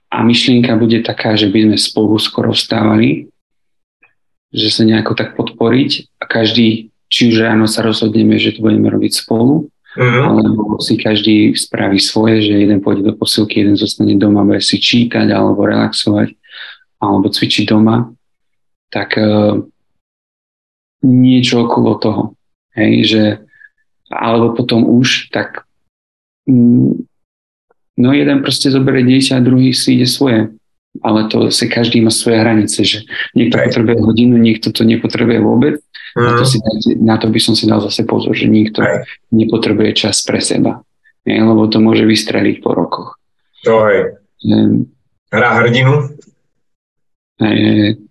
a 0.09 0.25
myšlienka 0.25 0.73
bude 0.75 1.03
taká, 1.05 1.38
že 1.38 1.47
by 1.47 1.69
sme 1.69 1.77
spolu 1.77 2.17
skoro 2.17 2.51
vstávali, 2.51 3.29
že 4.51 4.67
sa 4.73 4.84
nejako 4.84 5.13
tak 5.15 5.38
podporiť 5.38 6.11
a 6.19 6.23
každý, 6.25 6.90
či 7.12 7.28
už 7.28 7.43
ráno 7.43 7.68
sa 7.68 7.84
rozhodneme, 7.84 8.39
že 8.39 8.55
to 8.55 8.64
budeme 8.64 8.88
robiť 8.88 9.12
spolu, 9.12 9.68
mm-hmm. 9.99 10.24
alebo 10.24 10.80
si 10.80 10.95
každý 10.95 11.51
spraví 11.51 11.99
svoje, 11.99 12.47
že 12.47 12.64
jeden 12.64 12.80
pôjde 12.80 13.12
do 13.12 13.14
posilky, 13.14 13.59
jeden 13.59 13.76
zostane 13.76 14.16
doma, 14.16 14.47
bude 14.47 14.64
si 14.64 14.80
čítať 14.80 15.28
alebo 15.28 15.68
relaxovať, 15.68 16.32
alebo 17.03 17.28
cvičiť 17.28 17.68
doma, 17.68 18.16
tak 18.88 19.20
uh, 19.20 19.59
niečo 21.03 21.68
okolo 21.68 21.99
toho. 21.99 22.24
Hej, 22.72 22.93
že, 23.03 23.24
alebo 24.07 24.55
potom 24.55 24.88
už, 24.88 25.28
tak 25.28 25.68
mm, 26.47 27.03
no 27.99 28.09
jeden 28.16 28.39
proste 28.39 28.72
zoberie 28.72 29.03
dieťa 29.03 29.36
a 29.36 29.43
druhý 29.43 29.76
si 29.76 29.99
ide 29.99 30.07
svoje. 30.07 30.55
Ale 30.99 31.31
to 31.31 31.47
si 31.47 31.71
každý 31.71 32.03
má 32.03 32.11
svoje 32.11 32.43
hranice, 32.43 32.83
že 32.83 33.07
niekto 33.31 33.55
Aj. 33.55 33.71
potrebuje 33.71 34.03
hodinu, 34.03 34.35
niekto 34.35 34.75
to 34.75 34.83
nepotrebuje 34.83 35.39
vôbec. 35.39 35.75
Mm. 36.19 36.23
Na, 36.27 36.31
to 36.35 36.43
mhm. 36.43 36.49
si, 36.51 36.57
na 36.99 37.15
to 37.15 37.25
by 37.31 37.39
som 37.39 37.55
si 37.55 37.63
dal 37.63 37.79
zase 37.79 38.03
pozor, 38.03 38.35
že 38.35 38.51
niekto 38.51 38.83
Aj. 38.83 39.07
nepotrebuje 39.31 39.95
čas 39.95 40.19
pre 40.27 40.43
seba. 40.43 40.83
Hej, 41.23 41.47
lebo 41.47 41.69
to 41.69 41.77
môže 41.79 42.03
vystreliť 42.03 42.65
po 42.65 42.73
rokoch. 42.73 43.21
To 43.63 43.85
aj. 43.85 44.17
Hra 45.29 45.49
hrdinu? 45.61 46.09
Hej, 47.37 48.01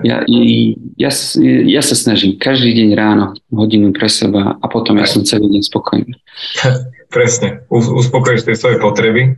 ja, 0.00 0.24
ja, 0.24 1.10
ja 1.44 1.82
sa 1.84 1.92
snažím 1.92 2.40
každý 2.40 2.72
deň 2.72 2.88
ráno 2.96 3.36
hodinu 3.52 3.92
pre 3.92 4.08
seba 4.08 4.56
a 4.56 4.64
potom 4.64 4.96
ja 4.96 5.04
som 5.04 5.28
celý 5.28 5.52
deň 5.52 5.62
spokojný. 5.68 6.12
Presne. 7.14 7.68
Uspokojíš 7.68 8.48
tie 8.48 8.56
svoje 8.56 8.80
potreby. 8.80 9.36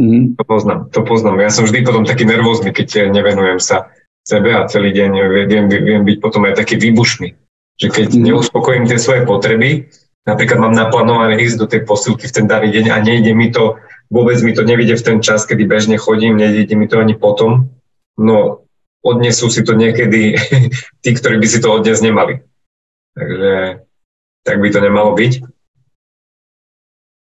Mm. 0.00 0.40
To 0.40 0.44
poznám, 0.48 0.80
to 0.88 1.04
poznám. 1.04 1.44
Ja 1.44 1.52
som 1.52 1.68
vždy 1.68 1.84
potom 1.84 2.08
taký 2.08 2.24
nervózny, 2.24 2.72
keď 2.72 3.12
nevenujem 3.12 3.60
sa 3.60 3.92
sebe 4.24 4.56
a 4.56 4.64
celý 4.64 4.96
deň 4.96 5.10
viem, 5.44 5.68
viem 5.68 6.02
byť 6.08 6.16
potom 6.24 6.48
aj 6.48 6.56
taký 6.56 6.80
výbušný. 6.80 7.36
Že 7.76 7.86
keď 7.92 8.08
mm. 8.16 8.22
neuspokojím 8.32 8.88
tie 8.88 8.96
svoje 8.96 9.28
potreby, 9.28 9.92
napríklad 10.24 10.56
mám 10.56 10.72
naplánované 10.72 11.36
ísť 11.44 11.56
do 11.60 11.66
tej 11.68 11.84
posilky 11.84 12.32
v 12.32 12.34
ten 12.40 12.46
daný 12.48 12.72
deň 12.72 12.86
a 12.88 12.96
nejde 13.04 13.36
mi 13.36 13.52
to, 13.52 13.76
vôbec 14.08 14.40
mi 14.40 14.56
to 14.56 14.64
nevidie 14.64 14.96
v 14.96 15.04
ten 15.04 15.18
čas, 15.20 15.44
kedy 15.44 15.68
bežne 15.68 16.00
chodím, 16.00 16.40
nejde 16.40 16.72
mi 16.80 16.88
to 16.88 16.96
ani 16.96 17.12
potom, 17.12 17.68
no 18.16 18.64
odnesú 19.04 19.52
si 19.52 19.60
to 19.64 19.76
niekedy 19.76 20.36
tí, 21.04 21.10
ktorí 21.12 21.36
by 21.36 21.48
si 21.48 21.60
to 21.60 21.76
odnes 21.76 22.00
nemali. 22.00 22.40
Takže 23.12 23.84
tak 24.48 24.56
by 24.64 24.68
to 24.72 24.80
nemalo 24.80 25.12
byť. 25.12 25.32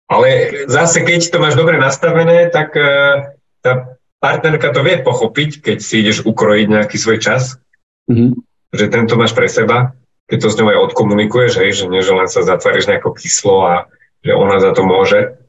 Ale 0.09 0.29
zase, 0.73 1.05
keď 1.05 1.21
to 1.29 1.39
máš 1.39 1.55
dobre 1.55 1.77
nastavené, 1.77 2.49
tak 2.49 2.73
uh, 2.73 3.29
tá 3.61 3.97
partnerka 4.19 4.73
to 4.73 4.81
vie 4.81 5.05
pochopiť, 5.05 5.61
keď 5.61 5.79
si 5.85 6.01
ideš 6.01 6.25
ukrojiť 6.25 6.67
nejaký 6.73 6.97
svoj 6.97 7.21
čas, 7.21 7.61
mm-hmm. 8.09 8.33
že 8.73 8.85
tento 8.89 9.15
máš 9.21 9.37
pre 9.37 9.47
seba 9.47 9.93
keď 10.29 10.39
to 10.45 10.49
s 10.53 10.59
ňou 10.61 10.69
aj 10.69 10.79
odkomunikuješ, 10.93 11.53
hej, 11.65 11.71
že 11.73 11.85
nie, 11.89 12.05
že 12.05 12.13
len 12.13 12.29
sa 12.29 12.45
zatváriš 12.45 12.85
nejako 12.85 13.17
kyslo 13.17 13.65
a 13.65 13.75
že 14.21 14.37
ona 14.37 14.61
za 14.61 14.77
to 14.77 14.85
môže. 14.85 15.41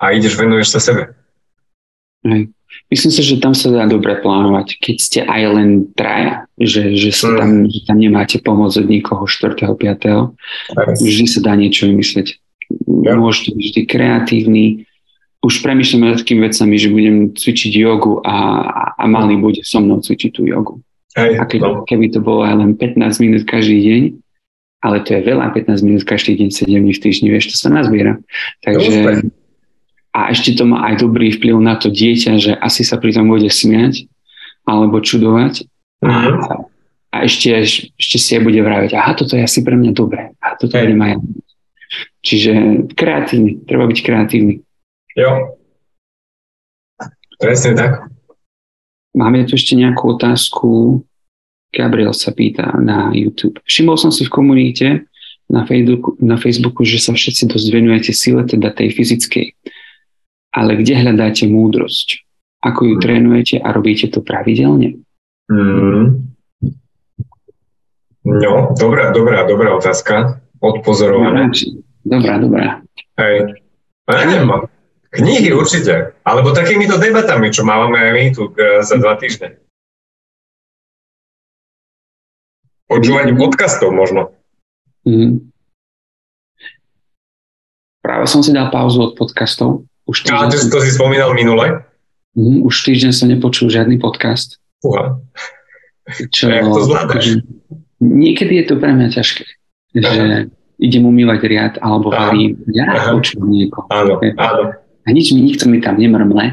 A 0.00 0.16
ideš, 0.16 0.40
venuješ 0.40 0.72
sa 0.72 0.80
sebe. 0.80 1.12
Hej. 2.24 2.48
Myslím 2.88 3.12
si, 3.12 3.22
že 3.22 3.38
tam 3.38 3.54
sa 3.54 3.70
dá 3.70 3.84
dobre 3.86 4.18
plánovať, 4.18 4.80
keď 4.80 4.96
ste 4.98 5.20
aj 5.22 5.42
len 5.54 5.68
traja, 5.94 6.48
že, 6.58 6.96
že, 6.98 7.14
sa 7.14 7.30
tam, 7.38 7.62
mm. 7.62 7.70
že 7.70 7.80
tam 7.86 7.98
nemáte 8.02 8.36
pomoc 8.42 8.74
od 8.74 8.86
nikoho 8.88 9.28
4. 9.28 9.54
5. 9.78 10.98
Vždy 10.98 11.26
sa 11.30 11.40
dá 11.44 11.54
niečo 11.54 11.86
vymyslieť. 11.86 12.40
Ja. 13.06 13.14
Môžete 13.14 13.54
byť 13.54 13.64
vždy 13.70 13.82
kreatívny. 13.86 14.64
Už 15.40 15.62
premyšľam 15.62 16.12
nad 16.12 16.18
takými 16.18 16.50
vecami, 16.50 16.74
že 16.76 16.88
budem 16.90 17.16
cvičiť 17.32 17.72
jogu 17.78 18.20
a, 18.26 18.36
a 18.98 19.04
malý 19.06 19.38
mm. 19.38 19.42
bude 19.42 19.60
so 19.62 19.78
mnou 19.78 20.02
cvičiť 20.02 20.30
tú 20.34 20.46
jogu. 20.46 20.82
Hej, 21.18 21.42
a 21.42 21.44
keď, 21.46 21.60
no. 21.62 21.70
keby 21.82 22.06
to 22.14 22.22
bolo 22.22 22.46
aj 22.46 22.54
len 22.54 22.78
15 22.78 23.22
minút 23.22 23.42
každý 23.42 23.82
deň, 23.82 24.02
ale 24.80 24.96
to 25.04 25.18
je 25.18 25.20
veľa, 25.26 25.52
15 25.52 25.82
minút 25.82 26.02
každý 26.06 26.38
deň, 26.38 26.48
7 26.54 26.70
dní 26.70 26.92
v 26.94 27.02
týždni, 27.02 27.28
vieš, 27.34 27.52
to 27.52 27.56
sa 27.58 27.68
nazbiera. 27.68 28.16
Takže, 28.62 29.26
a 30.10 30.34
ešte 30.34 30.58
to 30.58 30.66
má 30.66 30.90
aj 30.90 31.06
dobrý 31.06 31.30
vplyv 31.34 31.56
na 31.62 31.78
to 31.78 31.90
dieťa, 31.90 32.32
že 32.38 32.52
asi 32.58 32.82
sa 32.82 32.98
pri 32.98 33.14
tom 33.14 33.30
bude 33.30 33.46
smiať 33.46 34.10
alebo 34.66 34.98
čudovať 34.98 35.66
uh-huh. 36.02 36.10
a, 36.10 36.66
a 37.14 37.16
ešte, 37.26 37.54
ešte 37.94 38.16
si 38.18 38.30
aj 38.34 38.42
bude 38.42 38.58
vraviť, 38.58 38.94
aha, 38.94 39.14
toto 39.14 39.38
je 39.38 39.42
asi 39.46 39.62
pre 39.62 39.78
mňa 39.78 39.92
dobré, 39.94 40.34
a 40.42 40.58
toto 40.58 40.74
hey. 40.74 40.90
aj. 40.90 41.18
Čiže 42.20 42.52
kreatívny, 42.92 43.64
treba 43.64 43.88
byť 43.88 43.98
kreatívny. 44.04 44.54
Jo, 45.16 45.56
presne 47.40 47.72
tak. 47.74 47.92
Máme 49.10 49.42
tu 49.42 49.58
ešte 49.58 49.74
nejakú 49.74 50.14
otázku. 50.14 51.02
Gabriel 51.74 52.14
sa 52.14 52.30
pýta 52.30 52.70
na 52.78 53.10
YouTube. 53.10 53.58
Všimol 53.66 53.98
som 53.98 54.14
si 54.14 54.22
v 54.22 54.30
komunite 54.30 54.86
na 55.50 55.66
Facebooku, 55.66 56.14
na 56.22 56.38
Facebooku, 56.38 56.86
že 56.86 57.02
sa 57.02 57.10
všetci 57.10 57.50
dosť 57.50 57.66
venujete 57.74 58.12
sile, 58.14 58.46
teda 58.46 58.70
tej 58.70 58.94
fyzickej. 58.94 59.46
Ale 60.50 60.78
kde 60.78 60.94
hľadáte 60.98 61.46
múdrosť? 61.46 62.26
Ako 62.60 62.84
ju 62.84 62.94
trénujete 63.00 63.62
a 63.62 63.72
robíte 63.72 64.10
to 64.10 64.20
pravidelne? 64.20 65.00
Mm. 65.48 66.30
No, 68.20 68.52
dobrá, 68.76 69.10
dobrá, 69.16 69.48
dobrá 69.48 69.72
otázka. 69.74 70.44
Odpozorované. 70.60 71.48
Dobrá, 72.04 72.36
dobrá. 72.36 72.84
Hej. 73.16 73.56
Ja 74.10 74.26
neviem, 74.28 74.50
Knihy 75.10 75.50
určite. 75.50 76.14
Alebo 76.22 76.54
takýmito 76.54 76.94
debatami, 76.94 77.50
čo 77.50 77.66
máme 77.66 77.98
aj 77.98 78.12
my 78.14 78.24
tu 78.30 78.42
eh, 78.54 78.78
za 78.86 78.94
dva 78.94 79.18
týždne. 79.18 79.58
Počúvanie 82.86 83.34
podcastov 83.38 83.94
možno. 83.94 84.34
Mm. 85.06 85.50
Práve 88.02 88.26
som 88.26 88.42
si 88.42 88.50
dal 88.50 88.70
pauzu 88.70 89.10
od 89.10 89.12
podcastov. 89.14 89.86
Už 90.10 90.26
týždeň 90.26 90.50
to, 90.50 90.58
som... 90.58 90.70
to 90.74 90.78
si 90.82 90.90
spomínal 90.90 91.30
minule? 91.38 91.86
Mm, 92.34 92.66
už 92.66 92.74
týždeň 92.82 93.12
som 93.14 93.30
nepočul 93.30 93.70
žiadny 93.70 94.02
podcast. 94.02 94.58
Uha. 94.82 95.22
Čo, 96.34 96.50
Jak 96.50 96.66
to 96.66 96.82
zvládaš? 96.82 97.24
Niekedy 98.02 98.58
je 98.58 98.64
to 98.66 98.74
pre 98.82 98.90
mňa 98.90 99.08
ťažké. 99.14 99.46
Že 99.94 100.50
idem 100.82 101.02
umývať 101.06 101.40
riad 101.46 101.74
alebo 101.78 102.10
varím. 102.10 102.58
Ja 102.74 103.14
počúvam 103.14 103.54
niekoho. 103.54 103.86
Áno, 103.92 104.18
áno 104.18 104.64
a 105.06 105.08
nič 105.10 105.32
mi 105.32 105.42
nikto 105.42 105.66
mi 105.66 105.82
tam 105.82 105.96
nemrmle. 105.96 106.52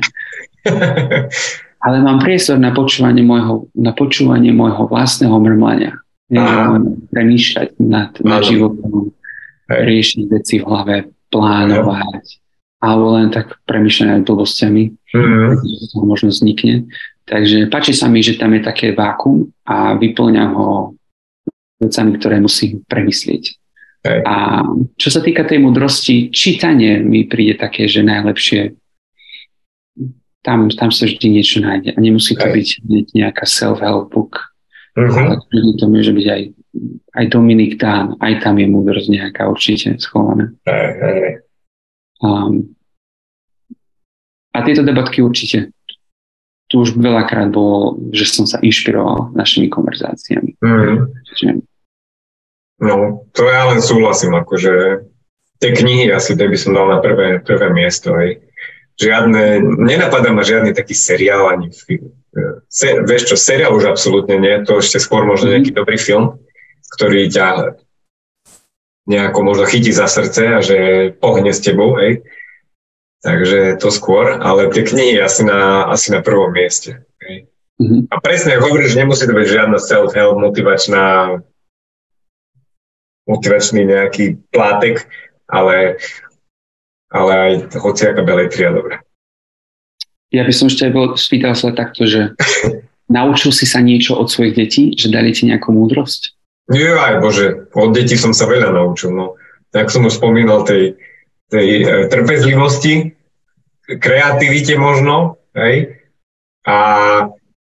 Ale 1.86 1.98
mám 2.02 2.18
priestor 2.18 2.58
na 2.58 2.74
počúvanie 2.74 3.22
môjho, 3.22 3.70
na 3.78 3.94
počúvanie 3.94 4.50
môjho 4.50 4.90
vlastného 4.90 5.38
mrmlania. 5.38 5.94
Ja 6.28 6.76
premýšľať 7.14 7.80
nad, 7.80 8.12
nad 8.20 8.42
životom, 8.44 9.16
riešiť 9.70 10.28
veci 10.28 10.60
v 10.60 10.68
hlave, 10.68 10.96
plánovať, 11.32 12.26
alebo 12.78 13.18
len 13.18 13.34
tak 13.34 13.58
premýšľať 13.66 14.08
nad 14.08 14.22
blbostiami, 14.22 14.84
mm-hmm. 14.94 15.50
to 15.94 15.98
možno 16.06 16.30
vznikne. 16.30 16.86
Takže 17.28 17.68
páči 17.68 17.92
sa 17.92 18.08
mi, 18.08 18.24
že 18.24 18.40
tam 18.40 18.54
je 18.56 18.62
také 18.64 18.96
vákum 18.96 19.50
a 19.68 19.98
vyplňam 19.98 20.52
ho 20.56 20.96
vecami, 21.82 22.12
ktoré 22.16 22.38
musím 22.40 22.86
premyslieť. 22.88 23.44
Hej. 24.08 24.20
A 24.24 24.64
čo 24.96 25.10
sa 25.12 25.20
týka 25.20 25.44
tej 25.44 25.60
mudrosti, 25.60 26.32
čítanie 26.32 27.02
mi 27.02 27.28
príde 27.28 27.60
také, 27.60 27.90
že 27.90 28.06
najlepšie 28.06 28.78
tam, 30.46 30.72
tam 30.72 30.90
sa 30.96 31.04
vždy 31.04 31.28
niečo 31.28 31.60
nájde. 31.60 31.92
A 31.92 32.00
nemusí 32.00 32.38
to 32.38 32.48
Hej. 32.48 32.80
byť 32.88 33.08
nejaká 33.12 33.44
self-help 33.44 34.14
book, 34.16 34.40
uh-huh. 34.96 35.36
ale 35.36 35.74
to 35.76 35.86
môže 35.92 36.16
byť 36.16 36.28
aj, 36.32 36.42
aj 37.20 37.26
Dominik 37.28 37.76
Dán, 37.76 38.16
aj 38.24 38.48
tam 38.48 38.56
je 38.56 38.68
múdrosť 38.72 39.12
nejaká 39.12 39.52
určite 39.52 40.00
schovaná. 40.00 40.56
Um, 40.64 41.44
a 44.54 44.58
tieto 44.66 44.82
debatky 44.82 45.22
určite. 45.22 45.70
Tu 46.68 46.76
už 46.84 47.00
veľakrát 47.00 47.48
bolo, 47.54 47.96
že 48.12 48.28
som 48.28 48.44
sa 48.44 48.60
inšpiroval 48.60 49.32
našimi 49.38 49.72
konverzáciami. 49.72 50.60
Uh-huh. 50.60 51.08
No, 52.78 53.24
to 53.32 53.48
ja 53.48 53.72
len 53.72 53.80
súhlasím, 53.80 54.36
akože 54.36 55.06
tie 55.64 55.72
knihy 55.72 56.12
asi 56.12 56.36
tie 56.36 56.46
by 56.50 56.58
som 56.60 56.76
dal 56.76 56.92
na 56.92 57.00
prvé, 57.00 57.40
prvé 57.40 57.72
miesto. 57.72 58.12
Aj. 58.12 58.36
Žiadne, 59.00 59.64
nenapadá 59.80 60.34
ma 60.34 60.44
žiadny 60.44 60.76
taký 60.76 60.98
seriál 60.98 61.48
ani 61.48 61.72
film. 61.72 62.12
Se, 62.70 63.02
vieš 63.02 63.34
čo, 63.34 63.36
seriál 63.40 63.74
už 63.74 63.90
absolútne 63.90 64.38
nie, 64.38 64.62
to 64.62 64.78
ešte 64.78 65.02
skôr 65.02 65.26
možno 65.26 65.54
nejaký 65.54 65.72
mhm. 65.74 65.78
dobrý 65.78 65.98
film, 65.98 66.38
ktorý 66.98 67.32
ťa 67.32 67.80
nejako 69.08 69.40
možno 69.44 69.64
chytí 69.66 69.96
za 69.96 70.12
srdce 70.12 70.42
a 70.48 70.60
že 70.60 70.78
pohne 71.18 71.56
s 71.56 71.64
tebou, 71.64 71.96
hej. 71.96 72.22
Takže 73.24 73.82
to 73.82 73.90
skôr, 73.90 74.38
ale 74.38 74.70
tie 74.70 74.84
knihy 74.86 75.18
asi 75.18 75.42
na, 75.48 75.90
asi 75.90 76.14
na 76.14 76.22
prvom 76.22 76.54
mieste. 76.54 77.08
Hej. 77.24 77.48
Mm-hmm. 77.82 78.02
A 78.12 78.16
presne, 78.22 78.60
hovoríš, 78.62 79.00
nemusí 79.00 79.26
to 79.26 79.34
byť 79.34 79.48
žiadna 79.48 79.80
self-help, 79.80 80.38
motivačná 80.38 81.38
motivačný 83.28 83.84
nejaký 83.84 84.40
plátek, 84.56 85.04
ale, 85.52 86.00
ale 87.12 87.32
aj 87.36 87.52
hociaká 87.76 88.24
beletria 88.24 88.72
dobrá. 88.72 89.04
Ja 90.32 90.48
by 90.48 90.54
som 90.56 90.72
ešte 90.72 90.88
bol, 90.92 91.20
spýtal 91.20 91.56
sa 91.56 91.76
takto, 91.76 92.08
že 92.08 92.36
naučil 93.12 93.52
si 93.52 93.68
sa 93.68 93.84
niečo 93.84 94.16
od 94.16 94.32
svojich 94.32 94.56
detí, 94.56 94.84
že 94.96 95.12
dali 95.12 95.36
ti 95.36 95.44
nejakú 95.44 95.76
múdrosť? 95.76 96.37
Nie, 96.68 97.00
aj 97.00 97.24
bože, 97.24 97.72
od 97.72 97.96
detí 97.96 98.20
som 98.20 98.36
sa 98.36 98.44
veľa 98.44 98.76
naučil. 98.76 99.16
No. 99.16 99.40
Tak 99.72 99.88
som 99.88 100.04
už 100.04 100.20
spomínal, 100.20 100.68
tej, 100.68 101.00
tej 101.48 101.68
e, 101.80 101.84
trpezlivosti, 102.12 103.16
kreativite 103.88 104.76
možno, 104.76 105.40
hej, 105.56 106.04
a, 106.68 106.80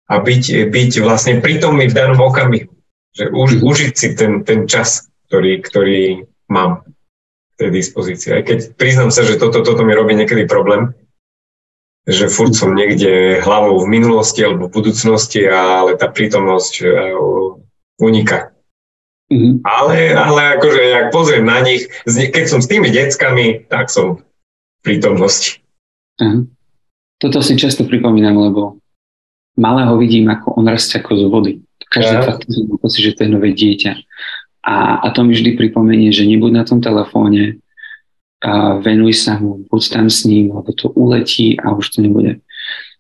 a 0.08 0.14
byť, 0.24 0.72
byť 0.72 0.92
vlastne 1.04 1.44
prítomný 1.44 1.92
v 1.92 1.98
danom 1.98 2.24
okamihu. 2.24 2.72
Že 3.12 3.26
už, 3.36 3.50
mm. 3.60 3.62
užiť 3.68 3.92
si 3.92 4.08
ten, 4.16 4.48
ten 4.48 4.64
čas 4.72 5.12
ktorý, 5.28 5.60
ktorý 5.60 6.02
mám 6.48 6.88
v 6.88 7.54
tej 7.60 7.70
dispozícii. 7.76 8.32
Aj 8.32 8.44
keď 8.48 8.80
priznám 8.80 9.12
sa, 9.12 9.28
že 9.28 9.36
toto, 9.36 9.60
toto 9.60 9.84
mi 9.84 9.92
robí 9.92 10.16
niekedy 10.16 10.48
problém, 10.48 10.96
že 12.08 12.32
furt 12.32 12.56
som 12.56 12.72
niekde 12.72 13.44
hlavou 13.44 13.84
v 13.84 13.92
minulosti 13.92 14.40
alebo 14.40 14.72
v 14.72 14.76
budúcnosti, 14.80 15.44
ale 15.44 16.00
tá 16.00 16.08
prítomnosť 16.08 16.74
e, 16.80 16.88
uniká. 18.00 18.56
Mm-hmm. 19.28 19.54
Ale, 19.68 20.16
ale 20.16 20.42
akože, 20.56 20.82
ak 20.96 21.08
pozriem 21.12 21.44
na 21.44 21.60
nich, 21.60 21.84
keď 22.08 22.46
som 22.48 22.64
s 22.64 22.72
tými 22.72 22.88
deckami, 22.88 23.68
tak 23.68 23.92
som 23.92 24.24
v 24.24 24.82
prítomnosti. 24.82 25.60
Uh-huh. 26.16 26.48
Toto 27.20 27.44
si 27.44 27.60
často 27.60 27.84
pripomínam, 27.84 28.40
lebo 28.40 28.80
malého 29.60 30.00
vidím, 30.00 30.32
ako 30.32 30.56
on 30.56 30.72
rastie 30.72 31.04
ako 31.04 31.12
z 31.20 31.24
vody. 31.28 31.54
Každý 31.92 32.24
uh-huh. 32.24 32.28
fakt 32.28 32.48
pocit, 32.80 33.02
že 33.04 33.16
to 33.20 33.28
je 33.28 33.34
nové 33.36 33.52
dieťa. 33.52 34.00
A, 34.64 35.04
a 35.04 35.08
to 35.12 35.28
mi 35.28 35.36
vždy 35.36 35.60
pripomenie, 35.60 36.16
že 36.16 36.24
nebuď 36.24 36.52
na 36.52 36.64
tom 36.64 36.80
telefóne, 36.80 37.60
a 38.38 38.78
venuj 38.80 39.18
sa 39.18 39.42
mu, 39.42 39.66
buď 39.66 39.82
tam 39.98 40.08
s 40.14 40.24
ním, 40.24 40.54
lebo 40.54 40.70
to 40.72 40.94
uletí 40.94 41.58
a 41.58 41.74
už 41.74 41.90
to 41.90 42.06
nebude. 42.06 42.40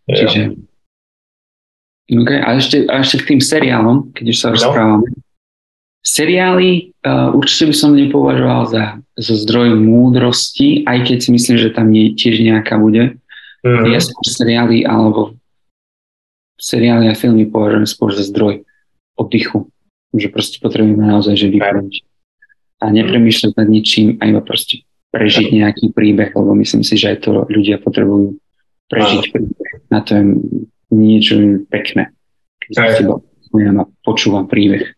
Ja. 0.09 0.25
Čiže 0.25 0.59
Okay. 2.07 2.39
A, 2.39 2.55
ešte, 2.55 2.87
a 2.87 3.03
ešte 3.03 3.19
k 3.19 3.35
tým 3.35 3.41
seriálom, 3.43 4.15
keď 4.15 4.25
už 4.31 4.37
sa 4.39 4.47
no. 4.47 4.53
rozprávame. 4.55 5.11
Seriály 6.07 6.95
uh, 7.03 7.35
určite 7.35 7.67
by 7.67 7.75
som 7.75 7.91
nepovažoval 7.91 8.63
za, 8.71 8.83
za 9.19 9.33
zdroj 9.43 9.75
múdrosti, 9.75 10.87
aj 10.87 11.03
keď 11.03 11.17
si 11.19 11.29
myslím, 11.35 11.55
že 11.59 11.75
tam 11.75 11.91
nie, 11.91 12.15
tiež 12.15 12.39
nejaká 12.39 12.79
bude. 12.79 13.19
Mm-hmm. 13.67 13.91
Ja 13.91 13.99
skôr 13.99 14.23
seriály 14.23 14.87
alebo 14.87 15.35
seriály 16.55 17.11
a 17.11 17.19
filmy 17.19 17.43
považujem 17.43 17.87
skôr 17.91 18.15
za 18.15 18.23
zdroj 18.23 18.63
oddychu 19.19 19.67
že 20.15 20.31
proste 20.31 20.57
potrebujeme 20.63 21.03
naozaj, 21.03 21.35
že 21.35 21.51
vypnúť 21.51 22.07
a 22.79 22.85
nepremýšľať 22.93 23.51
nad 23.57 23.67
ničím 23.67 24.07
a 24.21 24.29
iba 24.29 24.39
proste 24.39 24.85
prežiť 25.11 25.49
nejaký 25.51 25.91
príbeh, 25.91 26.31
lebo 26.31 26.53
myslím 26.55 26.85
si, 26.85 26.95
že 26.95 27.15
aj 27.15 27.17
to 27.25 27.31
ľudia 27.49 27.81
potrebujú 27.81 28.37
prežiť 28.87 29.23
príbeh. 29.33 29.71
Na 29.89 29.99
to 30.03 30.15
je 30.15 30.23
niečo 30.93 31.35
pekné. 31.67 32.13
Keď 32.63 32.71
ja 33.57 33.71
počúvam 34.03 34.45
príbeh. 34.45 34.93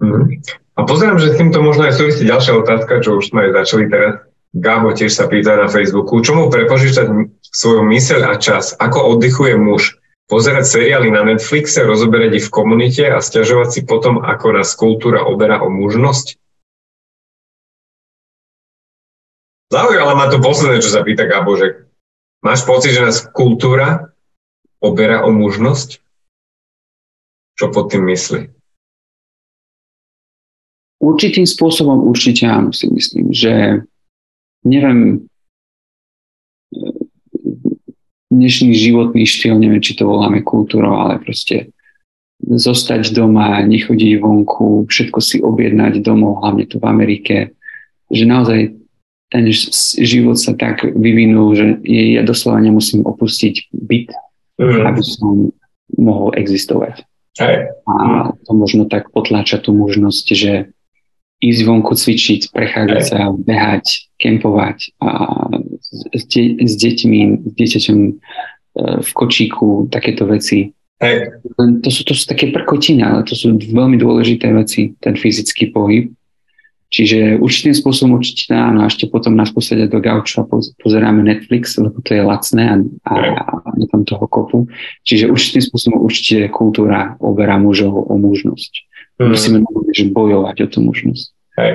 Mm. 0.00 0.40
A 0.76 0.88
pozerám, 0.88 1.20
že 1.20 1.36
s 1.36 1.38
týmto 1.38 1.60
možno 1.60 1.84
aj 1.84 2.00
súvisí 2.00 2.24
ďalšia 2.24 2.56
otázka, 2.56 3.04
čo 3.04 3.20
už 3.20 3.30
sme 3.30 3.48
aj 3.48 3.64
začali 3.64 3.84
teraz. 3.92 4.12
Gabo 4.50 4.90
tiež 4.90 5.14
sa 5.14 5.30
pýta 5.30 5.54
na 5.54 5.70
Facebooku, 5.70 6.18
čomu 6.26 6.50
prepožičať 6.50 7.06
svoju 7.54 7.86
myseľ 7.86 8.34
a 8.34 8.34
čas? 8.34 8.74
Ako 8.74 9.14
oddychuje 9.14 9.54
muž? 9.54 10.02
Pozerať 10.26 10.66
seriály 10.66 11.10
na 11.10 11.22
Netflixe, 11.22 11.86
rozoberať 11.86 12.42
ich 12.42 12.46
v 12.50 12.54
komunite 12.54 13.06
a 13.06 13.22
stiažovať 13.22 13.68
si 13.70 13.80
potom, 13.86 14.22
ako 14.22 14.58
nás 14.58 14.74
kultúra 14.74 15.22
oberá 15.22 15.62
o 15.62 15.70
mužnosť? 15.70 16.38
Zaujala 19.70 20.18
ma 20.18 20.26
to 20.26 20.42
posledné, 20.42 20.82
čo 20.82 20.90
sa 20.90 21.06
pýta 21.06 21.30
Gabo, 21.30 21.54
že 21.54 21.86
máš 22.42 22.66
pocit, 22.66 22.90
že 22.90 23.06
nás 23.06 23.22
kultúra 23.30 24.10
oberá 24.82 25.22
o 25.22 25.30
mužnosť? 25.30 26.02
Čo 27.54 27.70
pod 27.70 27.94
tým 27.94 28.10
myslí? 28.10 28.50
Určitým 31.00 31.48
spôsobom 31.48 32.04
určite 32.04 32.44
áno, 32.44 32.76
si 32.76 32.84
myslím, 32.92 33.32
že 33.32 33.82
neviem, 34.68 35.24
dnešný 38.28 38.76
životný 38.76 39.24
štýl, 39.24 39.56
neviem, 39.56 39.80
či 39.80 39.96
to 39.96 40.04
voláme 40.04 40.44
kultúrou, 40.44 41.00
ale 41.00 41.16
proste 41.18 41.72
zostať 42.40 43.12
doma, 43.12 43.60
nechodiť 43.64 44.20
vonku, 44.20 44.88
všetko 44.88 45.18
si 45.20 45.40
objednať 45.40 46.00
domov, 46.00 46.40
hlavne 46.40 46.64
tu 46.64 46.80
v 46.80 46.88
Amerike, 46.88 47.56
že 48.08 48.24
naozaj 48.24 48.80
ten 49.30 49.44
život 50.02 50.34
sa 50.36 50.56
tak 50.58 50.82
vyvinul, 50.82 51.54
že 51.54 51.66
ja 51.86 52.26
doslova 52.26 52.58
nemusím 52.58 53.06
opustiť 53.06 53.70
byt, 53.72 54.10
mm. 54.58 54.82
aby 54.84 55.02
som 55.04 55.54
mohol 55.94 56.34
existovať. 56.34 57.06
Hey. 57.38 57.70
A 57.86 58.34
to 58.34 58.52
možno 58.52 58.90
tak 58.90 59.14
potláča 59.14 59.62
tú 59.62 59.70
možnosť, 59.70 60.26
že 60.34 60.52
ísť 61.40 61.60
vonku 61.64 61.96
cvičiť, 61.96 62.52
prechádzať 62.52 63.02
sa, 63.02 63.32
behať, 63.32 64.12
kempovať 64.20 64.92
a 65.00 65.10
s, 66.12 66.22
de- 66.28 66.60
s 66.60 66.72
deťmi, 66.76 67.48
s 67.48 67.52
dieťaťom 67.56 67.98
e, 68.04 68.12
v 69.00 69.10
kočíku, 69.16 69.88
takéto 69.88 70.28
veci. 70.28 70.76
Hey. 71.00 71.32
To, 71.56 71.88
sú, 71.88 72.04
to 72.04 72.12
sú 72.12 72.28
také 72.28 72.52
prkotiny, 72.52 73.00
ale 73.00 73.24
to 73.24 73.32
sú 73.32 73.56
veľmi 73.56 73.96
dôležité 73.96 74.52
veci, 74.52 74.92
ten 75.00 75.16
fyzický 75.16 75.72
pohyb. 75.72 76.12
Čiže 76.90 77.38
určitým 77.38 77.70
spôsobom 77.70 78.18
určite 78.18 78.50
áno, 78.50 78.82
a 78.82 78.90
ešte 78.90 79.06
potom 79.06 79.38
nás 79.38 79.54
posadia 79.54 79.86
do 79.86 80.02
gauča 80.02 80.42
a 80.42 80.50
pozeráme 80.82 81.22
Netflix, 81.22 81.78
lebo 81.78 82.02
to 82.02 82.18
je 82.18 82.20
lacné 82.20 82.66
a, 82.66 82.76
a, 83.06 83.14
a 83.46 83.70
je 83.78 83.86
tam 83.88 84.02
toho 84.02 84.26
kopu. 84.26 84.66
Čiže 85.06 85.30
určitým 85.30 85.62
spôsobom 85.70 86.02
určite 86.02 86.50
kultúra 86.50 87.14
oberá 87.22 87.62
mužov 87.62 87.94
o 87.94 88.14
mužnosť. 88.18 88.89
Mm. 89.20 89.36
Musíme 89.36 89.58
že 89.92 90.08
bojovať 90.08 90.56
o 90.64 90.66
tú 90.70 90.78
mužnosť. 90.80 91.26
Hej. 91.60 91.72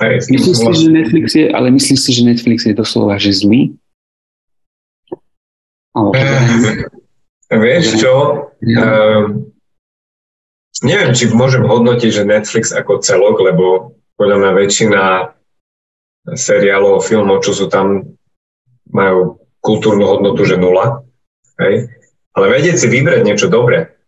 Hej, 0.00 0.14
myslíš 0.32 0.56
si, 0.56 0.72
že 0.74 0.88
Netflix 0.90 1.26
je, 1.36 1.46
ale 1.52 1.68
myslíš 1.70 1.98
si, 2.00 2.10
že 2.16 2.22
Netflix 2.24 2.64
je 2.64 2.74
doslova, 2.74 3.20
že 3.20 3.36
zlý? 3.36 3.76
Ale, 5.92 6.16
Vieš 7.50 8.00
čo? 8.00 8.14
Ja. 8.64 8.80
Uh, 8.80 9.44
neviem, 10.86 11.12
či 11.12 11.28
môžem 11.30 11.66
hodnotiť, 11.66 12.10
že 12.10 12.24
Netflix 12.24 12.72
ako 12.72 13.04
celok, 13.04 13.42
lebo 13.44 13.98
podľa 14.16 14.36
mňa 14.40 14.50
väčšina 14.56 15.02
seriálov, 16.32 17.04
filmov, 17.04 17.44
čo 17.44 17.52
sú 17.52 17.66
tam, 17.68 18.16
majú 18.88 19.36
kultúrnu 19.60 20.06
hodnotu, 20.08 20.48
že 20.48 20.56
nula. 20.56 21.04
Hej? 21.60 21.92
Ale 22.32 22.46
vedieť 22.48 22.80
si 22.80 22.86
vybrať 22.88 23.20
niečo 23.26 23.52
dobré, 23.52 23.99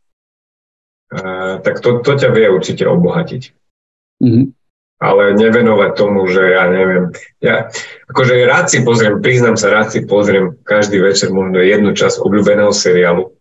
tak 1.61 1.85
to, 1.85 2.01
to 2.01 2.13
ťa 2.17 2.31
vie 2.33 2.49
určite 2.49 2.89
obohatiť. 2.89 3.43
Mm-hmm. 4.25 4.47
Ale 5.03 5.35
nevenovať 5.35 5.91
tomu, 5.99 6.31
že 6.31 6.55
ja 6.55 6.71
neviem, 6.71 7.11
ja 7.43 7.75
akože 8.07 8.47
rád 8.47 8.71
si 8.71 8.87
pozriem, 8.87 9.19
priznám 9.19 9.59
sa, 9.59 9.75
rád 9.75 9.91
si 9.91 10.07
pozriem 10.07 10.55
každý 10.63 11.03
večer 11.03 11.35
možno 11.35 11.59
jednu 11.59 11.91
časť 11.91 12.23
obľúbeného 12.23 12.71
seriálu, 12.71 13.35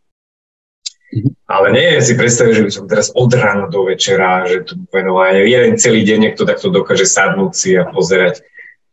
ale 1.46 1.68
nie 1.76 2.00
si 2.00 2.16
predstaviť, 2.16 2.54
že 2.56 2.66
by 2.66 2.72
som 2.72 2.86
teraz 2.88 3.08
od 3.12 3.30
rána 3.36 3.68
do 3.68 3.84
večera, 3.84 4.48
že 4.48 4.64
tu 4.64 4.80
venovanie, 4.90 5.44
jeden 5.46 5.76
celý 5.76 6.08
deň 6.08 6.18
niekto 6.32 6.48
takto 6.48 6.72
dokáže 6.72 7.04
sadnúť 7.04 7.52
si 7.52 7.76
a 7.76 7.84
pozerať. 7.86 8.42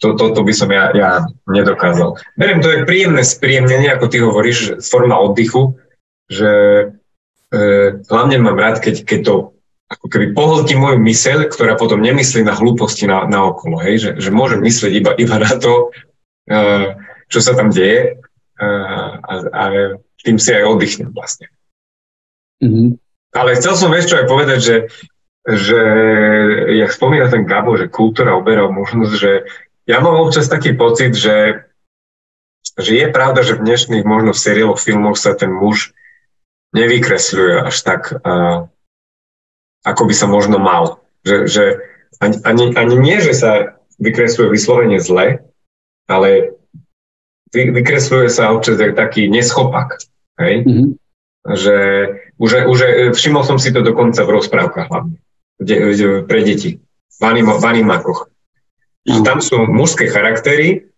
To, 0.03 0.15
to, 0.15 0.31
to 0.31 0.47
by 0.47 0.55
som 0.55 0.71
ja, 0.71 0.95
ja 0.95 1.27
nedokázal. 1.51 2.19
Beriem 2.39 2.63
to 2.63 2.71
je 2.71 2.87
príjemné 2.87 3.23
spríjemnenie, 3.27 3.91
ako 3.91 4.07
ty 4.07 4.23
hovoríš, 4.23 4.83
forma 4.83 5.19
oddychu, 5.19 5.75
že 6.31 6.51
hlavne 8.09 8.37
mám 8.41 8.61
rád, 8.61 8.85
keď, 8.85 9.09
keď 9.09 9.21
to 9.25 9.35
ako 9.89 10.07
keby 10.13 10.37
pohltí 10.37 10.77
moju 10.77 11.01
myseľ, 11.01 11.49
ktorá 11.49 11.73
potom 11.81 12.05
nemyslí 12.05 12.45
na 12.45 12.53
hlúposti 12.53 13.09
na, 13.09 13.25
na 13.25 13.49
okolo, 13.49 13.81
hej? 13.81 14.05
Že, 14.05 14.11
že 14.21 14.31
môžem 14.31 14.61
myslieť 14.61 14.93
iba, 14.93 15.13
iba 15.17 15.37
na 15.41 15.53
to, 15.57 15.89
e, 16.45 16.63
čo 17.33 17.41
sa 17.41 17.57
tam 17.57 17.73
deje 17.73 18.21
e, 18.61 18.67
a, 19.25 19.35
a 19.49 19.63
tým 20.21 20.37
si 20.37 20.53
aj 20.53 20.69
oddychnem 20.69 21.09
vlastne. 21.09 21.49
Mm-hmm. 22.61 23.01
Ale 23.33 23.57
chcel 23.57 23.75
som 23.81 23.93
čo 23.97 24.21
aj 24.21 24.27
povedať, 24.29 24.61
že, 24.61 24.77
že 25.49 25.81
jak 26.85 26.93
spomína 26.93 27.33
ten 27.33 27.49
Gabo, 27.49 27.81
že 27.81 27.89
kultúra 27.89 28.37
oberá 28.37 28.69
možnosť, 28.69 29.13
že 29.17 29.49
ja 29.89 30.05
mám 30.05 30.21
občas 30.21 30.53
taký 30.53 30.77
pocit, 30.77 31.17
že, 31.17 31.65
že 32.77 32.93
je 32.93 33.07
pravda, 33.09 33.41
že 33.41 33.57
v 33.57 33.65
dnešných 33.65 34.05
možno 34.05 34.37
v 34.37 34.43
seriáloch, 34.43 34.81
filmoch 34.81 35.17
sa 35.17 35.33
ten 35.33 35.49
muž 35.49 35.97
nevykresľuje 36.77 37.55
až 37.69 37.77
tak, 37.81 38.13
uh, 38.13 38.69
ako 39.85 40.03
by 40.05 40.15
sa 40.15 40.27
možno 40.29 40.61
mal. 40.61 41.01
Že, 41.25 41.37
že 41.49 41.65
ani, 42.21 42.37
ani, 42.45 42.65
ani 42.77 42.95
nie, 42.97 43.19
že 43.21 43.35
sa 43.35 43.81
vykresľuje 43.99 44.49
vyslovene 44.53 44.99
zle, 45.01 45.45
ale 46.09 46.59
vy, 47.51 47.73
vykresľuje 47.73 48.29
sa 48.29 48.53
občas 48.53 48.79
taký 48.79 49.27
neschopak. 49.29 49.99
Hej? 50.39 50.65
Mm-hmm 50.65 50.93
že 51.47 51.77
už, 52.37 52.69
už 52.69 52.79
všimol 53.17 53.45
som 53.47 53.57
si 53.57 53.73
to 53.73 53.81
dokonca 53.81 54.21
v 54.25 54.35
rozprávkach 54.37 54.89
hlavne, 54.93 55.17
kde, 55.57 55.75
kde, 55.95 56.07
pre 56.29 56.41
deti, 56.45 56.83
v, 57.09 57.23
anim, 57.25 57.49
v 57.49 57.65
animákoch. 57.65 58.29
Že 59.09 59.21
tam 59.25 59.39
sú 59.41 59.65
mužské 59.65 60.13
charaktery, 60.13 60.93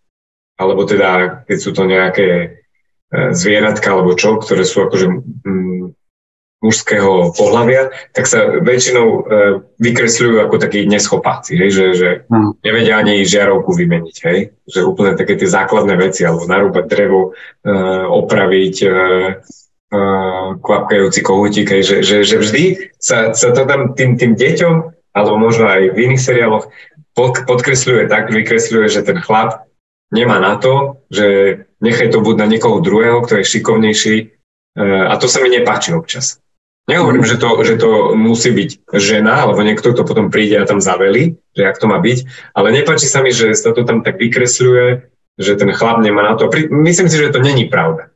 alebo 0.59 0.83
teda, 0.83 1.43
keď 1.47 1.57
sú 1.57 1.71
to 1.71 1.87
nejaké 1.87 2.59
zvieratka 3.11 3.91
alebo 3.91 4.15
čo, 4.15 4.39
ktoré 4.39 4.63
sú 4.63 4.87
akože 4.87 5.07
mm, 5.43 5.71
mužského 6.61 7.33
pohľavia, 7.33 7.89
tak 8.13 8.29
sa 8.29 8.61
väčšinou 8.61 9.07
e, 9.09 9.19
vykresľujú 9.81 10.45
ako 10.45 10.55
takí 10.61 10.85
neschopáci, 10.85 11.57
hej, 11.57 11.69
že, 11.73 11.85
že 11.97 12.09
nevedia 12.61 13.01
ani 13.01 13.25
žiarovku 13.25 13.73
vymeniť, 13.73 14.17
hej, 14.29 14.53
že 14.69 14.85
úplne 14.85 15.17
také 15.17 15.41
tie 15.41 15.49
základné 15.49 15.97
veci, 15.97 16.21
alebo 16.21 16.45
narúbať 16.45 16.85
drevo, 16.85 17.33
e, 17.65 17.75
opraviť, 18.05 18.75
e, 18.85 18.89
kvapkajúci 20.61 21.19
kohútik, 21.19 21.67
že, 21.83 21.99
že, 21.99 22.23
že 22.23 22.39
vždy 22.39 22.95
sa, 22.95 23.35
sa 23.35 23.51
to 23.51 23.67
tam 23.67 23.91
tým, 23.91 24.15
tým 24.15 24.39
deťom, 24.39 24.75
alebo 25.11 25.35
možno 25.35 25.67
aj 25.67 25.91
v 25.91 26.07
iných 26.07 26.21
seriáloch, 26.21 26.71
pod, 27.11 27.43
podkresľuje 27.43 28.07
tak, 28.07 28.31
vykresľuje, 28.31 28.87
že 28.87 29.03
ten 29.03 29.19
chlap 29.19 29.67
nemá 30.15 30.39
na 30.39 30.55
to, 30.55 31.03
že 31.11 31.27
nechaj 31.81 32.13
to 32.13 32.21
buď 32.21 32.35
na 32.37 32.47
niekoho 32.47 32.79
druhého, 32.79 33.25
kto 33.25 33.41
je 33.41 33.49
šikovnejší 33.57 34.15
e, 34.17 34.25
a 34.81 35.13
to 35.17 35.25
sa 35.25 35.41
mi 35.41 35.49
nepáči 35.49 35.91
občas. 35.91 36.37
Nehovorím, 36.89 37.23
že 37.23 37.37
to, 37.37 37.61
že 37.61 37.77
to 37.77 38.17
musí 38.17 38.49
byť 38.49 38.69
žena, 38.97 39.45
alebo 39.45 39.61
niekto, 39.61 39.93
kto 39.93 40.01
potom 40.01 40.33
príde 40.33 40.57
a 40.57 40.65
tam 40.65 40.81
zaveli, 40.81 41.37
že 41.53 41.63
ak 41.69 41.77
to 41.77 41.85
má 41.85 42.01
byť, 42.01 42.25
ale 42.57 42.73
nepáči 42.73 43.05
sa 43.05 43.21
mi, 43.21 43.29
že 43.29 43.53
sa 43.53 43.69
to 43.69 43.85
tam 43.85 44.01
tak 44.01 44.17
vykresľuje, 44.17 44.85
že 45.37 45.51
ten 45.61 45.69
chlap 45.77 46.01
nemá 46.01 46.25
na 46.25 46.33
to. 46.35 46.49
Myslím 46.73 47.07
si, 47.07 47.21
že 47.21 47.33
to 47.33 47.39
není 47.39 47.69
pravda. 47.69 48.09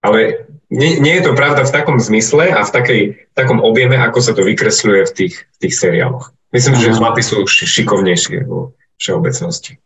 Ale 0.00 0.46
nie, 0.70 1.00
nie 1.02 1.14
je 1.18 1.26
to 1.26 1.36
pravda 1.36 1.66
v 1.66 1.74
takom 1.74 1.98
zmysle 2.00 2.54
a 2.54 2.62
v, 2.62 2.70
takej, 2.70 3.02
v 3.28 3.34
takom 3.34 3.60
objeme, 3.60 3.98
ako 3.98 4.18
sa 4.22 4.32
to 4.32 4.46
vykresľuje 4.46 5.02
v 5.10 5.12
tých, 5.12 5.34
v 5.44 5.56
tých 5.66 5.74
seriáloch. 5.74 6.32
Myslím, 6.54 6.78
Aha. 6.78 6.82
že 6.86 6.96
chlapi 6.96 7.22
sú 7.22 7.36
šikovnejšie 7.50 8.46
vo 8.46 8.78
všeobecnosti. 8.96 9.82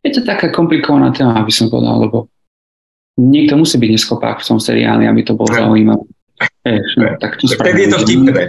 Je 0.00 0.10
to 0.16 0.24
taká 0.24 0.48
komplikovaná 0.48 1.12
téma, 1.12 1.36
aby 1.36 1.52
som 1.52 1.68
povedal, 1.68 2.08
lebo 2.08 2.18
niekto 3.20 3.60
musí 3.60 3.76
byť 3.76 3.90
neschopák 3.92 4.40
v 4.40 4.46
tom 4.48 4.58
seriáli, 4.60 5.04
aby 5.04 5.20
to 5.24 5.36
bolo 5.36 5.52
zaujímavé. 5.52 6.04
Eš, 6.64 6.96
no, 6.96 7.16
tak 7.20 7.36
to 7.36 7.48
tak 7.52 7.76
je 7.76 7.88
to 7.88 7.98
vtipné. 8.00 8.48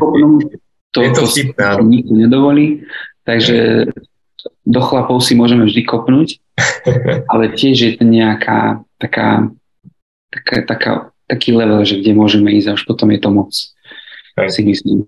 To, 0.92 1.00
je 1.04 1.12
to 1.12 1.24
vtipné, 1.28 1.64
to 1.76 1.84
nikto 1.88 2.12
nedovolí, 2.12 2.84
takže 3.24 3.88
do 4.68 4.82
chlapov 4.84 5.24
si 5.24 5.36
môžeme 5.36 5.64
vždy 5.68 5.88
kopnúť, 5.88 6.40
ale 7.32 7.52
tiež 7.56 7.76
je 7.80 7.92
to 8.00 8.04
nejaká 8.04 8.84
taká, 9.00 9.52
taká, 10.32 10.56
taká 10.68 10.92
taký 11.32 11.56
level, 11.56 11.80
že 11.88 12.04
kde 12.04 12.12
môžeme 12.12 12.52
ísť 12.52 12.68
a 12.68 12.76
už 12.76 12.84
potom 12.84 13.08
je 13.16 13.20
to 13.24 13.30
moc, 13.32 13.56
Hej. 14.36 14.52
si 14.52 14.62
myslím. 14.68 15.08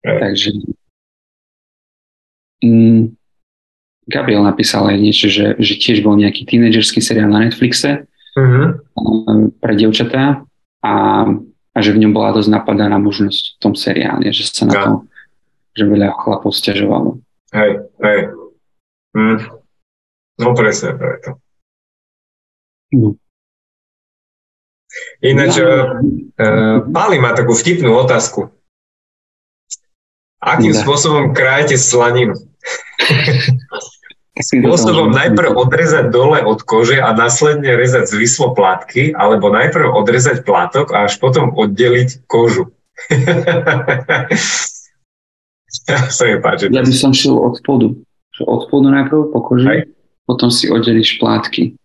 Hej. 0.00 0.18
Takže 0.24 0.48
mm, 2.64 3.02
Gabriel 4.12 4.44
napísal 4.44 4.92
aj 4.92 4.98
niečo, 5.00 5.26
že, 5.32 5.56
že 5.56 5.74
tiež 5.80 6.04
bol 6.04 6.14
nejaký 6.20 6.44
tínedžerský 6.44 7.00
seriál 7.00 7.32
na 7.32 7.48
Netflixe 7.48 8.04
mm-hmm. 8.36 9.56
pre 9.56 9.72
devčatá 9.72 10.44
a, 10.84 10.94
a 11.72 11.78
že 11.80 11.96
v 11.96 12.04
ňom 12.04 12.12
bola 12.12 12.36
dosť 12.36 12.52
napadaná 12.52 13.00
možnosť 13.00 13.56
v 13.56 13.58
tom 13.58 13.72
seriáli, 13.72 14.28
že 14.28 14.44
sa 14.52 14.68
na 14.68 14.74
to 14.76 14.90
že 15.72 15.88
veľa 15.88 16.12
chlapov 16.20 16.52
stiažovalo. 16.52 17.16
Hej, 17.52 17.80
hej. 18.04 18.20
Hm. 19.16 19.40
No 20.40 20.48
presne, 20.56 20.96
preto. 20.96 21.40
No. 22.92 23.16
Ináč, 25.24 25.56
ja. 25.56 25.96
uh, 25.96 26.84
Pali 26.92 27.16
má 27.16 27.32
takú 27.32 27.56
vtipnú 27.56 27.96
otázku. 27.96 28.52
Akým 30.42 30.76
ja. 30.76 30.80
spôsobom 30.84 31.32
krajete 31.32 31.80
slaninu? 31.80 32.36
Spôsobom 34.32 35.12
najprv 35.12 35.52
odrezať 35.52 36.08
dole 36.08 36.40
od 36.40 36.64
kože 36.64 36.96
a 36.96 37.12
následne 37.12 37.76
rezať 37.76 38.16
zvislo 38.16 38.56
plátky, 38.56 39.12
alebo 39.12 39.52
najprv 39.52 39.92
odrezať 39.92 40.48
plátok 40.48 40.96
a 40.96 41.04
až 41.04 41.20
potom 41.20 41.52
oddeliť 41.52 42.24
kožu. 42.24 42.72
sa 46.16 46.24
mi 46.28 46.40
páči. 46.40 46.72
Ja 46.72 46.80
by 46.80 46.94
som 46.96 47.12
šiel 47.12 47.36
od 47.36 47.60
spodu. 47.60 47.92
Od 48.40 48.60
spodu 48.64 48.88
najprv 48.88 49.36
po 49.36 49.40
koži, 49.44 49.66
hej. 49.68 49.80
potom 50.24 50.48
si 50.48 50.72
oddelíš 50.72 51.20
plátky. 51.20 51.76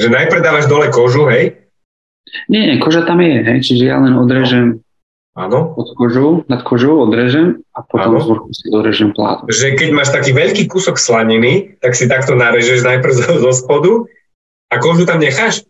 Že 0.00 0.08
najprv 0.08 0.40
dávaš 0.40 0.72
dole 0.72 0.88
kožu, 0.88 1.28
hej? 1.28 1.68
Nie, 2.48 2.64
nie, 2.64 2.76
koža 2.80 3.04
tam 3.04 3.20
je, 3.20 3.44
hej, 3.44 3.58
čiže 3.60 3.84
ja 3.90 4.00
len 4.00 4.16
odrežem 4.16 4.80
Áno. 5.40 5.72
Pod 5.72 5.96
kožou, 5.96 6.44
nad 6.52 6.60
kožou 6.60 7.00
odrežem 7.00 7.64
a 7.72 7.80
potom 7.80 8.20
z 8.20 8.28
vrchu 8.28 8.50
si 8.52 8.66
odrežem 8.68 9.10
plátok. 9.16 9.48
Že 9.48 9.80
keď 9.80 9.88
máš 9.96 10.12
taký 10.12 10.36
veľký 10.36 10.68
kúsok 10.68 11.00
slaniny, 11.00 11.80
tak 11.80 11.96
si 11.96 12.04
takto 12.04 12.36
narežeš 12.36 12.84
najprv 12.84 13.12
zo, 13.16 13.32
zo 13.40 13.52
spodu 13.56 14.04
a 14.68 14.76
kožu 14.76 15.08
tam 15.08 15.24
necháš? 15.24 15.64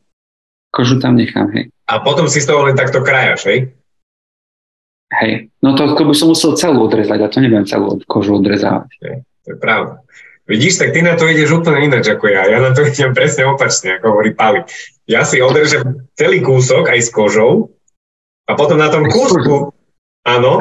Kožu 0.75 0.99
tam 0.99 1.15
nechám, 1.15 1.55
hej. 1.55 1.71
A 1.87 2.03
potom 2.03 2.27
si 2.27 2.43
z 2.43 2.51
toho 2.51 2.67
len 2.67 2.75
takto 2.75 3.07
krajaš, 3.07 3.47
hej? 3.47 3.71
Hej, 5.11 5.51
no 5.63 5.75
to, 5.75 5.95
to 5.99 6.03
by 6.07 6.15
som 6.15 6.31
musel 6.31 6.55
celú 6.55 6.87
odrezať 6.87 7.19
a 7.19 7.31
to 7.31 7.39
neviem 7.43 7.67
celú 7.67 7.99
kožu 8.07 8.39
odrezávať. 8.39 8.91
Hej, 9.03 9.17
to 9.47 9.49
je 9.55 9.59
pravda. 9.59 10.03
Vidíš, 10.51 10.83
tak 10.83 10.91
ty 10.91 11.03
na 11.03 11.15
to 11.15 11.31
ideš 11.31 11.63
úplne 11.63 11.87
ináč 11.87 12.11
ako 12.11 12.27
ja. 12.27 12.43
Ja 12.51 12.59
na 12.59 12.75
to 12.75 12.83
idem 12.83 13.15
presne 13.15 13.47
opačne, 13.47 13.99
ako 13.99 14.19
hovorí 14.19 14.35
Pali. 14.35 14.67
Ja 15.07 15.23
si 15.23 15.39
odrežem 15.39 16.11
celý 16.19 16.43
kúsok 16.43 16.91
aj 16.91 17.07
s 17.07 17.11
kožou 17.15 17.71
a 18.51 18.59
potom 18.59 18.83
na 18.83 18.91
tom 18.91 19.07
kúsku, 19.07 19.71
áno, 20.27 20.53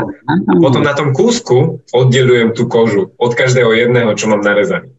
potom 0.61 0.85
na 0.85 0.93
tom 0.93 1.09
kúsku 1.17 1.81
oddelujem 1.89 2.53
tú 2.53 2.69
kožu 2.69 3.09
od 3.17 3.31
každého 3.33 3.73
jedného, 3.73 4.13
čo 4.13 4.29
mám 4.29 4.45
narezaný. 4.45 4.93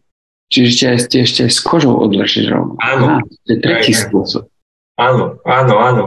Čiže 0.51 0.99
ešte, 0.99 1.15
ešte 1.23 1.41
s 1.47 1.63
kožou 1.63 1.95
odvršíš 2.03 2.51
rovno. 2.51 2.75
Áno. 2.83 3.05
Aha, 3.07 3.19
to 3.47 3.49
je 3.55 3.59
tretí 3.63 3.95
spôsob. 3.95 4.51
Áno, 4.99 5.39
áno, 5.47 5.75
áno. 5.79 6.05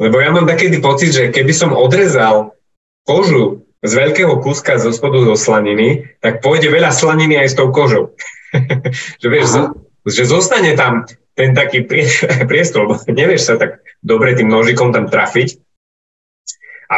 Lebo 0.00 0.16
ja 0.24 0.32
mám 0.32 0.48
taký 0.48 0.72
pocit, 0.80 1.12
že 1.12 1.28
keby 1.28 1.52
som 1.52 1.76
odrezal 1.76 2.56
kožu 3.04 3.68
z 3.84 3.92
veľkého 3.92 4.40
kúska 4.40 4.80
zo 4.80 4.88
spodu 4.88 5.20
zo 5.28 5.36
slaniny, 5.36 6.16
tak 6.24 6.40
pôjde 6.40 6.72
veľa 6.72 6.88
slaniny 6.88 7.36
aj 7.36 7.48
s 7.52 7.58
tou 7.60 7.68
kožou. 7.68 8.16
že 9.20 9.28
vieš, 9.28 9.52
Aha. 9.52 9.76
že 10.08 10.22
zostane 10.24 10.72
tam 10.72 11.04
ten 11.36 11.52
taký 11.52 11.84
priestor, 12.50 12.88
lebo 12.88 12.96
nevieš 13.04 13.52
sa 13.52 13.54
tak 13.60 13.84
dobre 14.00 14.32
tým 14.32 14.48
nožikom 14.48 14.96
tam 14.96 15.12
trafiť 15.12 15.60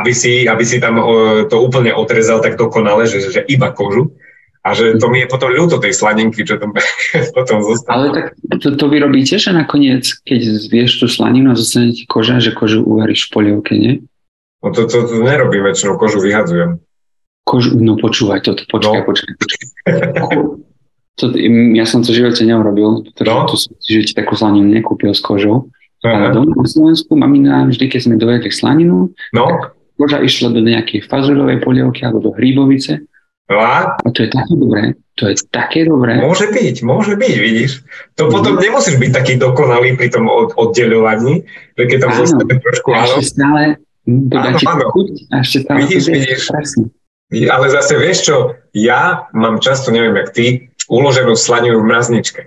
aby 0.00 0.12
si, 0.14 0.50
aby 0.50 0.64
si 0.66 0.82
tam 0.82 0.98
to 1.46 1.56
úplne 1.62 1.94
otrezal 1.94 2.42
tak 2.42 2.58
dokonale, 2.58 3.06
že, 3.06 3.22
že 3.30 3.40
iba 3.46 3.70
kožu. 3.70 4.10
A 4.64 4.72
že 4.72 4.96
to 4.96 5.12
mi 5.12 5.20
je 5.20 5.28
potom 5.28 5.52
ľúto 5.52 5.76
tej 5.76 5.92
slanenky, 5.92 6.40
čo 6.40 6.56
tam 6.56 6.72
potom 7.36 7.60
zostane. 7.60 7.92
Ale 7.92 8.06
tak 8.16 8.26
to, 8.64 8.72
to 8.80 8.84
vy 8.88 8.96
robíte, 8.96 9.36
že 9.36 9.52
nakoniec, 9.52 10.08
keď 10.24 10.40
zvieš 10.56 11.04
tú 11.04 11.06
slaninu 11.06 11.52
a 11.52 11.60
zostane 11.60 11.92
ti 11.92 12.08
koža, 12.08 12.40
že 12.40 12.56
kožu 12.56 12.80
uvaríš 12.80 13.28
v 13.28 13.30
polievke, 13.36 13.72
nie? 13.76 13.94
No 14.64 14.72
to, 14.72 14.88
to, 14.88 15.04
to 15.04 15.20
nerobím 15.20 15.68
väčšinou, 15.68 16.00
kožu 16.00 16.24
vyhadzujem. 16.24 16.80
Kožu, 17.44 17.76
no 17.76 18.00
počúvaj 18.00 18.40
toto, 18.40 18.64
počkaj, 18.64 19.00
no. 19.00 19.04
počkaj, 19.04 19.32
počkaj. 19.36 19.66
To, 21.20 21.24
ja 21.76 21.84
som 21.84 22.00
to 22.00 22.10
v 22.10 22.24
živote 22.24 22.42
neurobil, 22.48 23.04
pretože 23.12 23.36
no. 23.36 23.44
tu 23.44 23.54
som 23.60 23.70
si 23.78 24.00
že 24.00 24.16
takú 24.16 24.32
slaninu 24.32 24.72
nekúpil 24.72 25.12
s 25.12 25.20
kožou. 25.20 25.68
Aha. 26.00 26.32
Ale 26.32 26.36
doma 26.36 26.56
na 26.56 26.68
Slovensku 26.68 27.12
mamina 27.16 27.68
vždy, 27.68 27.84
keď 27.92 28.00
sme 28.00 28.16
dovedli 28.16 28.48
slaninu, 28.48 29.12
no. 29.36 29.44
tak 29.44 29.76
Možno 29.94 30.18
išla 30.26 30.48
do 30.50 30.60
nejakej 30.60 31.06
fazulovej 31.06 31.62
polievky 31.62 32.02
alebo 32.02 32.18
do 32.18 32.30
hríbovice. 32.34 33.06
No 33.46 33.60
a? 33.60 33.94
a 34.00 34.06
to 34.08 34.24
je 34.24 34.30
také 34.32 34.54
dobré. 34.56 34.82
To 35.14 35.30
je 35.30 35.34
také 35.52 35.80
dobré. 35.86 36.18
Môže 36.18 36.50
byť, 36.50 36.76
môže 36.82 37.14
byť, 37.14 37.34
vidíš. 37.38 37.86
To 38.18 38.26
potom 38.32 38.58
nemusíš 38.58 38.98
byť 38.98 39.10
taký 39.14 39.34
dokonalý 39.38 39.94
pri 39.94 40.10
tom 40.10 40.26
od, 40.26 40.56
oddeľovaní, 40.58 41.46
že 41.78 41.84
keď 41.86 41.98
tam 42.02 42.10
áno, 42.10 42.20
zostane 42.24 42.54
trošku 42.58 42.88
áno. 42.90 43.04
Ešte 43.04 43.22
stále, 43.38 43.62
to 44.08 44.34
áno, 44.34 44.58
áno. 44.58 44.86
Chuť, 44.90 45.08
a 45.30 45.34
ešte 45.44 45.58
stále 45.62 45.78
vidíš, 45.86 46.04
vidíš. 46.10 46.42
Presne. 46.50 46.84
Ale 47.30 47.66
zase 47.70 47.92
vieš 48.00 48.18
čo, 48.26 48.36
ja 48.74 49.30
mám 49.36 49.62
často, 49.62 49.94
neviem 49.94 50.18
jak 50.18 50.30
ty, 50.34 50.46
uloženú 50.90 51.38
slaninu 51.38 51.84
v 51.84 51.88
mrazničke. 51.88 52.40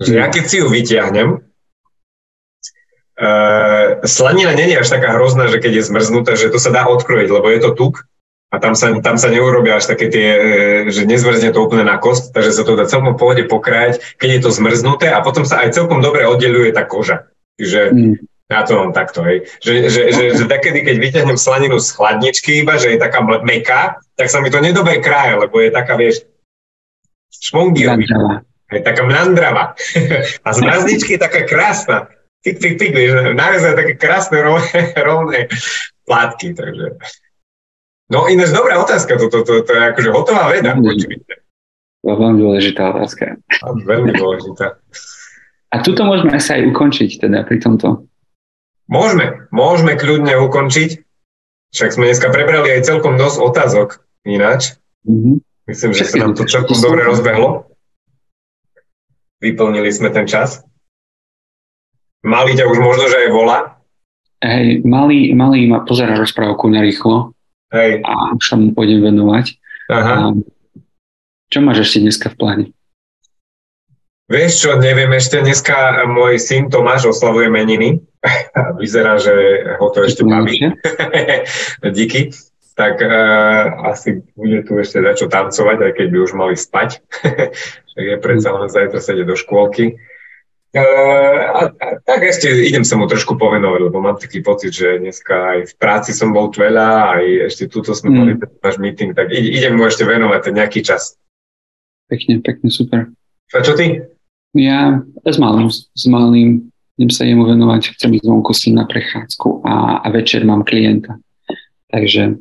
Že 0.00 0.12
ja 0.16 0.26
keď 0.32 0.44
si 0.48 0.56
ju 0.64 0.66
vyťahnem, 0.72 1.28
Uh, 3.20 4.00
slanina 4.08 4.56
není 4.56 4.80
až 4.80 4.88
taká 4.88 5.12
hrozná, 5.12 5.44
že 5.52 5.60
keď 5.60 5.72
je 5.76 5.88
zmrznutá, 5.92 6.40
že 6.40 6.48
to 6.48 6.56
sa 6.56 6.72
dá 6.72 6.88
odkrojiť, 6.88 7.28
lebo 7.28 7.52
je 7.52 7.60
to 7.60 7.76
tuk 7.76 8.08
a 8.48 8.56
tam 8.56 8.72
sa, 8.72 8.96
tam 9.04 9.20
sa 9.20 9.28
neurobia 9.28 9.76
až 9.76 9.92
také 9.92 10.08
tie, 10.08 10.28
že 10.88 11.04
nezmrzne 11.04 11.52
to 11.52 11.60
úplne 11.60 11.84
na 11.84 12.00
kost, 12.00 12.32
takže 12.32 12.56
sa 12.56 12.64
to 12.64 12.80
dá 12.80 12.88
celkom 12.88 13.20
pohode 13.20 13.44
pokrájať, 13.44 14.00
keď 14.16 14.28
je 14.34 14.40
to 14.40 14.50
zmrznuté 14.56 15.06
a 15.12 15.20
potom 15.20 15.44
sa 15.44 15.60
aj 15.60 15.76
celkom 15.76 16.00
dobre 16.00 16.24
oddeluje 16.24 16.72
tá 16.72 16.88
koža. 16.88 17.30
Čiže 17.60 17.80
mm. 17.92 18.14
ja 18.50 18.64
to 18.64 18.72
mám 18.80 18.96
takto, 18.96 19.20
hej. 19.22 19.44
Že, 19.60 19.74
že, 19.92 20.02
že, 20.16 20.24
že 20.40 20.44
takedy, 20.48 20.80
keď 20.80 20.96
vyťahnem 20.98 21.36
slaninu 21.36 21.76
z 21.76 21.92
chladničky 21.92 22.64
iba, 22.64 22.80
že 22.80 22.96
je 22.96 23.04
taká 23.04 23.20
meká, 23.44 24.00
tak 24.16 24.32
sa 24.32 24.40
mi 24.40 24.48
to 24.48 24.64
nedobre 24.64 24.96
kráje, 24.98 25.44
lebo 25.44 25.60
je 25.60 25.70
taká, 25.70 25.94
vieš, 25.94 26.24
šmongiová. 27.30 28.00
Je 28.72 28.80
taká 28.80 29.04
mlandrava. 29.04 29.76
a 30.46 30.48
z 30.50 30.58
mrazničky 30.64 31.14
je 31.14 31.20
taká 31.20 31.44
krásna 31.46 32.10
tik, 32.44 32.56
tik, 32.58 32.74
tik, 32.80 32.92
vieš, 32.92 33.36
naozaj 33.36 33.72
také 33.76 33.94
krásne 33.96 34.38
rovné, 34.48 34.80
rovné 34.96 35.40
plátky, 36.04 36.56
takže... 36.56 36.96
No 38.10 38.26
ináč 38.26 38.50
dobrá 38.50 38.74
otázka, 38.82 39.14
to, 39.22 39.30
to, 39.30 39.46
to, 39.46 39.62
to 39.62 39.70
je 39.70 39.82
akože 39.94 40.10
hotová 40.10 40.50
veda. 40.50 40.74
To 40.74 42.06
je 42.10 42.16
veľmi 42.16 42.40
dôležitá 42.42 42.90
otázka. 42.90 43.38
Veľmi 43.86 44.18
dôležitá. 44.18 44.82
A 45.70 45.76
tuto 45.78 46.02
môžeme 46.02 46.42
sa 46.42 46.58
aj 46.58 46.74
ukončiť 46.74 47.22
teda 47.22 47.46
pri 47.46 47.62
tomto. 47.62 48.10
Môžeme, 48.90 49.46
môžeme 49.54 49.94
kľudne 49.94 50.34
ukončiť. 50.42 51.06
Však 51.70 51.94
sme 51.94 52.10
dneska 52.10 52.34
prebrali 52.34 52.74
aj 52.74 52.90
celkom 52.90 53.14
dosť 53.14 53.38
otázok 53.38 53.88
ináč. 54.26 54.74
Mm-hmm. 55.06 55.36
Myslím, 55.70 55.90
že 55.94 56.10
sa 56.10 56.16
nám 56.26 56.34
to 56.34 56.42
celkom 56.50 56.74
dobre 56.82 57.06
rozbehlo. 57.06 57.70
Vyplnili 59.38 59.94
sme 59.94 60.10
ten 60.10 60.26
čas. 60.26 60.66
Malý 62.20 62.52
ťa 62.52 62.68
už 62.68 62.78
možno, 62.84 63.08
že 63.08 63.16
aj 63.16 63.28
volá? 63.32 63.58
Hej, 64.40 64.84
malý, 64.84 65.32
malý 65.36 65.68
ma 65.68 65.84
pozera 65.84 66.16
rozprávku 66.16 66.68
na 66.68 66.80
rýchlo. 66.84 67.32
Hej. 67.72 68.04
A 68.04 68.36
už 68.36 68.44
sa 68.44 68.56
mu 68.56 68.72
pôjdem 68.72 69.04
venovať. 69.04 69.56
Aha. 69.92 70.32
A 70.32 70.36
čo 71.50 71.58
máš 71.64 71.88
ešte 71.88 72.04
dneska 72.04 72.28
v 72.32 72.36
pláne? 72.36 72.64
Vieš 74.30 74.52
čo, 74.62 74.70
neviem 74.78 75.10
ešte, 75.10 75.42
dneska 75.42 76.06
môj 76.06 76.38
syn 76.38 76.70
Tomáš 76.70 77.10
oslavuje 77.10 77.50
meniny. 77.50 77.98
Vyzerá, 78.78 79.18
že 79.18 79.34
ho 79.80 79.86
to 79.90 80.06
ešte 80.06 80.22
baví. 80.22 80.70
Díky. 81.98 82.30
Tak 82.78 83.02
uh, 83.02 83.90
asi 83.92 84.22
bude 84.38 84.62
tu 84.64 84.78
ešte 84.78 85.02
čo 85.18 85.26
tancovať, 85.28 85.78
aj 85.84 85.92
keď 86.00 86.06
by 86.14 86.18
už 86.22 86.32
mali 86.32 86.54
spať. 86.54 87.02
je 87.98 88.14
predsa 88.22 88.54
len 88.54 88.70
zajtra 88.70 89.02
sedieť 89.02 89.26
do 89.26 89.36
škôlky. 89.36 89.98
Uh, 90.70 91.50
a, 91.50 91.60
a, 91.74 91.86
tak 92.06 92.22
ešte 92.22 92.46
idem 92.46 92.86
sa 92.86 92.94
mu 92.94 93.10
trošku 93.10 93.34
povenovať, 93.34 93.80
lebo 93.90 93.98
mám 93.98 94.22
taký 94.22 94.38
pocit, 94.38 94.70
že 94.70 95.02
dneska 95.02 95.34
aj 95.34 95.58
v 95.66 95.74
práci 95.82 96.14
som 96.14 96.30
bol 96.30 96.46
veľa, 96.46 97.18
aj 97.18 97.24
ešte 97.50 97.66
tuto 97.66 97.90
sme 97.90 98.14
mm. 98.14 98.16
mali 98.16 98.32
náš 98.38 98.76
meeting, 98.78 99.10
tak 99.10 99.34
ide, 99.34 99.50
idem 99.50 99.74
mu 99.74 99.90
ešte 99.90 100.06
venovať 100.06 100.40
ten 100.46 100.54
nejaký 100.54 100.86
čas. 100.86 101.18
Pekne, 102.06 102.38
pekne, 102.38 102.70
super. 102.70 103.10
A 103.50 103.66
čo 103.66 103.74
ty? 103.74 103.98
Ja 104.54 105.02
s 105.26 105.38
malým, 105.42 105.74
s 105.74 106.04
malým 106.06 106.70
idem 107.00 107.10
sa 107.10 107.26
jemu 107.26 107.50
venovať, 107.50 107.98
chcem 107.98 108.14
ísť 108.20 108.26
vonku 108.28 108.52
s 108.54 108.70
na 108.70 108.86
prechádzku 108.86 109.66
a, 109.66 110.04
a 110.04 110.06
večer 110.12 110.46
mám 110.46 110.62
klienta. 110.62 111.16
Takže 111.90 112.38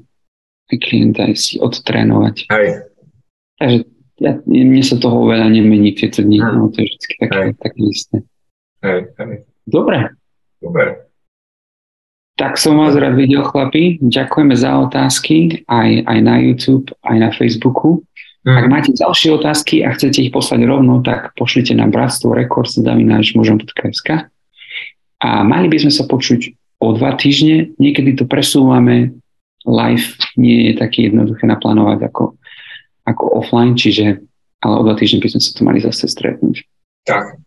klienta 0.78 1.26
aj 1.26 1.34
si 1.34 1.58
odtrénovať. 1.58 2.46
Hej. 2.54 2.68
Takže 3.58 3.78
ja, 4.20 4.38
mne 4.46 4.84
sa 4.84 5.00
toho 5.00 5.26
veľa 5.28 5.48
nemení 5.52 5.96
tieto 5.96 6.24
dni, 6.24 6.40
hmm. 6.40 6.54
no 6.56 6.68
to 6.72 6.84
je 6.84 6.88
vždy 6.92 7.08
také, 7.20 7.42
také 7.56 7.80
isté. 7.88 8.18
Hej, 8.84 9.00
hej. 9.16 9.38
Dobre. 9.68 10.14
Dobre. 10.60 11.10
Tak 12.40 12.56
som 12.56 12.80
vás 12.80 12.96
rád 12.96 13.20
videl, 13.20 13.44
chlapi. 13.44 14.00
Ďakujeme 14.00 14.56
za 14.56 14.80
otázky 14.80 15.68
aj, 15.68 16.08
aj 16.08 16.20
na 16.24 16.40
YouTube, 16.40 16.88
aj 17.04 17.18
na 17.20 17.30
Facebooku. 17.36 18.08
Hmm. 18.48 18.56
Ak 18.56 18.66
máte 18.72 18.96
ďalšie 18.96 19.36
otázky 19.36 19.84
a 19.84 19.92
chcete 19.92 20.24
ich 20.24 20.32
poslať 20.32 20.64
rovno, 20.64 21.04
tak 21.04 21.36
pošlite 21.36 21.76
na 21.76 21.92
bratstvo 21.92 22.32
records 22.32 22.80
zavináč.sk 22.80 24.32
a 25.20 25.30
mali 25.44 25.68
by 25.68 25.78
sme 25.84 25.92
sa 25.92 26.08
počuť 26.08 26.56
o 26.80 26.96
dva 26.96 27.20
týždne. 27.20 27.76
Niekedy 27.76 28.16
to 28.16 28.24
presúvame, 28.24 29.20
live 29.68 30.16
nie 30.40 30.72
je 30.72 30.80
taký 30.80 31.12
jednoduché 31.12 31.44
naplánovať 31.44 32.08
ako, 32.08 32.39
ako 33.06 33.44
offline, 33.44 33.78
čiže 33.78 34.24
ale 34.60 34.74
o 34.76 34.84
dva 34.84 34.96
týždne 35.00 35.24
by 35.24 35.30
sme 35.32 35.42
sa 35.42 35.52
tu 35.56 35.62
mali 35.64 35.80
zase 35.80 36.12
stretnúť. 36.12 36.68
Tak, 37.08 37.40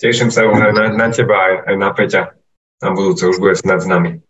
teším 0.00 0.32
sa 0.32 0.48
aj 0.48 0.72
na, 0.72 0.84
na 0.96 1.06
teba, 1.12 1.36
aj, 1.36 1.54
aj 1.68 1.76
na 1.76 1.90
Peťa. 1.92 2.22
Na 2.78 2.94
budúce 2.94 3.26
už 3.26 3.42
bude 3.42 3.58
snad 3.58 3.82
s 3.82 3.90
nami. 3.90 4.22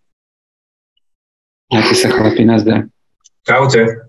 Majte 1.68 1.94
sa 1.94 2.08
chlapi, 2.08 2.48
nazdar. 2.48 2.88
Čaute. 3.44 4.07